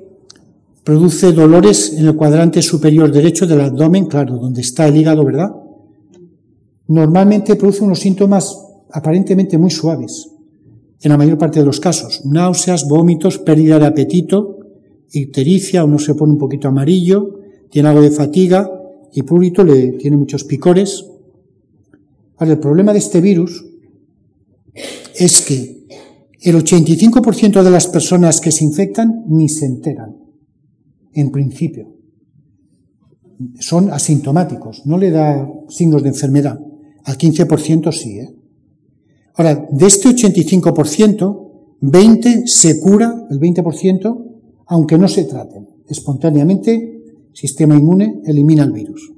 Produce 0.84 1.30
dolores 1.30 1.92
en 1.96 2.06
el 2.06 2.16
cuadrante 2.16 2.60
superior 2.60 3.12
derecho 3.12 3.46
del 3.46 3.60
abdomen, 3.60 4.06
claro, 4.06 4.36
donde 4.36 4.62
está 4.62 4.88
el 4.88 4.96
hígado, 4.96 5.24
¿verdad? 5.24 5.54
Normalmente 6.88 7.54
produce 7.54 7.84
unos 7.84 8.00
síntomas 8.00 8.58
aparentemente 8.90 9.56
muy 9.58 9.70
suaves, 9.70 10.31
en 11.02 11.10
la 11.10 11.18
mayor 11.18 11.36
parte 11.36 11.58
de 11.58 11.66
los 11.66 11.80
casos. 11.80 12.24
Náuseas, 12.24 12.88
vómitos, 12.88 13.38
pérdida 13.38 13.78
de 13.78 13.86
apetito, 13.86 14.58
ictericia, 15.10 15.84
uno 15.84 15.98
se 15.98 16.14
pone 16.14 16.32
un 16.32 16.38
poquito 16.38 16.68
amarillo, 16.68 17.40
tiene 17.70 17.88
algo 17.88 18.02
de 18.02 18.10
fatiga 18.10 18.70
y 19.12 19.22
prurito 19.22 19.64
le 19.64 19.92
tiene 19.92 20.16
muchos 20.16 20.44
picores. 20.44 21.04
Ahora, 22.36 22.52
el 22.52 22.58
problema 22.60 22.92
de 22.92 23.00
este 23.00 23.20
virus 23.20 23.64
es 25.16 25.42
que 25.42 25.86
el 26.40 26.56
85% 26.56 27.62
de 27.62 27.70
las 27.70 27.88
personas 27.88 28.40
que 28.40 28.52
se 28.52 28.64
infectan 28.64 29.24
ni 29.28 29.48
se 29.48 29.66
enteran 29.66 30.16
en 31.14 31.30
principio. 31.30 31.88
Son 33.58 33.90
asintomáticos, 33.90 34.86
no 34.86 34.98
le 34.98 35.10
da 35.10 35.48
signos 35.68 36.02
de 36.02 36.10
enfermedad. 36.10 36.60
Al 37.04 37.18
15% 37.18 37.92
sí. 37.92 38.18
¿eh? 38.20 38.41
Ahora, 39.34 39.66
de 39.70 39.86
este 39.86 40.08
85%, 40.08 41.48
20 41.80 42.46
se 42.46 42.80
cura, 42.80 43.26
el 43.30 43.40
20%, 43.40 44.24
aunque 44.66 44.98
no 44.98 45.08
se 45.08 45.24
traten. 45.24 45.68
Espontáneamente, 45.88 47.02
sistema 47.32 47.76
inmune 47.76 48.22
elimina 48.24 48.64
el 48.64 48.72
virus. 48.72 49.12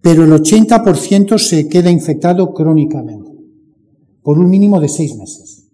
Pero 0.00 0.24
el 0.24 0.32
80% 0.32 1.38
se 1.38 1.68
queda 1.68 1.90
infectado 1.90 2.52
crónicamente, 2.52 3.30
por 4.22 4.38
un 4.38 4.50
mínimo 4.50 4.80
de 4.80 4.88
6 4.88 5.16
meses. 5.16 5.68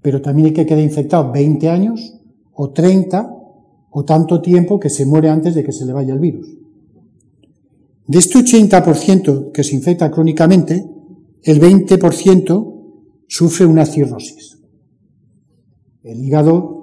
Pero 0.00 0.22
también 0.22 0.46
hay 0.46 0.54
que 0.54 0.66
quedar 0.66 0.82
infectado 0.82 1.32
20 1.32 1.68
años 1.68 2.14
o 2.54 2.70
30 2.70 3.34
o 3.90 4.04
tanto 4.04 4.40
tiempo 4.40 4.80
que 4.80 4.90
se 4.90 5.04
muere 5.04 5.28
antes 5.28 5.54
de 5.54 5.62
que 5.62 5.72
se 5.72 5.84
le 5.84 5.92
vaya 5.92 6.14
el 6.14 6.20
virus. 6.20 6.48
De 8.06 8.18
este 8.18 8.38
80% 8.38 9.52
que 9.52 9.62
se 9.62 9.76
infecta 9.76 10.10
crónicamente, 10.10 10.84
el 11.42 11.60
20% 11.60 12.72
sufre 13.26 13.66
una 13.66 13.86
cirrosis. 13.86 14.58
El 16.02 16.24
hígado 16.24 16.82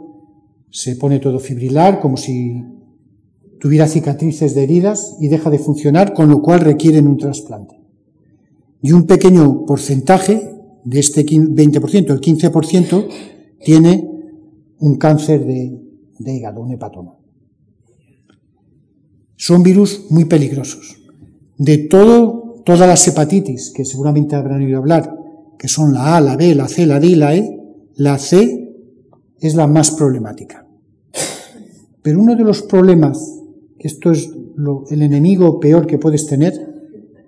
se 0.70 0.96
pone 0.96 1.20
todo 1.20 1.40
fibrilar, 1.40 2.00
como 2.00 2.18
si 2.18 2.64
tuviera 3.60 3.88
cicatrices 3.88 4.56
de 4.56 4.64
heridas 4.64 5.18
y 5.20 5.28
deja 5.28 5.50
de 5.50 5.60
funcionar, 5.60 6.14
con 6.14 6.30
lo 6.30 6.42
cual 6.42 6.62
requieren 6.62 7.08
un 7.08 7.18
trasplante. 7.18 7.80
Y 8.82 8.94
un 8.94 9.06
pequeño 9.06 9.66
porcentaje 9.66 10.56
de 10.84 11.00
este 11.00 11.26
20%, 11.26 12.12
el 12.12 12.22
15%, 12.22 13.08
tiene 13.64 14.10
un 14.80 14.96
cáncer 14.96 15.46
de 15.46 16.34
hígado, 16.34 16.62
un 16.62 16.72
hepatoma. 16.72 17.20
Son 19.36 19.64
virus 19.64 20.06
muy 20.10 20.26
peligrosos. 20.26 20.98
De 21.58 21.78
todo, 21.78 22.39
todas 22.64 22.88
las 22.88 23.08
hepatitis, 23.08 23.72
que 23.72 23.86
seguramente 23.86 24.36
habrán 24.36 24.62
oído 24.62 24.80
hablar, 24.80 25.16
que 25.58 25.68
son 25.68 25.94
la 25.94 26.16
A, 26.16 26.22
la 26.22 26.38
B, 26.38 26.56
la 26.56 26.68
C, 26.68 26.86
la 26.86 27.00
D 27.00 27.08
y 27.08 27.16
la 27.16 27.36
E, 27.36 27.60
la 27.96 28.18
C 28.18 28.76
es 29.40 29.56
la 29.56 29.68
más 29.68 29.92
problemática. 29.92 30.66
Pero 32.02 32.22
uno 32.22 32.36
de 32.36 32.44
los 32.44 32.62
problemas, 32.62 33.42
esto 33.78 34.12
es 34.12 34.30
el 34.90 35.02
enemigo 35.02 35.60
peor 35.60 35.86
que 35.86 35.98
puedes 35.98 36.26
tener, 36.28 36.54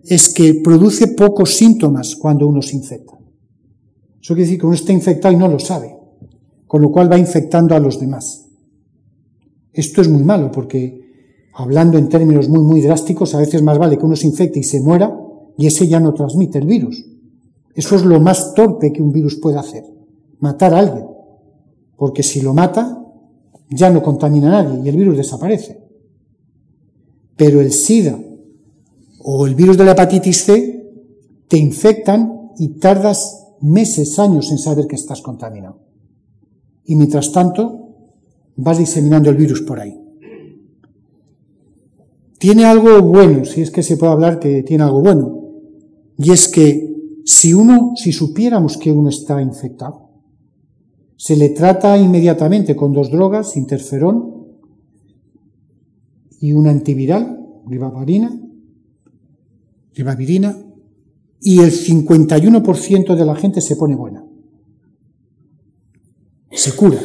es 0.03 0.33
que 0.33 0.55
produce 0.63 1.07
pocos 1.09 1.55
síntomas 1.55 2.15
cuando 2.15 2.47
uno 2.47 2.61
se 2.61 2.77
infecta. 2.77 3.17
Eso 4.21 4.33
quiere 4.33 4.43
decir 4.43 4.59
que 4.59 4.65
uno 4.65 4.75
está 4.75 4.93
infectado 4.93 5.33
y 5.33 5.37
no 5.37 5.47
lo 5.47 5.59
sabe, 5.59 5.95
con 6.67 6.81
lo 6.81 6.91
cual 6.91 7.11
va 7.11 7.17
infectando 7.17 7.75
a 7.75 7.79
los 7.79 7.99
demás. 7.99 8.47
Esto 9.73 10.01
es 10.01 10.07
muy 10.07 10.23
malo 10.23 10.51
porque, 10.51 11.01
hablando 11.53 11.97
en 11.97 12.09
términos 12.09 12.49
muy, 12.49 12.63
muy 12.63 12.81
drásticos, 12.81 13.35
a 13.35 13.39
veces 13.39 13.61
más 13.61 13.77
vale 13.77 13.97
que 13.97 14.05
uno 14.05 14.15
se 14.15 14.27
infecte 14.27 14.59
y 14.59 14.63
se 14.63 14.79
muera 14.79 15.20
y 15.57 15.67
ese 15.67 15.87
ya 15.87 15.99
no 15.99 16.13
transmite 16.13 16.57
el 16.57 16.67
virus. 16.67 17.05
Eso 17.73 17.95
es 17.95 18.03
lo 18.03 18.19
más 18.19 18.53
torpe 18.53 18.91
que 18.91 19.01
un 19.01 19.11
virus 19.11 19.35
puede 19.35 19.57
hacer, 19.57 19.85
matar 20.39 20.73
a 20.73 20.79
alguien. 20.79 21.05
Porque 21.95 22.23
si 22.23 22.41
lo 22.41 22.53
mata, 22.53 23.01
ya 23.69 23.89
no 23.89 24.03
contamina 24.03 24.59
a 24.59 24.63
nadie 24.63 24.81
y 24.83 24.89
el 24.89 24.97
virus 24.97 25.17
desaparece. 25.17 25.79
Pero 27.37 27.61
el 27.61 27.71
SIDA 27.71 28.19
o 29.23 29.47
el 29.47 29.55
virus 29.55 29.77
de 29.77 29.85
la 29.85 29.91
hepatitis 29.91 30.43
C 30.43 30.81
te 31.47 31.57
infectan 31.57 32.51
y 32.57 32.79
tardas 32.79 33.47
meses, 33.61 34.17
años 34.19 34.51
en 34.51 34.57
saber 34.57 34.87
que 34.87 34.95
estás 34.95 35.21
contaminado. 35.21 35.79
Y 36.85 36.95
mientras 36.95 37.31
tanto, 37.31 37.89
vas 38.55 38.77
diseminando 38.77 39.29
el 39.29 39.37
virus 39.37 39.61
por 39.61 39.79
ahí. 39.79 39.97
Tiene 42.37 42.65
algo 42.65 43.01
bueno, 43.01 43.45
si 43.45 43.61
es 43.61 43.69
que 43.69 43.83
se 43.83 43.97
puede 43.97 44.13
hablar 44.13 44.39
que 44.39 44.63
tiene 44.63 44.83
algo 44.83 45.01
bueno, 45.01 45.40
y 46.23 46.31
es 46.31 46.47
que 46.47 46.93
si 47.25 47.53
uno, 47.53 47.93
si 47.95 48.11
supiéramos 48.11 48.77
que 48.77 48.91
uno 48.91 49.09
está 49.09 49.41
infectado, 49.41 50.09
se 51.15 51.35
le 51.35 51.49
trata 51.49 51.97
inmediatamente 51.97 52.75
con 52.75 52.93
dos 52.93 53.09
drogas, 53.09 53.57
interferón 53.57 54.47
y 56.39 56.53
un 56.53 56.67
antiviral, 56.67 57.39
ribavirina, 57.67 58.39
ribavirina, 59.93 60.57
y 61.39 61.59
el 61.59 61.71
51% 61.71 63.15
de 63.15 63.25
la 63.25 63.35
gente 63.35 63.61
se 63.61 63.75
pone 63.75 63.95
buena. 63.95 64.23
Se 66.51 66.75
cura 66.75 66.99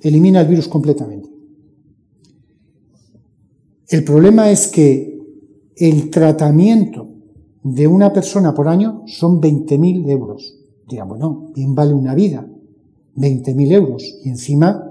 elimina 0.00 0.40
el 0.40 0.48
virus 0.48 0.68
completamente. 0.68 1.28
El 3.88 4.04
problema 4.04 4.50
es 4.50 4.68
que 4.68 5.18
el 5.76 6.10
tratamiento 6.10 7.07
de 7.74 7.86
una 7.86 8.12
persona 8.12 8.54
por 8.54 8.68
año 8.68 9.02
son 9.06 9.40
20.000 9.40 10.08
euros. 10.10 10.56
Dirán, 10.88 11.08
bueno, 11.08 11.50
bien 11.54 11.74
vale 11.74 11.92
una 11.92 12.14
vida, 12.14 12.48
20.000 13.16 13.72
euros. 13.72 14.20
Y 14.24 14.30
encima 14.30 14.84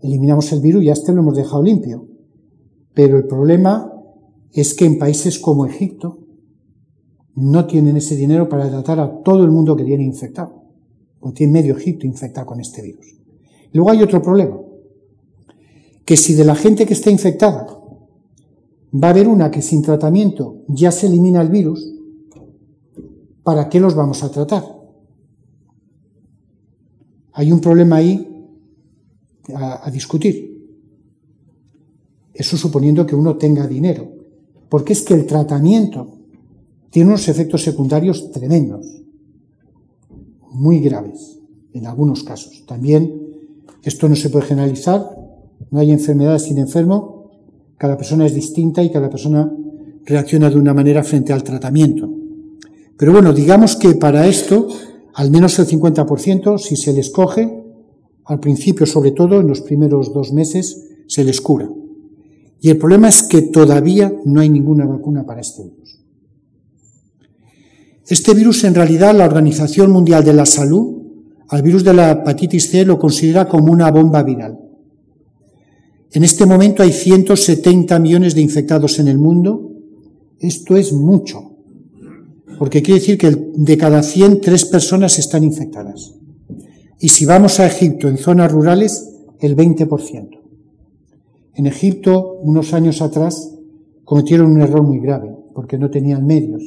eliminamos 0.00 0.52
el 0.52 0.60
virus 0.60 0.82
y 0.82 0.86
ya 0.86 0.92
este 0.92 1.12
lo 1.12 1.20
hemos 1.20 1.36
dejado 1.36 1.62
limpio. 1.62 2.06
Pero 2.94 3.18
el 3.18 3.26
problema 3.26 3.92
es 4.52 4.74
que 4.74 4.84
en 4.84 4.98
países 4.98 5.38
como 5.38 5.66
Egipto 5.66 6.18
no 7.34 7.66
tienen 7.66 7.96
ese 7.96 8.14
dinero 8.14 8.48
para 8.48 8.68
tratar 8.68 9.00
a 9.00 9.22
todo 9.22 9.42
el 9.42 9.50
mundo 9.50 9.74
que 9.74 9.84
tiene 9.84 10.04
infectado. 10.04 10.62
O 11.20 11.32
tiene 11.32 11.52
medio 11.52 11.76
Egipto 11.76 12.06
infectado 12.06 12.46
con 12.46 12.60
este 12.60 12.82
virus. 12.82 13.16
Luego 13.72 13.90
hay 13.90 14.02
otro 14.02 14.20
problema, 14.20 14.60
que 16.04 16.16
si 16.16 16.34
de 16.34 16.44
la 16.44 16.54
gente 16.54 16.84
que 16.84 16.92
está 16.92 17.10
infectada 17.10 17.66
va 18.94 19.08
a 19.08 19.10
haber 19.10 19.26
una 19.28 19.50
que 19.50 19.62
sin 19.62 19.80
tratamiento 19.80 20.62
ya 20.68 20.92
se 20.92 21.06
elimina 21.06 21.40
el 21.40 21.48
virus, 21.48 21.91
¿para 23.42 23.68
qué 23.68 23.80
los 23.80 23.94
vamos 23.94 24.22
a 24.22 24.30
tratar? 24.30 24.64
Hay 27.32 27.50
un 27.50 27.60
problema 27.60 27.96
ahí 27.96 28.28
a, 29.54 29.90
discutir. 29.90 30.52
Eso 32.34 32.56
suponiendo 32.56 33.06
que 33.06 33.14
uno 33.14 33.36
tenga 33.36 33.66
dinero. 33.66 34.10
Porque 34.68 34.92
es 34.92 35.02
que 35.02 35.14
el 35.14 35.26
tratamiento 35.26 36.18
tiene 36.90 37.10
unos 37.10 37.28
efectos 37.28 37.62
secundarios 37.62 38.30
tremendos, 38.32 38.86
muy 40.50 40.80
graves 40.80 41.38
en 41.72 41.86
algunos 41.86 42.22
casos. 42.22 42.64
También 42.66 43.22
esto 43.82 44.08
no 44.08 44.16
se 44.16 44.30
puede 44.30 44.46
generalizar, 44.46 45.18
no 45.70 45.78
hay 45.80 45.90
enfermedades 45.90 46.42
sin 46.42 46.58
enfermo, 46.58 47.20
Cada 47.78 47.96
persona 47.96 48.26
es 48.26 48.34
distinta 48.34 48.80
y 48.84 48.92
cada 48.92 49.10
persona 49.10 49.50
reacciona 50.04 50.48
de 50.48 50.56
una 50.56 50.72
manera 50.72 51.02
frente 51.02 51.32
al 51.32 51.42
tratamiento. 51.42 52.21
Pero 53.02 53.14
bueno, 53.14 53.32
digamos 53.32 53.74
que 53.74 53.96
para 53.96 54.28
esto, 54.28 54.68
al 55.14 55.32
menos 55.32 55.58
el 55.58 55.66
50%, 55.66 56.56
si 56.56 56.76
se 56.76 56.92
les 56.92 57.10
coge, 57.10 57.52
al 58.26 58.38
principio 58.38 58.86
sobre 58.86 59.10
todo, 59.10 59.40
en 59.40 59.48
los 59.48 59.60
primeros 59.60 60.14
dos 60.14 60.32
meses, 60.32 60.84
se 61.08 61.24
les 61.24 61.40
cura. 61.40 61.68
Y 62.60 62.70
el 62.70 62.78
problema 62.78 63.08
es 63.08 63.24
que 63.24 63.42
todavía 63.42 64.14
no 64.24 64.40
hay 64.40 64.48
ninguna 64.48 64.86
vacuna 64.86 65.26
para 65.26 65.40
este 65.40 65.64
virus. 65.64 65.98
Este 68.06 68.34
virus, 68.34 68.62
en 68.62 68.76
realidad, 68.76 69.16
la 69.16 69.26
Organización 69.26 69.90
Mundial 69.90 70.22
de 70.22 70.34
la 70.34 70.46
Salud, 70.46 71.02
al 71.48 71.62
virus 71.62 71.82
de 71.82 71.94
la 71.94 72.12
hepatitis 72.12 72.70
C 72.70 72.84
lo 72.84 73.00
considera 73.00 73.48
como 73.48 73.72
una 73.72 73.90
bomba 73.90 74.22
viral. 74.22 74.60
En 76.12 76.22
este 76.22 76.46
momento 76.46 76.84
hay 76.84 76.92
170 76.92 77.98
millones 77.98 78.36
de 78.36 78.42
infectados 78.42 79.00
en 79.00 79.08
el 79.08 79.18
mundo. 79.18 79.72
Esto 80.38 80.76
es 80.76 80.92
mucho, 80.92 81.51
porque 82.58 82.82
quiere 82.82 83.00
decir 83.00 83.18
que 83.18 83.30
de 83.30 83.78
cada 83.78 84.02
100, 84.02 84.40
tres 84.40 84.64
personas 84.64 85.18
están 85.18 85.44
infectadas. 85.44 86.14
Y 86.98 87.08
si 87.08 87.24
vamos 87.24 87.58
a 87.58 87.66
Egipto, 87.66 88.08
en 88.08 88.16
zonas 88.16 88.50
rurales, 88.52 89.12
el 89.40 89.56
20%. 89.56 90.40
En 91.54 91.66
Egipto, 91.66 92.38
unos 92.42 92.72
años 92.72 93.02
atrás, 93.02 93.52
cometieron 94.04 94.52
un 94.52 94.62
error 94.62 94.82
muy 94.82 95.00
grave, 95.00 95.34
porque 95.54 95.78
no 95.78 95.90
tenían 95.90 96.24
medios. 96.26 96.62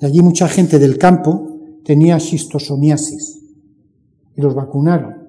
Y 0.00 0.04
allí 0.04 0.20
mucha 0.20 0.48
gente 0.48 0.78
del 0.78 0.98
campo 0.98 1.58
tenía 1.84 2.20
xistosomiasis 2.20 3.40
y 4.36 4.40
los 4.40 4.54
vacunaron. 4.54 5.22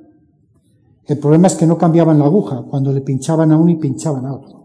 El 1.05 1.17
problema 1.19 1.47
es 1.47 1.55
que 1.55 1.65
no 1.65 1.77
cambiaban 1.77 2.19
la 2.19 2.25
aguja 2.25 2.63
cuando 2.69 2.91
le 2.93 3.01
pinchaban 3.01 3.51
a 3.51 3.57
uno 3.57 3.71
y 3.71 3.75
pinchaban 3.75 4.25
a 4.25 4.33
otro. 4.33 4.63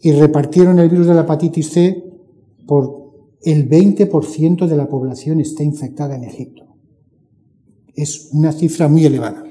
Y 0.00 0.12
repartieron 0.12 0.78
el 0.78 0.88
virus 0.88 1.06
de 1.06 1.14
la 1.14 1.22
hepatitis 1.22 1.70
C 1.70 2.04
por 2.66 3.05
el 3.46 3.68
20% 3.68 4.66
de 4.66 4.76
la 4.76 4.88
población 4.88 5.40
está 5.40 5.62
infectada 5.62 6.16
en 6.16 6.24
Egipto. 6.24 6.64
Es 7.94 8.30
una 8.32 8.50
cifra 8.50 8.88
muy 8.88 9.06
elevada. 9.06 9.44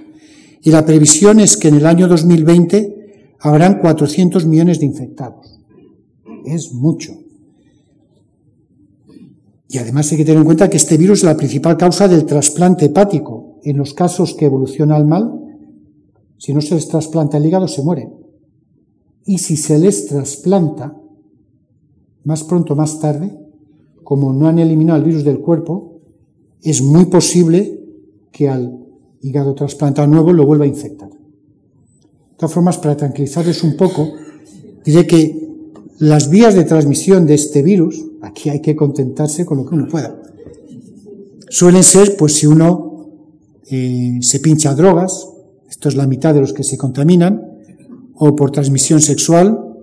Y 0.62 0.70
la 0.70 0.86
previsión 0.86 1.40
es 1.40 1.56
que 1.56 1.70
en 1.70 1.76
el 1.76 1.86
año 1.86 2.10
2020 2.10 3.36
habrán 3.40 3.80
400 3.80 4.46
millones 4.48 4.82
de 4.82 4.86
infectados. 4.86 5.62
Es 6.46 6.74
mucho. 6.74 7.14
Y 9.70 9.78
además 9.78 10.12
hay 10.12 10.18
que 10.18 10.26
tener 10.26 10.40
en 10.40 10.46
cuenta 10.46 10.70
que 10.70 10.78
este 10.78 10.98
virus 10.98 11.20
es 11.20 11.26
la 11.26 11.38
principal 11.38 11.78
causa 11.78 12.10
del 12.10 12.26
trasplante 12.26 12.88
hepático. 12.88 13.62
En 13.64 13.78
los 13.78 13.94
casos 13.94 14.34
que 14.34 14.46
evoluciona 14.46 14.98
al 14.98 15.06
mal, 15.06 15.40
si 16.38 16.54
no 16.54 16.60
se 16.60 16.76
les 16.76 16.90
trasplanta 16.90 17.38
el 17.38 17.46
hígado, 17.46 17.70
se 17.70 17.82
muere. 17.82 18.10
Y 19.26 19.38
si 19.38 19.56
se 19.56 19.80
les 19.80 20.08
trasplanta, 20.08 21.02
más 22.26 22.44
pronto 22.44 22.74
o 22.74 22.76
más 22.76 23.00
tarde, 23.00 23.45
como 24.06 24.32
no 24.32 24.48
han 24.48 24.60
eliminado 24.60 25.00
el 25.00 25.04
virus 25.04 25.24
del 25.24 25.40
cuerpo, 25.40 26.00
es 26.62 26.82
muy 26.84 27.06
posible 27.06 27.82
que 28.32 28.48
al 28.48 28.86
hígado 29.20 29.56
trasplantado 29.56 30.08
nuevo 30.08 30.32
lo 30.32 30.46
vuelva 30.46 30.66
a 30.66 30.68
infectar. 30.68 31.10
De 31.10 32.38
todas 32.38 32.54
formas, 32.54 32.78
para 32.78 32.96
tranquilizarles 32.96 33.64
un 33.64 33.76
poco, 33.76 34.08
diré 34.86 35.08
que 35.08 35.50
las 35.98 36.30
vías 36.30 36.54
de 36.54 36.66
transmisión 36.66 37.26
de 37.26 37.34
este 37.34 37.64
virus, 37.64 38.06
aquí 38.22 38.50
hay 38.50 38.62
que 38.62 38.76
contentarse 38.76 39.44
con 39.44 39.58
lo 39.58 39.66
que 39.66 39.74
uno 39.74 39.88
pueda. 39.88 40.22
Suelen 41.50 41.84
ser, 41.84 42.16
pues 42.16 42.36
si 42.36 42.46
uno 42.46 43.10
eh, 43.72 44.20
se 44.22 44.40
pincha 44.40 44.76
drogas, 44.76 45.30
esto 45.68 45.90
es 45.90 45.96
la 45.96 46.06
mitad 46.06 46.36
de 46.36 46.42
los 46.42 46.54
que 46.54 46.64
se 46.64 46.78
contaminan, 46.78 47.42
o 48.14 48.36
por 48.36 48.52
transmisión 48.52 49.02
sexual. 49.02 49.78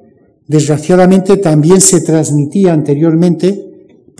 Desgraciadamente 0.47 1.39
también 1.39 1.81
se 1.81 2.03
transmitía 2.03 2.73
anteriormente 2.73 3.72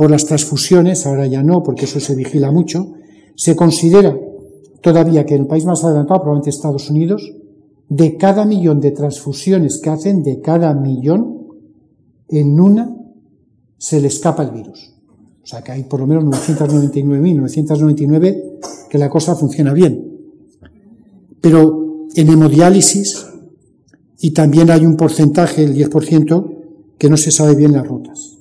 por 0.03 0.11
las 0.11 0.27
transfusiones, 0.27 1.07
ahora 1.07 1.29
ya 1.29 1.45
no, 1.45 1.63
porque 1.63 1.85
eso 1.85 2.01
se 2.01 2.17
vigila 2.17 2.51
mucho. 2.51 2.95
Se 3.37 3.55
considera 3.55 4.19
todavía 4.81 5.25
que 5.25 5.37
el 5.37 5.47
país 5.47 5.65
más 5.65 5.85
adelantado, 5.85 6.23
probablemente 6.23 6.51
Estados 6.51 6.91
Unidos, 6.91 7.33
de 7.89 8.17
cada 8.17 8.45
millón 8.45 8.81
de 8.81 8.91
transfusiones 8.91 9.81
que 9.81 9.91
hacen, 9.91 10.25
de 10.25 10.41
cada 10.41 10.75
millón, 10.75 11.47
en 12.29 12.59
una 12.59 12.97
se 13.79 14.01
le 14.01 14.09
escapa 14.09 14.43
el 14.43 14.51
virus. 14.51 14.93
O 15.41 15.47
sea 15.47 15.63
que 15.63 15.71
hay 15.71 15.85
por 15.85 16.01
lo 16.01 16.09
menos 16.09 16.25
999.999 16.25 18.89
que 18.91 18.99
la 18.99 19.09
cosa 19.09 19.37
funciona 19.37 19.73
bien. 19.73 20.19
Pero 21.41 22.09
en 22.17 22.29
hemodiálisis, 22.29 23.25
y 24.19 24.33
también 24.33 24.69
hay 24.73 24.85
un 24.85 24.97
porcentaje, 24.97 25.63
el 25.63 25.77
10%, 25.77 26.59
que 26.99 27.09
no 27.09 27.17
se 27.17 27.31
sabe 27.31 27.55
bien 27.55 27.71
las 27.71 27.87
rutas. 27.87 28.32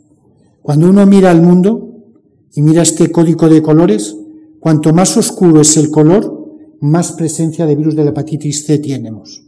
Cuando 0.61 0.89
uno 0.89 1.05
mira 1.05 1.31
el 1.31 1.41
mundo 1.41 2.05
y 2.53 2.61
mira 2.61 2.83
este 2.83 3.11
código 3.11 3.49
de 3.49 3.61
colores, 3.61 4.15
cuanto 4.59 4.93
más 4.93 5.17
oscuro 5.17 5.61
es 5.61 5.75
el 5.77 5.89
color, 5.89 6.41
más 6.81 7.13
presencia 7.13 7.65
de 7.65 7.75
virus 7.75 7.95
de 7.95 8.03
la 8.03 8.11
hepatitis 8.11 8.65
C 8.65 8.79
tenemos. 8.79 9.43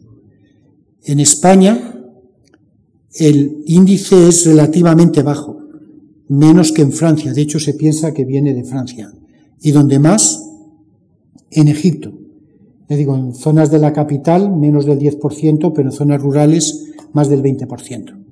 En 1.04 1.20
España, 1.20 2.00
el 3.16 3.64
índice 3.66 4.28
es 4.28 4.46
relativamente 4.46 5.22
bajo, 5.22 5.58
menos 6.30 6.72
que 6.72 6.82
en 6.82 6.92
Francia. 6.92 7.34
De 7.34 7.42
hecho, 7.42 7.60
se 7.60 7.74
piensa 7.74 8.14
que 8.14 8.26
viene 8.26 8.54
de 8.54 8.64
Francia. 8.64 9.12
Y 9.62 9.72
donde 9.72 10.00
más, 10.00 10.44
en 11.52 11.68
Egipto. 11.68 12.12
Ya 12.90 12.96
digo, 12.96 13.16
en 13.16 13.34
zonas 13.34 13.70
de 13.72 13.80
la 13.80 13.94
capital, 13.94 14.56
menos 14.56 14.86
del 14.86 15.00
10%, 15.00 15.74
pero 15.76 15.90
en 15.90 15.96
zonas 15.96 16.22
rurales, 16.22 16.92
más 17.14 17.30
del 17.30 17.44
20%. 17.44 18.23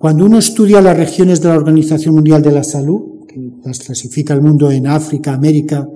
Cuando 0.00 0.24
uno 0.24 0.38
estudia 0.38 0.80
las 0.80 0.96
regiones 0.96 1.42
de 1.42 1.50
la 1.50 1.56
Organización 1.56 2.14
Mundial 2.14 2.40
de 2.40 2.52
la 2.52 2.64
Salud, 2.64 3.26
que 3.28 3.38
las 3.62 3.80
clasifica 3.80 4.32
el 4.32 4.40
mundo 4.40 4.70
en 4.70 4.86
África, 4.86 5.34
América, 5.34 5.86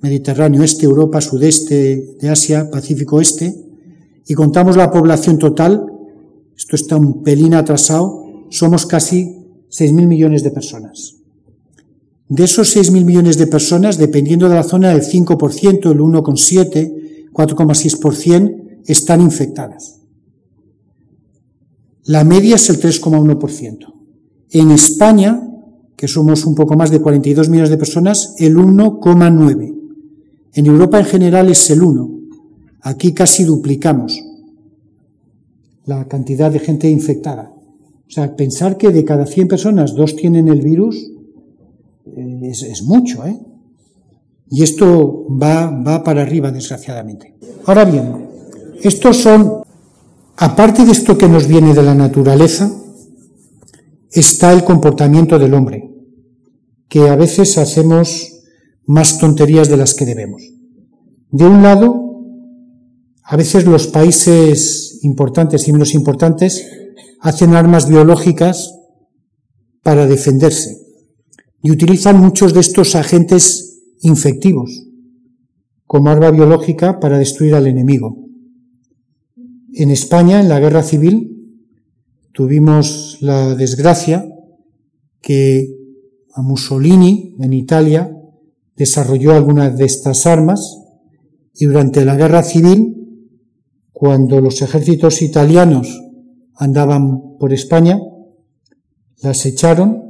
Mediterráneo 0.00 0.62
Este, 0.62 0.86
Europa, 0.86 1.20
Sudeste 1.20 2.16
de 2.18 2.28
Asia, 2.30 2.70
Pacífico 2.70 3.20
Este, 3.20 3.54
y 4.26 4.32
contamos 4.32 4.78
la 4.78 4.90
población 4.90 5.38
total, 5.38 5.84
esto 6.56 6.74
está 6.74 6.96
un 6.96 7.22
pelín 7.22 7.52
atrasado, 7.52 8.46
somos 8.48 8.86
casi 8.86 9.36
6.000 9.70 10.06
millones 10.06 10.42
de 10.42 10.50
personas. 10.50 11.16
De 12.30 12.44
esos 12.44 12.74
6.000 12.74 13.04
millones 13.04 13.36
de 13.36 13.46
personas, 13.46 13.98
dependiendo 13.98 14.48
de 14.48 14.54
la 14.54 14.62
zona, 14.62 14.90
el 14.90 15.02
5%, 15.02 15.92
el 15.92 15.98
1,7%, 15.98 17.30
4,6% 17.30 18.80
están 18.86 19.20
infectadas. 19.20 20.00
La 22.06 22.24
media 22.24 22.56
es 22.56 22.68
el 22.70 22.80
3,1%. 22.80 23.92
En 24.50 24.70
España, 24.70 25.42
que 25.96 26.08
somos 26.08 26.44
un 26.44 26.54
poco 26.54 26.76
más 26.76 26.90
de 26.90 27.00
42 27.00 27.48
millones 27.48 27.70
de 27.70 27.78
personas, 27.78 28.34
el 28.38 28.56
1,9%. 28.56 29.74
En 30.54 30.66
Europa 30.66 30.98
en 30.98 31.06
general 31.06 31.48
es 31.48 31.70
el 31.70 31.80
1%. 31.80 32.14
Aquí 32.82 33.12
casi 33.12 33.44
duplicamos 33.44 34.22
la 35.86 36.06
cantidad 36.06 36.50
de 36.50 36.58
gente 36.58 36.88
infectada. 36.88 37.52
O 38.06 38.10
sea, 38.10 38.36
pensar 38.36 38.76
que 38.76 38.90
de 38.90 39.04
cada 39.04 39.26
100 39.26 39.48
personas 39.48 39.94
dos 39.94 40.14
tienen 40.14 40.48
el 40.48 40.60
virus 40.60 41.10
eh, 42.06 42.52
es, 42.52 42.82
mucho, 42.82 43.24
¿eh? 43.26 43.38
Y 44.50 44.62
esto 44.62 45.26
va, 45.30 45.70
va 45.70 46.04
para 46.04 46.22
arriba, 46.22 46.52
desgraciadamente. 46.52 47.34
Ahora 47.64 47.84
bien, 47.84 48.28
estos 48.82 49.16
son, 49.16 49.63
aparte 50.36 50.84
de 50.84 50.92
esto 50.92 51.18
que 51.18 51.28
nos 51.28 51.46
viene 51.46 51.74
de 51.74 51.82
la 51.82 51.94
naturaleza, 51.94 52.70
está 54.10 54.52
el 54.52 54.64
comportamiento 54.64 55.38
del 55.38 55.54
hombre, 55.54 55.90
que 56.88 57.08
a 57.08 57.16
veces 57.16 57.58
hacemos 57.58 58.42
más 58.86 59.18
tonterías 59.18 59.68
de 59.68 59.76
las 59.76 59.94
que 59.94 60.04
debemos. 60.04 60.42
De 61.30 61.46
un 61.46 61.62
lado, 61.62 62.04
a 63.24 63.36
veces 63.36 63.64
los 63.64 63.86
países 63.88 65.00
importantes 65.02 65.66
y 65.66 65.72
menos 65.72 65.94
importantes 65.94 66.64
hacen 67.20 67.54
armas 67.54 67.88
biológicas 67.88 68.72
para 69.82 70.06
defenderse 70.06 70.78
y 71.62 71.70
utilizan 71.70 72.20
muchos 72.20 72.52
de 72.52 72.60
estos 72.60 72.94
agentes 72.94 73.80
infectivos 74.02 74.86
como 75.86 76.10
arma 76.10 76.30
biológica 76.30 77.00
para 77.00 77.18
destruir 77.18 77.54
al 77.54 77.66
enemigo. 77.66 78.23
En 79.76 79.90
España, 79.90 80.40
en 80.40 80.48
la 80.48 80.60
guerra 80.60 80.84
civil, 80.84 81.58
tuvimos 82.32 83.18
la 83.20 83.56
desgracia 83.56 84.24
que 85.20 85.68
a 86.32 86.42
Mussolini, 86.42 87.34
en 87.40 87.52
Italia, 87.52 88.16
desarrolló 88.76 89.32
algunas 89.32 89.76
de 89.76 89.84
estas 89.84 90.26
armas 90.26 90.78
y 91.54 91.64
durante 91.64 92.04
la 92.04 92.14
guerra 92.14 92.44
civil 92.44 92.94
cuando 93.90 94.40
los 94.40 94.62
ejércitos 94.62 95.22
italianos 95.22 96.00
andaban 96.54 97.36
por 97.38 97.52
España, 97.52 97.98
las 99.22 99.44
echaron 99.44 100.04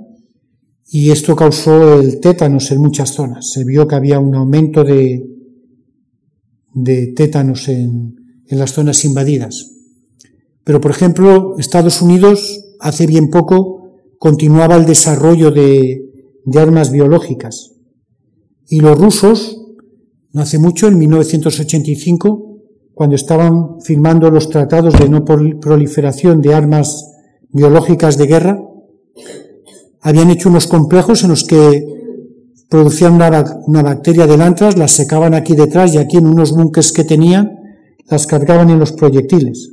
y 0.91 1.11
esto 1.11 1.35
causó 1.35 2.01
el 2.01 2.21
tétanos 2.21 2.71
en 2.71 2.83
muchas 2.83 3.11
zonas. 3.11 3.51
Se 3.51 3.65
vio 3.65 3.89
que 3.89 3.95
había 3.95 4.19
un 4.19 4.35
aumento 4.35 4.85
de, 4.85 5.25
de 6.75 7.07
tétanos 7.09 7.69
en, 7.69 8.24
en 8.49 8.59
las 8.59 8.73
zonas 8.73 9.05
invadidas. 9.05 9.71
Pero, 10.65 10.81
por 10.81 10.91
ejemplo, 10.91 11.57
Estados 11.59 12.01
Unidos 12.03 12.65
hace 12.81 13.07
bien 13.07 13.29
poco 13.29 13.75
continuaba 14.19 14.77
el 14.77 14.87
desarrollo 14.87 15.51
de, 15.51 16.01
armas 16.57 16.91
biológicas. 16.91 17.73
Y 18.69 18.81
los 18.81 18.99
rusos, 18.99 19.61
no 20.33 20.43
hace 20.43 20.59
mucho, 20.59 20.89
en 20.89 20.99
1985, 20.99 22.61
cuando 22.95 23.17
estaban 23.17 23.81
firmando 23.83 24.31
los 24.31 24.49
tratados 24.49 24.95
de 24.99 25.09
no 25.09 25.25
proliferación 25.25 26.41
de 26.41 26.55
armas 26.55 27.05
biológicas 27.51 28.17
de 28.17 28.27
guerra, 28.27 28.59
habían 30.01 30.31
hecho 30.31 30.49
unos 30.49 30.67
complejos 30.67 31.23
en 31.23 31.31
los 31.31 31.45
que 31.45 31.85
producían 32.69 33.15
una, 33.15 33.83
bacteria 33.83 34.27
del 34.27 34.41
antras, 34.41 34.77
las 34.77 34.93
secaban 34.93 35.35
aquí 35.35 35.55
detrás 35.55 35.95
y 35.95 35.99
aquí 35.99 36.17
en 36.17 36.27
unos 36.27 36.53
bunkers 36.53 36.93
que 36.93 37.05
tenían, 37.05 37.59
las 38.09 38.27
cargaban 38.27 38.71
en 38.71 38.79
los 38.79 38.93
proyectiles. 38.93 39.71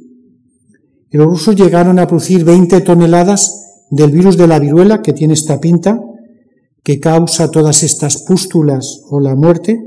Y 1.09 1.17
los 1.17 1.27
rusos 1.27 1.55
llegaron 1.55 1.99
a 1.99 2.07
producir 2.07 2.45
20 2.45 2.81
toneladas 2.81 3.85
del 3.89 4.11
virus 4.11 4.37
de 4.37 4.47
la 4.47 4.59
viruela, 4.59 5.01
que 5.01 5.13
tiene 5.13 5.33
esta 5.33 5.59
pinta, 5.59 5.99
que 6.83 6.99
causa 6.99 7.51
todas 7.51 7.83
estas 7.83 8.23
pústulas 8.23 9.03
o 9.09 9.19
la 9.19 9.35
muerte. 9.35 9.79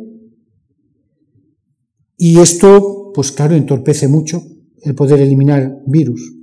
Y 2.17 2.39
esto, 2.39 3.11
pues 3.15 3.33
claro, 3.33 3.55
entorpece 3.55 4.07
mucho 4.09 4.43
el 4.83 4.95
poder 4.95 5.21
eliminar 5.21 5.79
virus. 5.87 6.35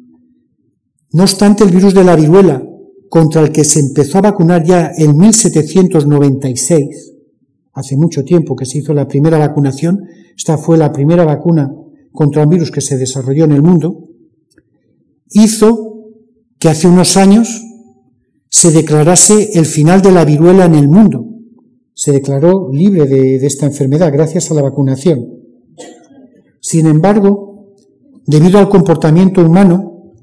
No 1.12 1.24
obstante, 1.24 1.64
el 1.64 1.70
virus 1.70 1.94
de 1.94 2.04
la 2.04 2.16
viruela, 2.16 2.64
contra 3.10 3.42
el 3.42 3.52
que 3.52 3.64
se 3.64 3.82
empezó 3.82 4.18
a 4.18 4.22
vacunar 4.22 4.64
ya 4.64 4.92
en 4.98 5.16
1796, 5.18 7.14
hace 7.74 7.98
mucho 7.98 8.24
tiempo 8.24 8.56
que 8.56 8.66
se 8.66 8.80
hizo 8.80 8.94
la 8.94 9.08
primera 9.08 9.38
vacunación, 9.38 10.00
esta 10.36 10.58
fue 10.58 10.78
la 10.78 10.92
primera 10.92 11.26
vacuna 11.26 11.72
contra 12.12 12.44
un 12.44 12.50
virus 12.50 12.72
que 12.72 12.82
se 12.82 12.98
desarrolló 12.98 13.46
en 13.46 13.52
el 13.54 13.62
mundo, 13.62 14.04
hizo 15.30 15.92
que 16.60 16.70
hace 16.70 16.88
unos 16.88 17.18
años 17.18 17.64
se 18.50 18.72
declarase 18.72 19.52
el 19.54 19.66
final 19.66 20.02
de 20.02 20.12
la 20.12 20.26
viruela 20.26 20.66
en 20.66 20.76
el 20.76 20.88
mundo. 20.88 21.26
Se 21.94 22.12
declaró 22.12 22.70
libre 22.72 23.06
de, 23.06 23.46
esta 23.46 23.66
enfermedad 23.66 24.12
gracias 24.12 24.52
a 24.52 24.54
la 24.54 24.62
vacunación. 24.62 25.26
Sin 26.60 26.86
embargo, 26.86 27.74
debido 28.26 28.60
al 28.60 28.70
comportamiento 28.70 29.44
humano, 29.44 30.14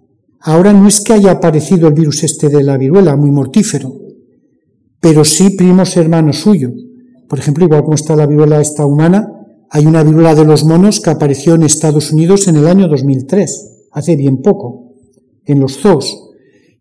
ahora 0.41 0.72
no 0.72 0.86
es 0.86 1.01
que 1.01 1.14
haya 1.14 1.32
aparecido 1.32 1.89
el 1.89 1.95
virus 1.95 2.22
este 2.22 2.49
de 2.49 2.62
la 2.62 2.76
viruela, 2.76 3.16
muy 3.16 3.30
mortífero, 3.30 3.93
pero 5.01 5.24
sí 5.24 5.51
primos 5.51 5.97
hermanos 5.97 6.39
suyos. 6.39 6.72
Por 7.28 7.39
ejemplo, 7.39 7.64
igual 7.64 7.82
como 7.82 7.95
está 7.95 8.14
la 8.14 8.26
viruela 8.26 8.61
esta 8.61 8.84
humana, 8.84 9.38
hay 9.71 9.87
una 9.87 10.03
viruela 10.03 10.35
de 10.35 10.45
los 10.45 10.64
monos 10.64 11.01
que 11.01 11.11
apareció 11.11 11.55
en 11.55 11.62
Estados 11.62 12.12
Unidos 12.12 12.49
en 12.49 12.57
el 12.57 12.66
año 12.66 12.89
2003, 12.89 13.89
hace 13.93 14.16
bien 14.16 14.41
poco, 14.41 14.95
en 15.45 15.61
los 15.61 15.79
zoos. 15.79 16.31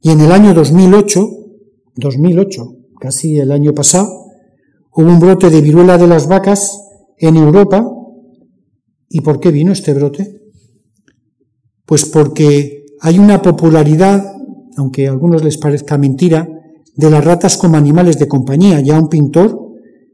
Y 0.01 0.11
en 0.11 0.21
el 0.21 0.31
año 0.31 0.53
2008, 0.53 1.27
2008, 1.95 2.75
casi 2.99 3.37
el 3.39 3.51
año 3.51 3.73
pasado, 3.73 4.07
hubo 4.93 5.07
un 5.07 5.19
brote 5.19 5.49
de 5.49 5.61
viruela 5.61 5.97
de 5.97 6.07
las 6.07 6.27
vacas 6.27 6.79
en 7.17 7.35
Europa. 7.35 7.85
¿Y 9.09 9.21
por 9.21 9.39
qué 9.39 9.51
vino 9.51 9.71
este 9.71 9.93
brote? 9.93 10.41
Pues 11.85 12.05
porque 12.05 12.85
hay 13.01 13.19
una 13.19 13.41
popularidad, 13.41 14.33
aunque 14.77 15.07
a 15.07 15.11
algunos 15.11 15.43
les 15.43 15.57
parezca 15.57 15.97
mentira, 15.97 16.47
de 16.95 17.09
las 17.09 17.23
ratas 17.23 17.57
como 17.57 17.77
animales 17.77 18.17
de 18.17 18.27
compañía. 18.27 18.79
Ya 18.81 18.99
un 18.99 19.07
pintor, 19.09 19.66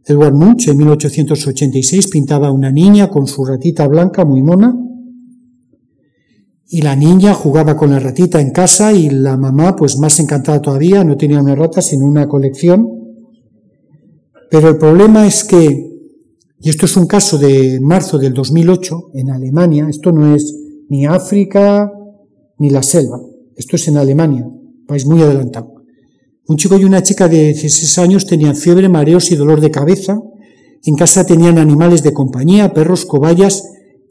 Edward 0.05 0.33
Munch, 0.33 0.67
en 0.67 0.77
1886, 0.77 2.07
pintaba 2.07 2.51
una 2.51 2.71
niña 2.71 3.09
con 3.09 3.27
su 3.27 3.45
ratita 3.45 3.87
blanca 3.87 4.25
muy 4.25 4.41
mona, 4.41 4.75
y 6.67 6.81
la 6.81 6.95
niña 6.95 7.35
jugaba 7.35 7.77
con 7.77 7.91
la 7.91 7.99
ratita 7.99 8.41
en 8.41 8.49
casa 8.49 8.91
y 8.93 9.09
la 9.09 9.37
mamá, 9.37 9.75
pues 9.75 9.97
más 9.99 10.19
encantada 10.19 10.59
todavía, 10.59 11.03
no 11.03 11.15
tenía 11.15 11.39
una 11.39 11.53
rata 11.53 11.83
sino 11.83 12.07
una 12.07 12.27
colección. 12.27 12.89
Pero 14.49 14.69
el 14.69 14.77
problema 14.77 15.27
es 15.27 15.43
que, 15.43 15.87
y 16.59 16.69
esto 16.69 16.87
es 16.87 16.97
un 16.97 17.05
caso 17.05 17.37
de 17.37 17.79
marzo 17.79 18.17
del 18.17 18.33
2008 18.33 19.11
en 19.13 19.29
Alemania, 19.29 19.87
esto 19.87 20.11
no 20.11 20.35
es 20.35 20.51
ni 20.89 21.05
África 21.05 21.91
ni 22.57 22.71
la 22.71 22.81
selva, 22.81 23.21
esto 23.55 23.75
es 23.75 23.87
en 23.87 23.97
Alemania, 23.97 24.49
país 24.87 25.05
muy 25.05 25.21
adelantado. 25.21 25.72
Un 26.45 26.57
chico 26.57 26.77
y 26.77 26.83
una 26.83 27.01
chica 27.01 27.27
de 27.27 27.53
16 27.53 27.97
años 27.99 28.25
tenían 28.25 28.55
fiebre, 28.55 28.89
mareos 28.89 29.31
y 29.31 29.35
dolor 29.35 29.61
de 29.61 29.71
cabeza. 29.71 30.19
En 30.83 30.95
casa 30.95 31.25
tenían 31.25 31.57
animales 31.57 32.03
de 32.03 32.11
compañía, 32.11 32.73
perros, 32.73 33.05
cobayas 33.05 33.63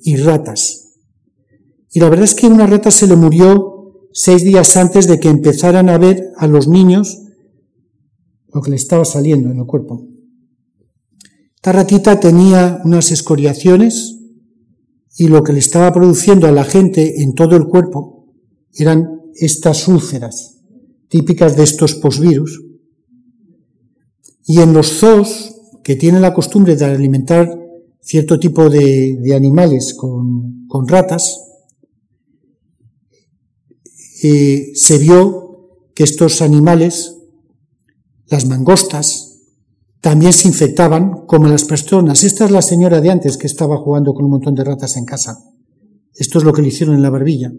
y 0.03 0.17
ratas. 0.17 0.95
Y 1.91 2.01
la 2.01 2.09
verdad 2.09 2.25
es 2.25 2.35
que 2.35 2.47
una 2.47 2.67
rata 2.67 2.91
se 2.91 3.07
le 3.07 3.17
murió 3.17 4.09
seis 4.15 4.45
días 4.45 4.77
antes 4.79 5.07
de 5.07 5.21
que 5.21 5.29
empezaran 5.29 5.91
a 5.91 5.99
ver 5.99 6.31
a 6.39 6.47
los 6.47 6.69
niños 6.69 7.19
lo 8.53 8.63
que 8.63 8.71
le 8.71 8.77
estaba 8.77 9.05
saliendo 9.05 9.51
en 9.51 9.59
el 9.59 9.67
cuerpo. 9.67 10.07
Esta 11.57 11.73
ratita 11.73 12.19
tenía 12.19 12.81
unas 12.85 13.11
escoriaciones 13.13 14.19
y 15.19 15.29
lo 15.29 15.43
que 15.43 15.53
le 15.53 15.59
estaba 15.59 15.93
produciendo 15.93 16.47
a 16.47 16.53
la 16.53 16.65
gente 16.65 17.23
en 17.23 17.35
todo 17.35 17.57
el 17.57 17.67
cuerpo 17.67 18.35
eran 18.73 19.21
estas 19.35 19.87
úlceras 19.87 20.52
típicas 21.13 21.59
de 21.59 21.65
estos 21.65 21.95
posvirus. 21.97 22.63
Y 24.47 24.61
en 24.61 24.73
los 24.73 24.99
zoos, 24.99 25.55
que 25.85 25.95
tienen 25.95 26.23
la 26.23 26.33
costumbre 26.33 26.75
de 26.75 26.87
alimentar 26.87 27.55
cierto 28.01 28.41
tipo 28.41 28.71
de, 28.71 29.19
animales 29.37 29.93
con, 29.95 30.67
con 30.69 30.89
ratas, 30.89 31.39
se 34.23 34.99
vio 34.99 35.91
que 35.95 36.05
estos 36.05 36.41
animales, 36.41 37.15
las 38.29 38.47
mangostas, 38.47 39.41
también 40.01 40.33
se 40.33 40.49
infectaban 40.49 41.27
como 41.27 41.47
las 41.47 41.65
personas. 41.65 42.25
Esta 42.25 42.47
es 42.47 42.51
la 42.51 42.63
señora 42.63 43.03
de 43.03 43.11
antes 43.11 43.37
que 43.37 43.47
estaba 43.47 43.77
jugando 43.77 44.15
con 44.15 44.25
un 44.25 44.31
montón 44.31 44.55
de 44.55 44.65
ratas 44.65 44.97
en 44.97 45.05
casa. 45.05 45.45
Esto 46.15 46.39
es 46.39 46.45
lo 46.45 46.55
que 46.55 46.63
le 46.63 46.69
hicieron 46.69 46.95
en 46.95 47.03
la 47.03 47.11
barbilla, 47.11 47.53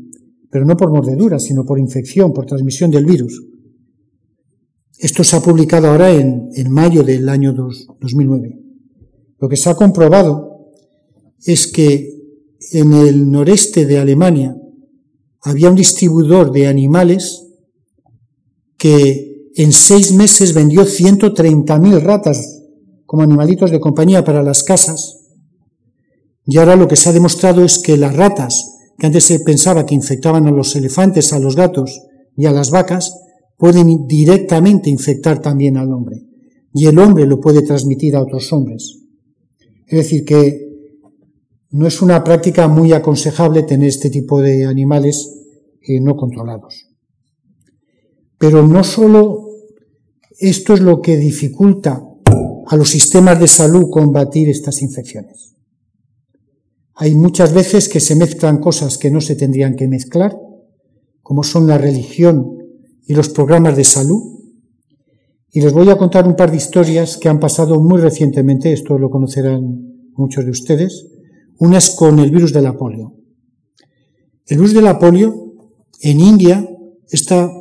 pero 0.54 0.66
no 0.66 0.78
por 0.78 0.92
mordedura, 0.92 1.40
sino 1.40 1.66
por 1.66 1.80
infección, 1.80 2.32
por 2.32 2.46
transmisión 2.46 2.92
del 2.92 3.08
virus. 3.08 3.44
Esto 5.00 5.24
se 5.24 5.36
ha 5.36 5.42
publicado 5.42 5.88
ahora 5.88 6.12
en, 6.12 6.52
mayo 6.70 7.02
del 7.02 7.28
año 7.28 7.54
2009. 7.54 8.60
Lo 9.40 9.50
que 9.50 9.58
se 9.58 9.72
ha 9.72 9.76
comprobado 9.76 10.70
es 11.44 11.66
que 11.66 12.08
en 12.72 12.94
el 12.94 13.32
noreste 13.32 13.88
de 13.88 13.98
Alemania 13.98 14.56
había 15.42 15.72
un 15.72 15.76
distribuidor 15.76 16.52
de 16.52 16.68
animales 16.68 17.48
que 18.78 19.50
en 19.56 19.72
seis 19.72 20.14
meses 20.14 20.54
vendió 20.54 20.84
130.000 20.84 22.00
ratas 22.00 22.62
como 23.08 23.24
animalitos 23.24 23.72
de 23.72 23.80
compañía 23.80 24.24
para 24.24 24.44
las 24.44 24.62
casas. 24.62 25.18
Y 26.46 26.60
ahora 26.60 26.76
lo 26.76 26.88
que 26.88 26.96
se 26.96 27.10
ha 27.10 27.14
demostrado 27.14 27.66
es 27.66 27.80
que 27.80 27.98
las 27.98 28.16
ratas, 28.16 28.73
que 28.98 29.08
antes 29.08 29.24
se 29.24 29.40
pensaba 29.40 29.86
que 29.86 29.96
infectaban 29.96 30.48
a 30.48 30.52
los 30.52 30.76
elefantes, 30.76 31.34
a 31.34 31.40
los 31.40 31.56
gatos 31.56 32.02
y 32.36 32.46
a 32.46 32.52
las 32.52 32.72
vacas, 32.72 33.14
pueden 33.58 34.08
directamente 34.08 34.90
infectar 34.90 35.40
también 35.40 35.78
al 35.78 35.92
hombre. 35.92 36.26
Y 36.74 36.88
el 36.88 36.98
hombre 37.00 37.26
lo 37.26 37.40
puede 37.40 37.62
transmitir 37.62 38.16
a 38.16 38.22
otros 38.22 38.52
hombres. 38.52 39.00
Es 39.88 39.98
decir, 39.98 40.26
que 40.26 40.64
no 41.70 41.88
es 41.88 42.02
una 42.02 42.24
práctica 42.24 42.68
muy 42.68 42.94
aconsejable 42.94 43.64
tener 43.64 43.90
este 43.90 44.10
tipo 44.10 44.42
de 44.42 44.66
animales 44.66 45.30
eh, 45.82 46.00
no 46.00 46.16
controlados. 46.16 46.88
Pero 48.38 48.68
no 48.68 48.84
solo 48.84 49.48
esto 50.40 50.74
es 50.74 50.82
lo 50.82 51.02
que 51.02 51.18
dificulta 51.18 52.04
a 52.68 52.76
los 52.76 52.90
sistemas 52.90 53.40
de 53.40 53.48
salud 53.48 53.90
combatir 53.90 54.50
estas 54.50 54.82
infecciones. 54.82 55.53
Hay 56.96 57.16
muchas 57.16 57.54
veces 57.54 57.90
que 57.90 58.00
se 58.00 58.16
mezclan 58.16 58.60
cosas 58.60 58.98
que 58.98 59.10
no 59.10 59.20
se 59.20 59.36
tendrían 59.36 59.76
que 59.76 59.88
mezclar, 59.88 60.38
como 61.22 61.44
son 61.44 61.68
la 61.68 61.78
religión 61.78 62.58
y 63.08 63.14
los 63.14 63.30
programas 63.30 63.76
de 63.76 63.84
salud. 63.84 64.22
Y 65.52 65.62
les 65.62 65.74
voy 65.74 65.90
a 65.90 65.98
contar 65.98 66.28
un 66.28 66.36
par 66.36 66.52
de 66.52 66.58
historias 66.58 67.18
que 67.18 67.30
han 67.30 67.40
pasado 67.40 67.80
muy 67.80 68.00
recientemente, 68.00 68.74
esto 68.74 68.98
lo 68.98 69.10
conocerán 69.10 70.12
muchos 70.16 70.46
de 70.46 70.52
ustedes, 70.52 71.08
una 71.58 71.78
es 71.78 71.92
con 71.92 72.20
el 72.20 72.30
virus 72.30 72.54
de 72.54 72.62
la 72.62 72.78
polio. 72.78 73.14
El 74.46 74.58
virus 74.58 74.74
de 74.74 74.82
la 74.82 75.00
polio 75.00 75.54
en 76.02 76.20
India, 76.20 76.68
esta 77.10 77.52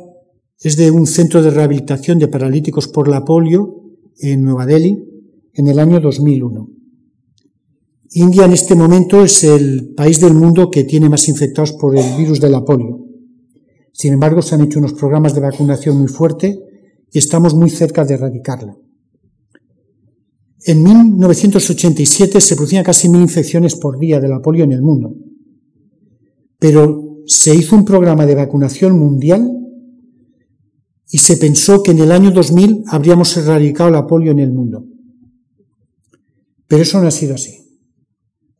es 0.59 0.75
de 0.77 0.91
un 0.91 1.07
centro 1.07 1.41
de 1.41 1.51
rehabilitación 1.51 2.19
de 2.19 2.27
paralíticos 2.27 2.87
por 2.87 3.07
la 3.07 3.25
polio 3.25 3.81
en 4.19 4.43
Nueva 4.43 4.65
Delhi 4.65 5.03
en 5.53 5.67
el 5.67 5.79
año 5.79 5.99
2001. 5.99 6.82
India 8.15 8.45
en 8.45 8.53
este 8.53 8.75
momento 8.75 9.23
es 9.23 9.43
el 9.43 9.93
país 9.95 10.21
del 10.21 10.35
mundo 10.35 10.69
que 10.69 10.83
tiene 10.83 11.09
más 11.09 11.27
infectados 11.29 11.73
por 11.73 11.97
el 11.97 12.15
virus 12.15 12.39
de 12.39 12.49
la 12.49 12.63
polio. 12.63 12.99
Sin 13.91 14.13
embargo, 14.13 14.41
se 14.41 14.53
han 14.53 14.61
hecho 14.61 14.77
unos 14.77 14.93
programas 14.93 15.33
de 15.33 15.41
vacunación 15.41 15.97
muy 15.97 16.07
fuertes 16.07 16.59
y 17.11 17.17
estamos 17.17 17.55
muy 17.55 17.71
cerca 17.71 18.05
de 18.05 18.13
erradicarla. 18.13 18.77
En 20.65 20.83
1987 20.83 22.39
se 22.39 22.55
producían 22.55 22.83
casi 22.83 23.09
mil 23.09 23.21
infecciones 23.21 23.75
por 23.75 23.97
día 23.97 24.19
de 24.19 24.27
la 24.27 24.41
polio 24.41 24.63
en 24.63 24.71
el 24.73 24.81
mundo, 24.81 25.15
pero 26.59 27.23
se 27.25 27.55
hizo 27.55 27.75
un 27.75 27.83
programa 27.83 28.27
de 28.27 28.35
vacunación 28.35 28.97
mundial 28.97 29.49
y 31.09 31.17
se 31.17 31.37
pensó 31.37 31.81
que 31.81 31.91
en 31.91 31.99
el 31.99 32.11
año 32.11 32.31
2000 32.31 32.83
habríamos 32.87 33.35
erradicado 33.37 33.89
la 33.89 34.05
polio 34.05 34.31
en 34.31 34.39
el 34.39 34.53
mundo. 34.53 34.85
Pero 36.67 36.83
eso 36.83 37.01
no 37.01 37.07
ha 37.07 37.11
sido 37.11 37.35
así. 37.35 37.62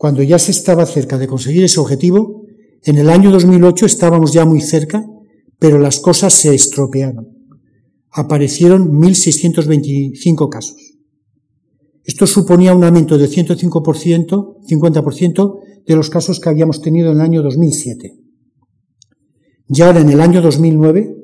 Cuando 0.04 0.22
ya 0.22 0.38
se 0.38 0.52
estaba 0.52 0.86
cerca 0.86 1.18
de 1.18 1.28
conseguir 1.28 1.64
ese 1.64 1.80
objetivo, 1.80 2.44
en 2.84 2.98
el 2.98 3.10
año 3.10 3.32
2008 3.32 3.86
estábamos 3.86 4.34
ya 4.34 4.44
muy 4.44 4.60
cerca, 4.60 5.02
pero 5.58 5.80
las 5.80 6.02
cosas 6.02 6.34
se 6.34 6.54
estropearon. 6.54 7.30
Aparecieron 8.12 8.92
1.625 8.92 10.50
casos. 10.50 10.76
Esto 12.04 12.28
suponía 12.28 12.76
un 12.76 12.84
aumento 12.84 13.18
de 13.18 13.30
105%, 13.30 14.58
50% 14.68 15.60
de 15.88 15.96
los 15.96 16.10
casos 16.10 16.42
que 16.42 16.50
habíamos 16.50 16.82
tenido 16.82 17.12
en 17.12 17.20
el 17.20 17.22
año 17.22 17.42
2007. 17.42 18.14
Y 19.70 19.82
ahora 19.84 20.02
en 20.02 20.10
el 20.10 20.20
año 20.20 20.42
2009, 20.42 21.16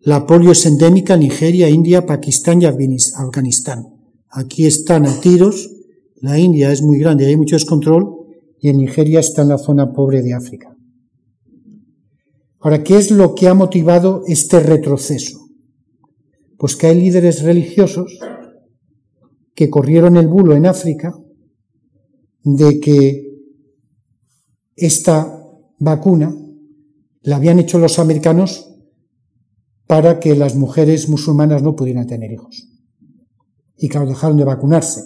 la 0.00 0.26
polio 0.26 0.52
es 0.52 0.66
endémica 0.66 1.14
en 1.14 1.20
Nigeria, 1.20 1.70
India, 1.70 2.04
Pakistán 2.04 2.60
y 2.60 2.66
Afganistán. 2.66 3.86
Aquí 4.28 4.66
están 4.66 5.06
a 5.06 5.18
tiros, 5.18 5.70
la 6.22 6.38
India 6.38 6.70
es 6.70 6.82
muy 6.82 6.98
grande, 6.98 7.26
hay 7.26 7.36
mucho 7.36 7.56
descontrol, 7.56 8.14
y 8.60 8.68
en 8.68 8.76
Nigeria 8.76 9.18
está 9.18 9.42
en 9.42 9.48
la 9.48 9.58
zona 9.58 9.92
pobre 9.92 10.22
de 10.22 10.34
África. 10.34 10.74
Ahora, 12.60 12.84
¿qué 12.84 12.96
es 12.96 13.10
lo 13.10 13.34
que 13.34 13.48
ha 13.48 13.54
motivado 13.54 14.22
este 14.28 14.60
retroceso? 14.60 15.40
Pues 16.58 16.76
que 16.76 16.86
hay 16.86 17.00
líderes 17.00 17.42
religiosos 17.42 18.20
que 19.52 19.68
corrieron 19.68 20.16
el 20.16 20.28
bulo 20.28 20.54
en 20.54 20.66
África 20.66 21.12
de 22.44 22.78
que 22.78 23.26
esta 24.76 25.44
vacuna 25.80 26.32
la 27.22 27.36
habían 27.36 27.58
hecho 27.58 27.80
los 27.80 27.98
americanos 27.98 28.72
para 29.88 30.20
que 30.20 30.36
las 30.36 30.54
mujeres 30.54 31.08
musulmanas 31.08 31.64
no 31.64 31.74
pudieran 31.74 32.06
tener 32.06 32.30
hijos. 32.30 32.68
Y 33.76 33.88
claro, 33.88 34.06
dejaron 34.06 34.36
de 34.36 34.44
vacunarse. 34.44 35.02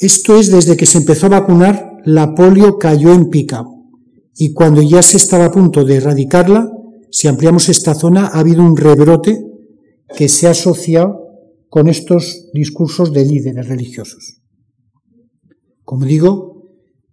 Esto 0.00 0.38
es 0.38 0.50
desde 0.50 0.76
que 0.76 0.86
se 0.86 0.98
empezó 0.98 1.26
a 1.26 1.40
vacunar, 1.40 1.98
la 2.04 2.34
polio 2.34 2.78
cayó 2.78 3.12
en 3.12 3.30
pica. 3.30 3.64
Y 4.36 4.52
cuando 4.52 4.80
ya 4.80 5.02
se 5.02 5.16
estaba 5.16 5.46
a 5.46 5.50
punto 5.50 5.84
de 5.84 5.96
erradicarla, 5.96 6.70
si 7.10 7.26
ampliamos 7.26 7.68
esta 7.68 7.94
zona, 7.94 8.26
ha 8.28 8.38
habido 8.38 8.62
un 8.62 8.76
rebrote 8.76 9.44
que 10.16 10.28
se 10.28 10.46
ha 10.46 10.50
asociado 10.50 11.26
con 11.68 11.88
estos 11.88 12.48
discursos 12.54 13.12
de 13.12 13.24
líderes 13.24 13.66
religiosos. 13.66 14.40
Como 15.84 16.06
digo, 16.06 16.68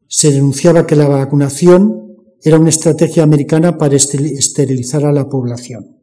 se 0.08 0.32
denunciaba 0.32 0.86
que 0.86 0.96
la 0.96 1.08
vacunación 1.08 2.06
era 2.42 2.60
una 2.60 2.70
estrategia 2.70 3.24
americana 3.24 3.78
para 3.78 3.96
esterilizar 3.96 5.06
a 5.06 5.12
la 5.12 5.28
población. 5.28 5.98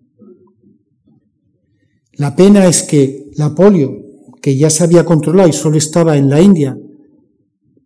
La 2.14 2.34
pena 2.34 2.66
es 2.66 2.82
que 2.82 3.30
la 3.36 3.54
polio, 3.54 4.11
que 4.42 4.56
ya 4.56 4.68
se 4.68 4.82
había 4.82 5.04
controlado 5.04 5.48
y 5.48 5.52
solo 5.52 5.78
estaba 5.78 6.16
en 6.16 6.28
la 6.28 6.42
India, 6.42 6.76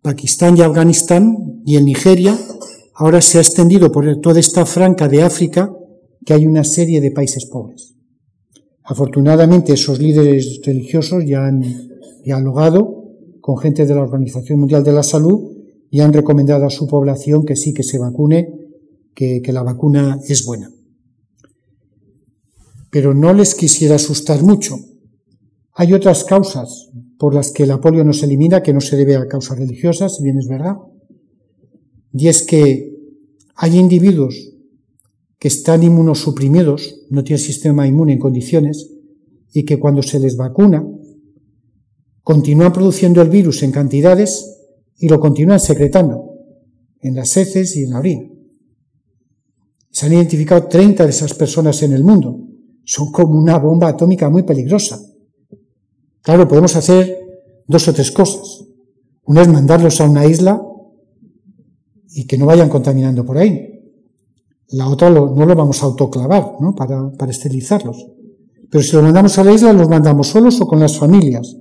Pakistán 0.01 0.57
y 0.57 0.61
Afganistán 0.61 1.61
y 1.65 1.77
en 1.77 1.85
Nigeria, 1.85 2.35
ahora 2.95 3.21
se 3.21 3.37
ha 3.37 3.41
extendido 3.41 3.91
por 3.91 4.19
toda 4.21 4.39
esta 4.39 4.65
franca 4.65 5.07
de 5.07 5.21
África, 5.21 5.71
que 6.25 6.33
hay 6.33 6.47
una 6.47 6.63
serie 6.63 6.99
de 6.99 7.11
países 7.11 7.45
pobres. 7.45 7.93
Afortunadamente, 8.83 9.73
esos 9.73 9.99
líderes 9.99 10.61
religiosos 10.63 11.23
ya 11.25 11.45
han 11.45 11.61
dialogado 12.23 13.03
con 13.39 13.57
gente 13.57 13.85
de 13.85 13.93
la 13.93 14.01
Organización 14.01 14.59
Mundial 14.59 14.83
de 14.83 14.93
la 14.93 15.03
Salud 15.03 15.51
y 15.91 15.99
han 15.99 16.11
recomendado 16.11 16.65
a 16.65 16.69
su 16.69 16.87
población 16.87 17.45
que 17.45 17.55
sí 17.55 17.73
que 17.73 17.83
se 17.83 17.99
vacune, 17.99 18.49
que, 19.13 19.41
que 19.43 19.53
la 19.53 19.61
vacuna 19.63 20.19
es 20.27 20.43
buena. 20.43 20.71
Pero 22.89 23.13
no 23.13 23.33
les 23.33 23.53
quisiera 23.53 23.95
asustar 23.95 24.41
mucho. 24.41 24.77
Hay 25.79 25.93
otras 25.93 26.23
causas 26.23 26.89
por 27.19 27.35
las 27.35 27.51
que 27.51 27.67
la 27.67 27.79
polio 27.79 28.03
no 28.03 28.11
se 28.11 28.25
elimina, 28.25 28.63
que 28.63 28.73
no 28.73 28.81
se 28.81 28.97
debe 28.97 29.15
a 29.15 29.27
causas 29.27 29.59
religiosas, 29.59 30.15
si 30.15 30.23
bien 30.23 30.39
es 30.39 30.47
verdad. 30.47 30.75
Y 32.13 32.29
es 32.29 32.41
que 32.41 32.97
hay 33.55 33.77
individuos 33.77 34.55
que 35.37 35.49
están 35.49 35.83
inmunosuprimidos, 35.83 37.05
no 37.11 37.23
tienen 37.23 37.45
sistema 37.45 37.85
inmune 37.85 38.13
en 38.13 38.19
condiciones, 38.19 38.89
y 39.53 39.65
que 39.65 39.77
cuando 39.77 40.01
se 40.01 40.19
les 40.19 40.35
vacuna, 40.35 40.83
continúan 42.23 42.73
produciendo 42.73 43.21
el 43.21 43.29
virus 43.29 43.61
en 43.61 43.71
cantidades 43.71 44.57
y 44.97 45.07
lo 45.07 45.19
continúan 45.19 45.59
secretando 45.59 46.31
en 47.01 47.13
las 47.13 47.37
heces 47.37 47.75
y 47.77 47.83
en 47.83 47.91
la 47.91 47.99
orina. 47.99 48.27
Se 49.91 50.07
han 50.07 50.13
identificado 50.13 50.65
30 50.67 51.03
de 51.03 51.11
esas 51.11 51.35
personas 51.35 51.83
en 51.83 51.93
el 51.93 52.03
mundo. 52.03 52.35
Son 52.83 53.11
como 53.11 53.37
una 53.37 53.59
bomba 53.59 53.89
atómica 53.89 54.27
muy 54.27 54.41
peligrosa. 54.41 54.99
Claro, 56.27 56.45
podemos 56.45 56.75
hacer 56.75 57.17
dos 57.67 57.87
o 57.87 57.93
tres 57.93 58.11
cosas. 58.11 58.65
Una 59.23 59.43
es 59.43 59.47
mandarlos 59.47 60.01
a 60.01 60.09
una 60.09 60.25
isla 60.25 60.61
y 62.09 62.27
que 62.27 62.37
no 62.37 62.45
vayan 62.45 62.67
contaminando 62.67 63.23
por 63.23 63.37
ahí. 63.37 63.65
La 64.71 64.89
otra 64.89 65.09
no 65.09 65.45
lo 65.45 65.55
vamos 65.55 65.81
a 65.81 65.85
autoclavar, 65.85 66.55
¿no? 66.59 66.75
Para, 66.75 67.13
para 67.13 67.31
esterilizarlos. 67.31 68.07
Pero 68.69 68.83
si 68.83 68.91
los 68.91 69.03
mandamos 69.03 69.37
a 69.37 69.45
la 69.45 69.53
isla, 69.53 69.71
los 69.71 69.87
mandamos 69.87 70.27
solos 70.27 70.59
o 70.59 70.67
con 70.67 70.81
las 70.81 70.97
familias. 70.97 71.55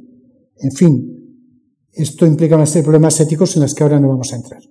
En 0.56 0.72
fin, 0.72 1.46
esto 1.92 2.26
implica 2.26 2.56
una 2.56 2.66
serie 2.66 2.82
de 2.82 2.86
problemas 2.86 3.20
éticos 3.20 3.54
en 3.54 3.62
los 3.62 3.72
que 3.72 3.84
ahora 3.84 4.00
no 4.00 4.08
vamos 4.08 4.32
a 4.32 4.36
entrar. 4.36 4.62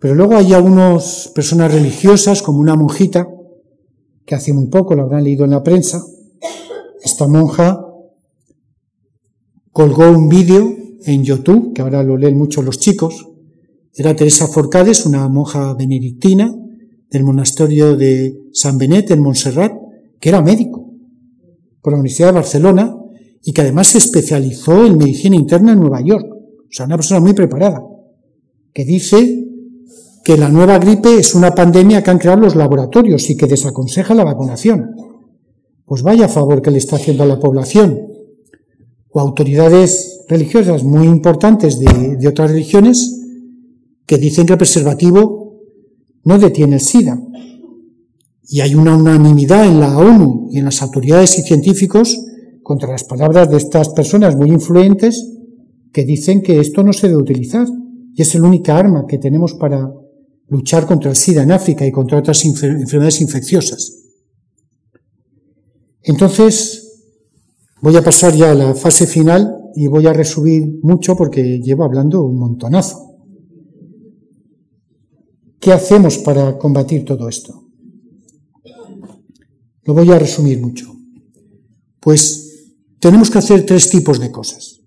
Pero 0.00 0.16
luego 0.16 0.34
hay 0.34 0.52
algunas 0.52 1.30
personas 1.32 1.72
religiosas, 1.72 2.42
como 2.42 2.58
una 2.58 2.74
monjita, 2.74 3.28
que 4.26 4.34
hace 4.34 4.52
muy 4.52 4.66
poco, 4.66 4.96
lo 4.96 5.04
habrán 5.04 5.22
leído 5.22 5.44
en 5.44 5.52
la 5.52 5.62
prensa, 5.62 6.04
esta 7.04 7.28
monja 7.28 7.83
colgó 9.74 10.08
un 10.08 10.28
vídeo 10.28 10.72
en 11.04 11.24
YouTube, 11.24 11.72
que 11.74 11.82
ahora 11.82 12.04
lo 12.04 12.16
leen 12.16 12.38
mucho 12.38 12.62
los 12.62 12.78
chicos, 12.78 13.28
era 13.92 14.14
Teresa 14.14 14.46
Forcades, 14.46 15.04
una 15.04 15.28
monja 15.28 15.74
benedictina 15.74 16.54
del 17.10 17.24
monasterio 17.24 17.96
de 17.96 18.38
San 18.52 18.78
Benet 18.78 19.10
en 19.10 19.20
Montserrat, 19.20 19.72
que 20.20 20.28
era 20.28 20.40
médico 20.42 20.92
por 21.82 21.92
la 21.92 21.98
Universidad 21.98 22.28
de 22.28 22.34
Barcelona 22.34 22.96
y 23.42 23.52
que 23.52 23.62
además 23.62 23.88
se 23.88 23.98
especializó 23.98 24.86
en 24.86 24.96
medicina 24.96 25.34
interna 25.34 25.72
en 25.72 25.80
Nueva 25.80 26.00
York. 26.00 26.24
O 26.24 26.70
sea, 26.70 26.86
una 26.86 26.96
persona 26.96 27.20
muy 27.20 27.34
preparada, 27.34 27.82
que 28.72 28.84
dice 28.84 29.44
que 30.24 30.38
la 30.38 30.50
nueva 30.50 30.78
gripe 30.78 31.18
es 31.18 31.34
una 31.34 31.52
pandemia 31.52 32.02
que 32.02 32.12
han 32.12 32.18
creado 32.18 32.42
los 32.42 32.54
laboratorios 32.54 33.28
y 33.28 33.36
que 33.36 33.46
desaconseja 33.46 34.14
la 34.14 34.24
vacunación. 34.24 34.94
Pues 35.84 36.02
vaya 36.02 36.28
favor 36.28 36.62
que 36.62 36.70
le 36.70 36.78
está 36.78 36.94
haciendo 36.94 37.24
a 37.24 37.26
la 37.26 37.40
población. 37.40 38.13
O 39.14 39.20
autoridades 39.20 40.24
religiosas 40.28 40.82
muy 40.82 41.06
importantes 41.06 41.78
de, 41.78 42.26
otras 42.26 42.50
religiones 42.50 42.98
que 44.06 44.18
dicen 44.18 44.44
que 44.44 44.54
el 44.54 44.58
preservativo 44.58 45.60
no 46.24 46.38
detiene 46.40 46.74
el 46.74 46.80
SIDA. 46.80 47.16
Y 48.48 48.60
hay 48.60 48.74
una 48.74 48.96
unanimidad 48.96 49.66
en 49.66 49.78
la 49.78 49.96
ONU 49.96 50.48
y 50.50 50.58
en 50.58 50.64
las 50.64 50.82
autoridades 50.82 51.38
y 51.38 51.42
científicos 51.42 52.18
contra 52.64 52.90
las 52.90 53.04
palabras 53.04 53.48
de 53.48 53.58
estas 53.58 53.90
personas 53.90 54.34
muy 54.34 54.50
influentes 54.50 55.24
que 55.92 56.04
dicen 56.04 56.42
que 56.42 56.58
esto 56.58 56.82
no 56.82 56.92
se 56.92 57.06
debe 57.06 57.22
utilizar 57.22 57.68
y 58.16 58.20
es 58.20 58.34
la 58.34 58.48
única 58.48 58.76
arma 58.76 59.06
que 59.06 59.18
tenemos 59.18 59.54
para 59.54 59.92
luchar 60.48 60.86
contra 60.86 61.10
el 61.10 61.16
SIDA 61.16 61.44
en 61.44 61.52
África 61.52 61.86
y 61.86 61.92
contra 61.92 62.18
otras 62.18 62.44
enfermedades 62.44 63.20
infecciosas. 63.20 63.92
Entonces, 66.02 66.83
voy 67.84 67.96
a 67.96 68.02
pasar 68.02 68.34
ya 68.34 68.50
a 68.50 68.54
la 68.54 68.74
fase 68.74 69.06
final 69.06 69.70
y 69.74 69.88
voy 69.88 70.06
a 70.06 70.14
resumir 70.14 70.78
mucho 70.82 71.14
porque 71.14 71.60
llevo 71.60 71.84
hablando 71.84 72.22
un 72.22 72.38
montonazo. 72.38 72.96
¿Qué 75.60 75.70
hacemos 75.70 76.16
para 76.16 76.56
combatir 76.56 77.04
todo 77.04 77.28
esto? 77.28 77.68
Lo 79.82 79.92
voy 79.92 80.10
a 80.12 80.18
resumir 80.18 80.62
mucho. 80.62 80.96
Pues 82.00 82.72
tenemos 83.00 83.30
que 83.30 83.36
hacer 83.36 83.66
tres 83.66 83.90
tipos 83.90 84.18
de 84.18 84.32
cosas. 84.32 84.80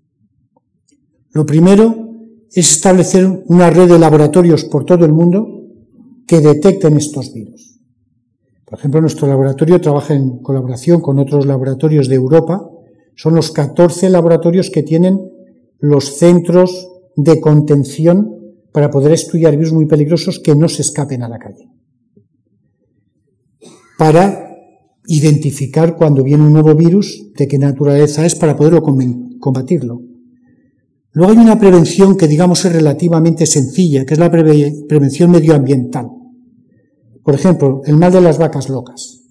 Lo 1.34 1.46
primero 1.46 2.10
es 2.52 2.72
establecer 2.72 3.44
una 3.46 3.70
red 3.70 3.90
de 3.90 4.00
laboratorios 4.00 4.64
por 4.64 4.86
todo 4.86 5.06
el 5.06 5.14
mundo 5.14 5.48
que 6.26 6.40
detecten 6.40 6.98
estos 6.98 7.32
virus. 7.32 7.80
Por 8.66 8.80
ejemplo, 8.80 9.02
nuestro 9.02 9.28
laboratorio 9.28 9.80
trabaja 9.80 10.16
en 10.16 10.40
colaboración 10.40 11.00
con 11.00 11.20
otros 11.20 11.46
laboratorios 11.46 12.08
de 12.08 12.16
Europa. 12.16 12.72
Son 13.18 13.34
los 13.34 13.52
14 13.52 14.12
laboratorios 14.12 14.70
que 14.70 14.84
tienen 14.84 15.20
los 15.80 16.18
centros 16.18 16.88
de 17.16 17.42
contención 17.42 18.38
para 18.72 18.92
poder 18.92 19.12
estudiar 19.12 19.58
virus 19.58 19.74
muy 19.74 19.88
peligrosos 19.88 20.40
que 20.40 20.56
no 20.56 20.70
se 20.70 20.84
escapen 20.84 21.24
a 21.24 21.30
la 21.30 21.40
calle. 21.40 21.68
Para 23.98 24.56
identificar 25.08 25.96
cuando 25.96 26.24
viene 26.24 26.46
un 26.46 26.54
nuevo 26.54 26.76
virus, 26.76 27.32
de 27.36 27.48
qué 27.48 27.58
naturaleza 27.58 28.24
es, 28.24 28.36
para 28.36 28.56
poderlo 28.56 28.84
combatirlo. 29.40 30.02
Luego 31.12 31.32
hay 31.32 31.40
una 31.40 31.60
prevención 31.60 32.18
que 32.18 32.28
digamos 32.28 32.64
es 32.66 32.74
relativamente 32.74 33.48
sencilla, 33.48 34.06
que 34.06 34.14
es 34.14 34.20
la 34.20 34.30
prevención 34.30 35.32
medioambiental. 35.32 36.08
Por 37.24 37.34
ejemplo, 37.34 37.82
el 37.86 37.98
mal 37.98 38.12
de 38.12 38.22
las 38.22 38.38
vacas 38.38 38.70
locas. 38.70 39.24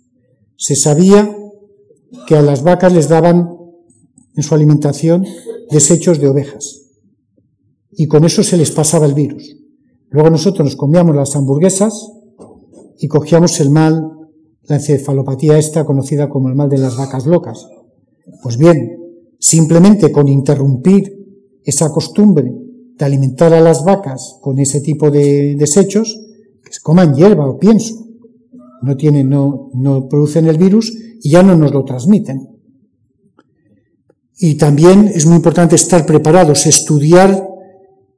Se 0.57 0.75
sabía 0.75 1.37
que 2.27 2.35
a 2.35 2.43
las 2.43 2.65
vacas 2.65 2.93
les 2.93 3.09
daban 3.09 3.57
en 4.37 4.43
su 4.43 4.55
alimentación 4.55 5.25
desechos 5.71 6.21
de 6.21 6.29
ovejas. 6.29 6.83
Y 7.91 8.07
con 8.07 8.25
eso 8.25 8.43
se 8.43 8.57
les 8.57 8.71
pasaba 8.71 9.07
el 9.07 9.15
virus. 9.15 9.57
Luego 10.11 10.31
nosotros 10.31 10.65
nos 10.67 10.77
comíamos 10.77 11.17
las 11.17 11.35
hamburguesas 11.35 12.13
y 12.99 13.09
cogíamos 13.09 13.59
el 13.61 13.71
mal, 13.71 14.13
la 14.65 14.77
encefalopatía 14.77 15.59
esta 15.59 15.85
conocida 15.85 16.29
como 16.29 16.49
el 16.49 16.55
mal 16.55 16.69
de 16.69 16.79
las 16.79 16.97
vacas 16.97 17.27
locas. 17.27 17.67
Pues 18.43 18.57
bien, 18.59 18.99
simplemente 19.39 20.13
con 20.13 20.29
interrumpir 20.29 21.13
esa 21.65 21.91
costumbre 21.91 22.53
de 22.99 23.05
alimentar 23.05 23.53
a 23.53 23.61
las 23.61 23.85
vacas 23.85 24.39
con 24.41 24.59
ese 24.59 24.81
tipo 24.81 25.11
de 25.11 25.57
desechos, 25.57 26.19
que 26.65 26.73
se 26.73 26.81
coman 26.81 27.15
hierba 27.15 27.49
o 27.49 27.59
pienso, 27.59 27.95
no 28.83 28.97
tienen, 28.97 29.29
no, 29.29 29.71
no 29.75 30.09
producen 30.09 30.47
el 30.47 30.59
virus 30.59 30.97
y 31.23 31.31
ya 31.31 31.43
no 31.43 31.57
nos 31.57 31.73
lo 31.73 31.85
transmiten. 31.85 32.56
Y 34.39 34.57
también 34.57 35.09
es 35.09 35.27
muy 35.27 35.37
importante 35.37 35.77
estar 35.77 36.05
preparados, 36.05 36.67
estudiar 36.67 37.49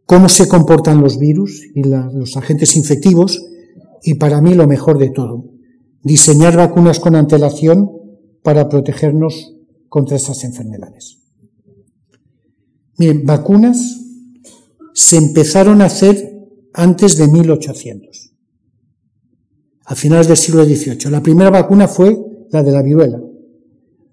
cómo 0.05 0.29
se 0.29 0.49
comportan 0.49 1.01
los 1.01 1.19
virus 1.19 1.63
y 1.75 1.83
los 1.83 2.37
agentes 2.37 2.77
infectivos 2.77 3.45
y 4.03 4.15
para 4.15 4.41
mí 4.41 4.55
lo 4.55 4.67
mejor 4.67 4.99
de 4.99 5.11
todo, 5.11 5.45
diseñar 6.03 6.57
vacunas 6.57 6.99
con 6.99 7.15
antelación 7.15 7.91
para 8.43 8.69
protegernos 8.69 9.55
contra 9.89 10.17
esas 10.17 10.45
enfermedades. 10.45 11.19
Miren, 12.97 13.25
vacunas 13.25 14.01
se 14.95 15.17
empezaron 15.17 15.83
a 15.83 15.87
hacer 15.87 16.49
antes 16.73 17.17
de 17.17 17.29
1800, 17.29 18.33
a 19.85 19.95
finales 19.95 20.27
del 20.27 20.37
siglo 20.37 20.65
XVIII. 20.65 21.11
La 21.11 21.23
primera 21.23 21.51
vacuna 21.51 21.87
fue 21.87 22.19
la 22.51 22.63
de 22.63 22.73
la 22.73 22.83
viruela. 22.83 23.21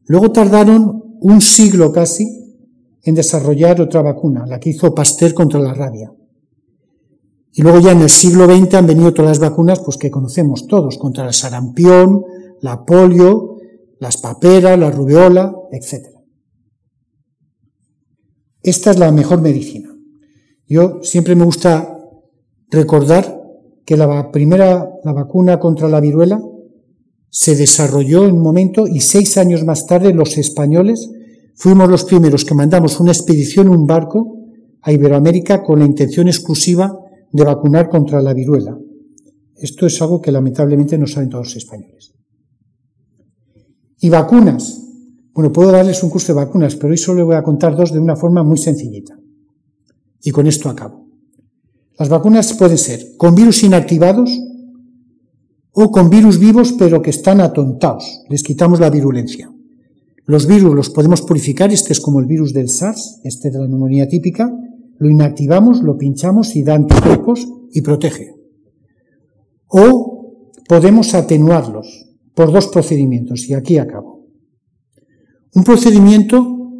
Luego 0.08 0.32
tardaron 0.32 1.05
un 1.22 1.42
siglo 1.42 1.92
casi 1.92 2.28
en 3.04 3.16
desarrollar 3.16 3.82
otra 3.82 4.02
vacuna, 4.02 4.46
la 4.48 4.60
que 4.60 4.72
hizo 4.72 4.94
Pasteur 4.94 5.34
contra 5.34 5.60
la 5.60 5.74
rabia. 5.74 6.12
Y 7.52 7.62
luego 7.62 7.80
ya 7.80 7.92
en 7.92 8.02
el 8.02 8.10
siglo 8.10 8.46
XX 8.46 8.74
han 8.74 8.88
venido 8.88 9.14
todas 9.14 9.32
las 9.32 9.50
vacunas 9.50 9.80
pues, 9.80 9.98
que 9.98 10.12
conocemos 10.12 10.68
todos, 10.68 10.98
contra 10.98 11.26
el 11.26 11.34
sarampión, 11.34 12.24
la 12.62 12.84
polio, 12.84 13.58
las 14.00 14.18
paperas, 14.18 14.78
la 14.78 14.92
rubiola, 14.92 15.56
etc. 15.72 16.08
Esta 18.62 18.92
es 18.92 19.00
la 19.00 19.12
mejor 19.12 19.42
medicina. 19.42 19.96
Yo 20.68 21.00
siempre 21.04 21.36
me 21.36 21.46
gusta 21.46 21.98
recordar 22.70 23.42
que 23.86 23.96
la 23.96 24.32
primera, 24.32 24.90
la 25.04 25.14
vacuna 25.14 25.60
contra 25.60 25.88
la 25.88 26.02
viruela, 26.02 26.42
se 27.38 27.54
desarrolló 27.54 28.26
en 28.26 28.36
un 28.36 28.42
momento 28.42 28.88
y 28.88 29.02
seis 29.02 29.38
años 29.38 29.66
más 29.66 29.86
tarde 29.86 30.14
los 30.14 30.38
españoles 30.38 31.12
fuimos 31.54 31.90
los 31.90 32.06
primeros 32.06 32.46
que 32.46 32.56
mandamos 32.56 33.02
una 33.02 33.12
expedición, 33.12 33.68
un 33.68 33.86
barco, 33.86 34.38
a 34.82 34.94
Iberoamérica 34.94 35.62
con 35.62 35.80
la 35.80 35.86
intención 35.86 36.30
exclusiva 36.30 36.98
de 37.34 37.44
vacunar 37.44 37.90
contra 37.90 38.22
la 38.22 38.34
viruela. 38.34 38.78
Esto 39.58 39.86
es 39.86 40.02
algo 40.02 40.22
que 40.22 40.32
lamentablemente 40.32 40.98
no 40.98 41.08
saben 41.08 41.28
todos 41.28 41.48
los 41.48 41.56
españoles. 41.58 42.14
Y 44.00 44.08
vacunas. 44.08 44.82
Bueno, 45.34 45.52
puedo 45.52 45.74
darles 45.74 46.04
un 46.04 46.12
curso 46.12 46.34
de 46.34 46.40
vacunas, 46.40 46.78
pero 46.78 46.92
hoy 46.92 46.98
solo 46.98 47.18
les 47.18 47.26
voy 47.26 47.36
a 47.36 47.44
contar 47.44 47.76
dos 47.76 47.92
de 47.92 48.00
una 48.00 48.16
forma 48.16 48.44
muy 48.44 48.58
sencillita. 48.58 49.20
Y 50.22 50.32
con 50.32 50.48
esto 50.48 50.70
acabo. 50.70 51.06
Las 52.00 52.08
vacunas 52.08 52.54
pueden 52.54 52.78
ser 52.78 53.18
con 53.18 53.36
virus 53.36 53.62
inactivados 53.64 54.30
o 55.76 55.92
con 55.92 56.10
virus 56.10 56.40
vivos 56.40 56.74
pero 56.74 57.02
que 57.02 57.10
están 57.10 57.42
atontados. 57.42 58.24
Les 58.30 58.44
quitamos 58.44 58.80
la 58.80 58.90
virulencia. 58.90 59.52
Los 60.26 60.48
virus 60.48 60.74
los 60.74 60.90
podemos 60.90 61.22
purificar, 61.22 61.72
este 61.72 61.94
es 61.94 62.00
como 62.00 62.20
el 62.20 62.26
virus 62.26 62.54
del 62.54 62.70
SARS, 62.70 63.20
este 63.24 63.52
de 63.52 63.60
la 63.60 63.68
neumonía 63.68 64.08
típica, 64.08 64.52
lo 64.98 65.10
inactivamos, 65.10 65.84
lo 65.84 65.98
pinchamos 65.98 66.56
y 66.56 66.64
da 66.64 66.76
anticuerpos 66.76 67.48
y 67.72 67.82
protege. 67.82 68.34
O 69.68 70.42
podemos 70.68 71.14
atenuarlos 71.14 72.08
por 72.34 72.52
dos 72.52 72.68
procedimientos, 72.68 73.48
y 73.50 73.54
aquí 73.54 73.78
acabo. 73.78 74.26
Un 75.54 75.64
procedimiento 75.64 76.72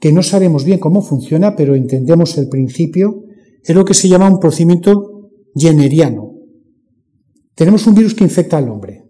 que 0.00 0.12
no 0.12 0.22
sabemos 0.22 0.64
bien 0.64 0.78
cómo 0.78 1.02
funciona, 1.02 1.56
pero 1.56 1.74
entendemos 1.74 2.36
el 2.36 2.48
principio, 2.48 3.24
es 3.62 3.74
lo 3.74 3.84
que 3.84 3.94
se 3.94 4.08
llama 4.08 4.28
un 4.28 4.40
procedimiento 4.40 5.30
generiano. 5.54 6.23
Tenemos 7.54 7.86
un 7.86 7.94
virus 7.94 8.14
que 8.14 8.24
infecta 8.24 8.58
al 8.58 8.68
hombre. 8.68 9.04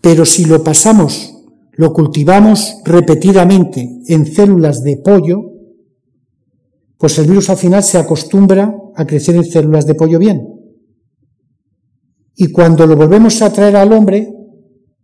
Pero 0.00 0.24
si 0.26 0.44
lo 0.44 0.62
pasamos, 0.62 1.32
lo 1.72 1.92
cultivamos 1.92 2.78
repetidamente 2.84 4.02
en 4.08 4.26
células 4.26 4.82
de 4.82 4.98
pollo, 4.98 5.52
pues 6.98 7.18
el 7.18 7.26
virus 7.26 7.50
al 7.50 7.56
final 7.56 7.82
se 7.82 7.98
acostumbra 7.98 8.74
a 8.94 9.06
crecer 9.06 9.36
en 9.36 9.44
células 9.44 9.86
de 9.86 9.94
pollo 9.94 10.18
bien. 10.18 10.48
Y 12.34 12.50
cuando 12.52 12.86
lo 12.86 12.96
volvemos 12.96 13.40
a 13.42 13.52
traer 13.52 13.76
al 13.76 13.92
hombre, 13.92 14.32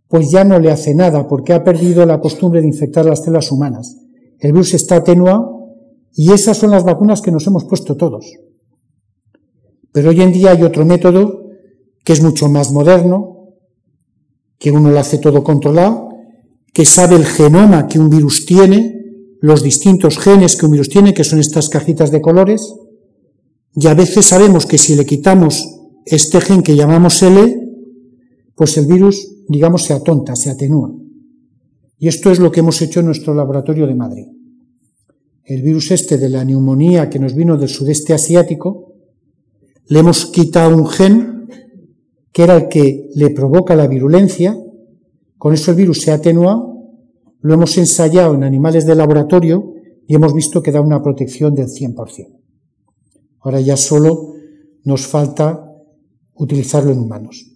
pues 0.07 0.31
ya 0.31 0.43
no 0.43 0.59
le 0.59 0.71
hace 0.71 0.93
nada 0.93 1.27
porque 1.27 1.53
ha 1.53 1.63
perdido 1.63 2.05
la 2.05 2.19
costumbre 2.19 2.61
de 2.61 2.67
infectar 2.67 3.05
las 3.05 3.23
células 3.23 3.51
humanas. 3.51 3.97
El 4.39 4.53
virus 4.53 4.73
está 4.73 4.97
atenuado 4.97 5.75
y 6.13 6.31
esas 6.31 6.57
son 6.57 6.71
las 6.71 6.83
vacunas 6.83 7.21
que 7.21 7.31
nos 7.31 7.45
hemos 7.47 7.65
puesto 7.65 7.95
todos. 7.95 8.25
Pero 9.91 10.09
hoy 10.09 10.21
en 10.21 10.31
día 10.31 10.51
hay 10.51 10.63
otro 10.63 10.85
método 10.85 11.38
que 12.03 12.13
es 12.13 12.21
mucho 12.21 12.49
más 12.49 12.71
moderno, 12.71 13.39
que 14.57 14.71
uno 14.71 14.91
lo 14.91 14.99
hace 14.99 15.17
todo 15.17 15.43
controlado, 15.43 16.09
que 16.73 16.85
sabe 16.85 17.15
el 17.15 17.25
genoma 17.25 17.87
que 17.87 17.99
un 17.99 18.09
virus 18.09 18.45
tiene, 18.45 18.95
los 19.41 19.63
distintos 19.63 20.17
genes 20.19 20.55
que 20.55 20.65
un 20.65 20.73
virus 20.73 20.89
tiene, 20.89 21.13
que 21.13 21.23
son 21.23 21.39
estas 21.39 21.69
cajitas 21.69 22.11
de 22.11 22.21
colores, 22.21 22.73
y 23.75 23.87
a 23.87 23.93
veces 23.93 24.25
sabemos 24.25 24.65
que 24.65 24.77
si 24.77 24.95
le 24.95 25.05
quitamos 25.05 25.79
este 26.05 26.41
gen 26.41 26.63
que 26.63 26.75
llamamos 26.75 27.21
L, 27.21 27.55
pues 28.55 28.77
el 28.77 28.87
virus, 28.87 29.27
digamos, 29.47 29.83
se 29.83 29.93
atonta, 29.93 30.35
se 30.35 30.49
atenúa. 30.49 30.91
Y 31.97 32.07
esto 32.07 32.31
es 32.31 32.39
lo 32.39 32.51
que 32.51 32.59
hemos 32.59 32.81
hecho 32.81 32.99
en 32.99 33.07
nuestro 33.07 33.33
laboratorio 33.33 33.87
de 33.87 33.95
Madrid. 33.95 34.25
El 35.43 35.61
virus 35.61 35.91
este 35.91 36.17
de 36.17 36.29
la 36.29 36.43
neumonía 36.43 37.09
que 37.09 37.19
nos 37.19 37.33
vino 37.33 37.57
del 37.57 37.69
sudeste 37.69 38.13
asiático, 38.13 38.93
le 39.87 39.99
hemos 39.99 40.25
quitado 40.27 40.75
un 40.75 40.87
gen 40.87 41.38
que 42.31 42.43
era 42.43 42.55
el 42.55 42.67
que 42.67 43.09
le 43.15 43.29
provoca 43.31 43.75
la 43.75 43.87
virulencia, 43.87 44.57
con 45.37 45.53
eso 45.53 45.71
el 45.71 45.77
virus 45.77 46.01
se 46.01 46.11
ha 46.11 46.15
atenuado, 46.15 46.69
lo 47.41 47.53
hemos 47.53 47.77
ensayado 47.77 48.35
en 48.35 48.43
animales 48.43 48.85
de 48.85 48.95
laboratorio 48.95 49.73
y 50.07 50.15
hemos 50.15 50.33
visto 50.33 50.61
que 50.61 50.71
da 50.71 50.81
una 50.81 51.01
protección 51.01 51.55
del 51.55 51.67
100%. 51.67 52.27
Ahora 53.41 53.61
ya 53.61 53.77
solo 53.77 54.33
nos 54.83 55.07
falta 55.07 55.65
utilizarlo 56.35 56.91
en 56.91 56.99
humanos. 56.99 57.51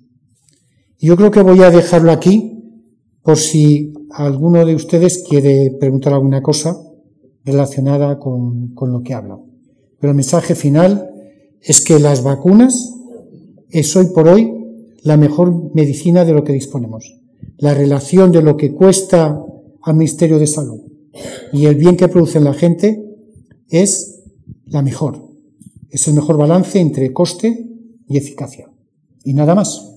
Yo 1.00 1.18
creo 1.18 1.32
que 1.32 1.42
voy 1.42 1.62
a 1.62 1.70
dejarlo 1.70 2.12
aquí 2.12 2.64
por 3.22 3.38
si 3.38 3.94
alguno 4.12 4.66
de 4.66 4.76
ustedes 4.76 5.24
quiere 5.28 5.76
preguntar 5.80 6.14
alguna 6.14 6.42
cosa 6.42 6.78
relacionada 7.44 8.20
con, 8.20 8.74
con 8.74 8.94
lo 8.94 9.02
que 9.02 9.14
hablo. 9.14 9.46
Pero 10.00 10.12
el 10.12 10.16
mensaje 10.16 10.56
final 10.56 11.10
es 11.62 11.84
que 11.84 12.00
las 12.00 12.24
vacunas 12.24 12.94
es 13.70 13.96
hoy 13.96 14.08
por 14.14 14.28
hoy 14.28 14.63
la 15.04 15.18
mejor 15.18 15.74
medicina 15.76 16.26
de 16.26 16.34
lo 16.34 16.44
que 16.44 16.54
disponemos. 16.54 17.20
La 17.58 17.74
relación 17.74 18.32
de 18.32 18.42
lo 18.42 18.58
que 18.58 18.74
cuesta 18.74 19.40
al 19.82 19.96
Ministerio 19.96 20.40
de 20.40 20.48
Salud 20.48 20.82
y 21.52 21.66
el 21.66 21.76
bien 21.76 21.98
que 21.98 22.08
produce 22.08 22.38
en 22.38 22.46
la 22.46 22.54
gente 22.54 23.04
es 23.70 24.24
la 24.66 24.82
mejor. 24.82 25.30
Es 25.90 26.08
el 26.08 26.16
mejor 26.16 26.38
balance 26.38 26.80
entre 26.80 27.14
coste 27.14 27.68
y 28.08 28.18
eficacia. 28.18 28.70
Y 29.24 29.34
nada 29.34 29.54
más. 29.54 29.90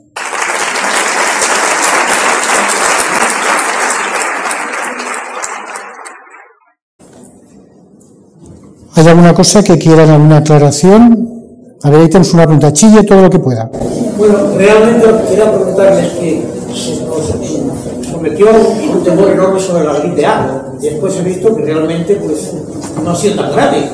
¿Hay 8.94 9.07
alguna 9.07 9.34
cosa 9.34 9.62
que 9.62 9.78
quieran, 9.78 10.09
alguna 10.09 10.38
aclaración? 10.38 11.76
A 11.82 11.90
ver, 11.90 12.00
ahí 12.00 12.09
tenemos 12.09 12.32
una 12.32 12.44
pregunta. 12.44 12.72
Chille 12.72 13.04
todo 13.04 13.22
lo 13.22 13.30
que 13.30 13.38
pueda. 13.38 13.70
Bueno, 14.16 14.56
realmente 14.56 15.06
lo 15.06 15.18
que 15.18 15.28
quería 15.28 15.52
preguntarles 15.52 16.06
es 16.06 16.12
que 16.18 16.46
se 16.74 17.04
nos 17.04 18.06
sometió 18.06 18.46
un 18.92 19.04
temor 19.04 19.30
enorme 19.30 19.60
sobre 19.60 19.84
la 19.84 19.98
gripe 19.98 20.24
A. 20.24 20.72
Después 20.80 21.16
he 21.16 21.22
visto 21.22 21.54
que 21.54 21.62
realmente 21.62 22.14
pues, 22.16 22.54
no 23.02 23.10
ha 23.10 23.14
sido 23.14 23.36
tan 23.36 23.52
grave. 23.52 23.90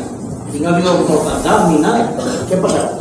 Y 0.54 0.60
no 0.60 0.68
ha 0.68 0.76
habido 0.76 0.94
mortandad 0.94 1.70
ni 1.70 1.78
nada. 1.78 2.14
¿Qué 2.48 2.54
ha 2.54 2.62
pasado? 2.62 3.00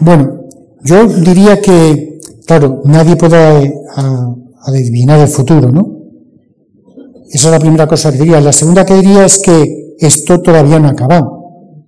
Bueno, 0.00 0.40
yo 0.82 1.06
diría 1.06 1.60
que, 1.60 2.20
claro, 2.46 2.82
nadie 2.84 3.16
puede 3.16 3.74
adivinar 4.62 5.20
el 5.20 5.28
futuro, 5.28 5.70
¿no? 5.72 5.98
Esa 7.30 7.48
es 7.48 7.52
la 7.52 7.58
primera 7.58 7.86
cosa 7.86 8.12
que 8.12 8.18
diría. 8.18 8.40
La 8.40 8.52
segunda 8.52 8.86
que 8.86 8.94
diría 8.94 9.24
es 9.24 9.38
que 9.38 9.94
esto 9.98 10.40
todavía 10.40 10.78
no 10.78 10.88
ha 10.88 10.92
acabado. 10.92 11.38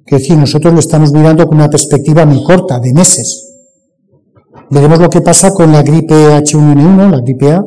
Es 0.06 0.18
decir, 0.18 0.36
nosotros 0.36 0.74
lo 0.74 0.80
estamos 0.80 1.12
mirando 1.12 1.46
con 1.46 1.56
una 1.56 1.70
perspectiva 1.70 2.26
muy 2.26 2.42
corta, 2.42 2.80
de 2.80 2.92
meses. 2.92 3.49
Veremos 4.70 5.00
lo 5.00 5.10
que 5.10 5.20
pasa 5.20 5.52
con 5.52 5.72
la 5.72 5.82
gripe 5.82 6.14
H1N1, 6.14 7.10
la 7.10 7.20
gripe 7.20 7.50
A. 7.50 7.64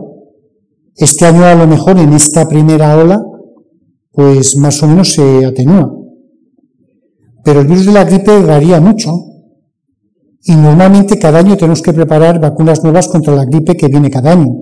Este 0.95 1.25
año 1.25 1.43
a 1.43 1.53
lo 1.53 1.67
mejor 1.67 1.97
en 1.97 2.13
esta 2.13 2.47
primera 2.47 2.95
ola, 2.97 3.21
pues 4.11 4.55
más 4.55 4.81
o 4.83 4.87
menos 4.87 5.11
se 5.11 5.45
atenúa. 5.45 5.91
Pero 7.43 7.59
el 7.59 7.67
virus 7.67 7.87
de 7.87 7.91
la 7.91 8.05
gripe 8.05 8.39
varía 8.43 8.79
mucho. 8.79 9.11
Y 10.45 10.55
normalmente 10.55 11.19
cada 11.19 11.39
año 11.39 11.57
tenemos 11.57 11.81
que 11.81 11.93
preparar 11.93 12.39
vacunas 12.39 12.83
nuevas 12.83 13.09
contra 13.09 13.35
la 13.35 13.45
gripe 13.45 13.75
que 13.75 13.87
viene 13.87 14.09
cada 14.09 14.31
año. 14.31 14.53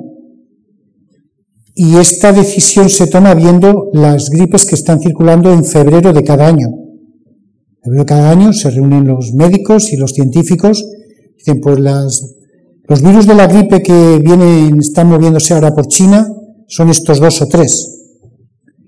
Y 1.75 1.97
esta 1.97 2.31
decisión 2.31 2.89
se 2.89 3.07
toma 3.07 3.35
viendo 3.35 3.89
las 3.93 4.29
gripes 4.29 4.65
que 4.65 4.75
están 4.75 4.99
circulando 4.99 5.51
en 5.51 5.63
febrero 5.63 6.11
de 6.11 6.23
cada 6.23 6.47
año. 6.47 6.67
En 6.67 7.83
febrero 7.83 8.03
de 8.03 8.09
cada 8.09 8.31
año 8.31 8.51
se 8.53 8.71
reúnen 8.71 9.07
los 9.07 9.33
médicos 9.33 9.93
y 9.93 9.97
los 9.97 10.11
científicos. 10.11 10.83
Pues 11.61 11.79
las, 11.79 12.35
los 12.87 13.01
virus 13.01 13.25
de 13.27 13.35
la 13.35 13.47
gripe 13.47 13.81
que 13.81 14.19
vienen, 14.19 14.79
están 14.79 15.07
moviéndose 15.07 15.53
ahora 15.53 15.73
por 15.73 15.87
China 15.87 16.27
son 16.67 16.89
estos 16.89 17.19
dos 17.19 17.41
o 17.41 17.47
tres. 17.47 17.99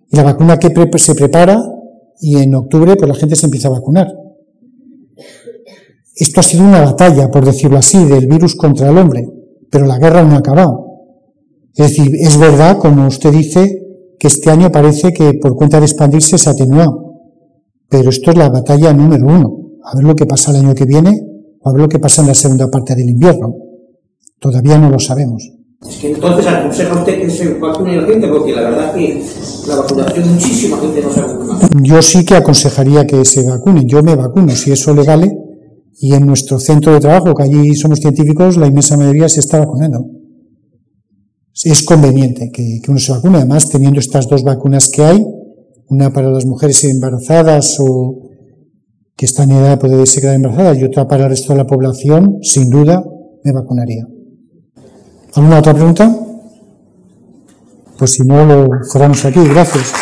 Y 0.09 0.15
la 0.15 0.23
vacuna 0.23 0.57
que 0.57 0.71
se 0.97 1.15
prepara 1.15 1.61
y 2.19 2.37
en 2.37 2.55
octubre 2.55 2.95
pues 2.95 3.09
la 3.09 3.15
gente 3.15 3.35
se 3.35 3.47
empieza 3.47 3.67
a 3.67 3.71
vacunar. 3.71 4.07
Esto 6.15 6.39
ha 6.39 6.43
sido 6.43 6.63
una 6.63 6.81
batalla, 6.81 7.29
por 7.31 7.43
decirlo 7.43 7.77
así, 7.77 8.05
del 8.05 8.27
virus 8.27 8.55
contra 8.55 8.89
el 8.89 8.97
hombre, 8.97 9.27
pero 9.71 9.85
la 9.85 9.97
guerra 9.97 10.23
no 10.23 10.35
ha 10.35 10.39
acabado. 10.39 10.85
Es 11.75 11.89
decir, 11.89 12.15
es 12.15 12.37
verdad, 12.37 12.77
como 12.77 13.07
usted 13.07 13.31
dice, 13.31 13.83
que 14.19 14.27
este 14.27 14.51
año 14.51 14.71
parece 14.71 15.11
que 15.11 15.33
por 15.33 15.55
cuenta 15.55 15.79
de 15.79 15.85
expandirse 15.85 16.37
se 16.37 16.49
ha 16.49 16.53
atenuado. 16.53 17.15
Pero 17.89 18.09
esto 18.09 18.31
es 18.31 18.37
la 18.37 18.49
batalla 18.49 18.93
número 18.93 19.25
uno. 19.25 19.57
A 19.83 19.95
ver 19.95 20.05
lo 20.05 20.15
que 20.15 20.25
pasa 20.25 20.51
el 20.51 20.57
año 20.57 20.75
que 20.75 20.85
viene 20.85 21.32
o 21.63 21.69
a 21.69 21.73
ver 21.73 21.81
lo 21.81 21.87
que 21.87 21.99
pasa 21.99 22.21
en 22.21 22.27
la 22.27 22.33
segunda 22.33 22.69
parte 22.69 22.95
del 22.95 23.09
invierno. 23.09 23.55
Todavía 24.39 24.77
no 24.77 24.89
lo 24.89 24.99
sabemos. 24.99 25.49
Es 25.87 25.97
que 25.97 26.11
entonces 26.11 26.47
aconseja 26.47 26.93
usted 26.93 27.21
que 27.21 27.29
se 27.29 27.53
vacune 27.55 27.97
la 27.97 28.07
gente, 28.07 28.27
porque 28.27 28.53
la 28.53 28.61
verdad 28.61 28.97
es 28.97 29.31
que 29.33 29.69
la 29.69 29.75
vacunación 29.77 30.33
muchísima 30.33 30.77
gente 30.77 31.01
no 31.01 31.11
se 31.11 31.21
vacuna. 31.21 31.59
Yo 31.81 32.01
sí 32.01 32.25
que 32.25 32.35
aconsejaría 32.35 33.07
que 33.07 33.25
se 33.25 33.43
vacunen. 33.43 33.87
Yo 33.87 34.01
me 34.03 34.15
vacuno, 34.15 34.49
si 34.55 34.71
eso 34.71 34.93
le 34.93 35.03
vale. 35.03 35.31
Y 35.99 36.13
en 36.13 36.25
nuestro 36.25 36.59
centro 36.59 36.93
de 36.93 36.99
trabajo, 36.99 37.33
que 37.33 37.43
allí 37.43 37.75
somos 37.75 37.99
científicos, 37.99 38.57
la 38.57 38.67
inmensa 38.67 38.97
mayoría 38.97 39.29
se 39.29 39.39
está 39.39 39.59
vacunando 39.59 40.05
es 41.63 41.83
conveniente 41.83 42.51
que, 42.51 42.81
uno 42.87 42.99
se 42.99 43.11
vacune, 43.11 43.37
además 43.37 43.69
teniendo 43.69 43.99
estas 43.99 44.27
dos 44.27 44.43
vacunas 44.43 44.89
que 44.89 45.03
hay, 45.03 45.25
una 45.87 46.11
para 46.11 46.31
las 46.31 46.45
mujeres 46.45 46.83
embarazadas 46.85 47.77
o 47.79 48.21
que 49.15 49.25
están 49.25 49.51
en 49.51 49.57
edad 49.57 49.71
de 49.71 49.77
poder 49.77 50.07
quedar 50.07 50.35
embarazadas 50.35 50.77
y 50.77 50.83
otra 50.83 51.07
para 51.07 51.25
el 51.25 51.29
resto 51.29 51.53
de 51.53 51.59
la 51.59 51.67
población, 51.67 52.39
sin 52.41 52.69
duda 52.69 53.03
me 53.43 53.51
vacunaría. 53.51 54.07
¿Alguna 55.35 55.59
otra 55.59 55.73
pregunta? 55.73 56.15
Pues 57.97 58.11
si 58.11 58.23
no, 58.23 58.45
lo 58.45 58.67
cerramos 58.91 59.23
aquí. 59.25 59.39
Gracias. 59.47 59.93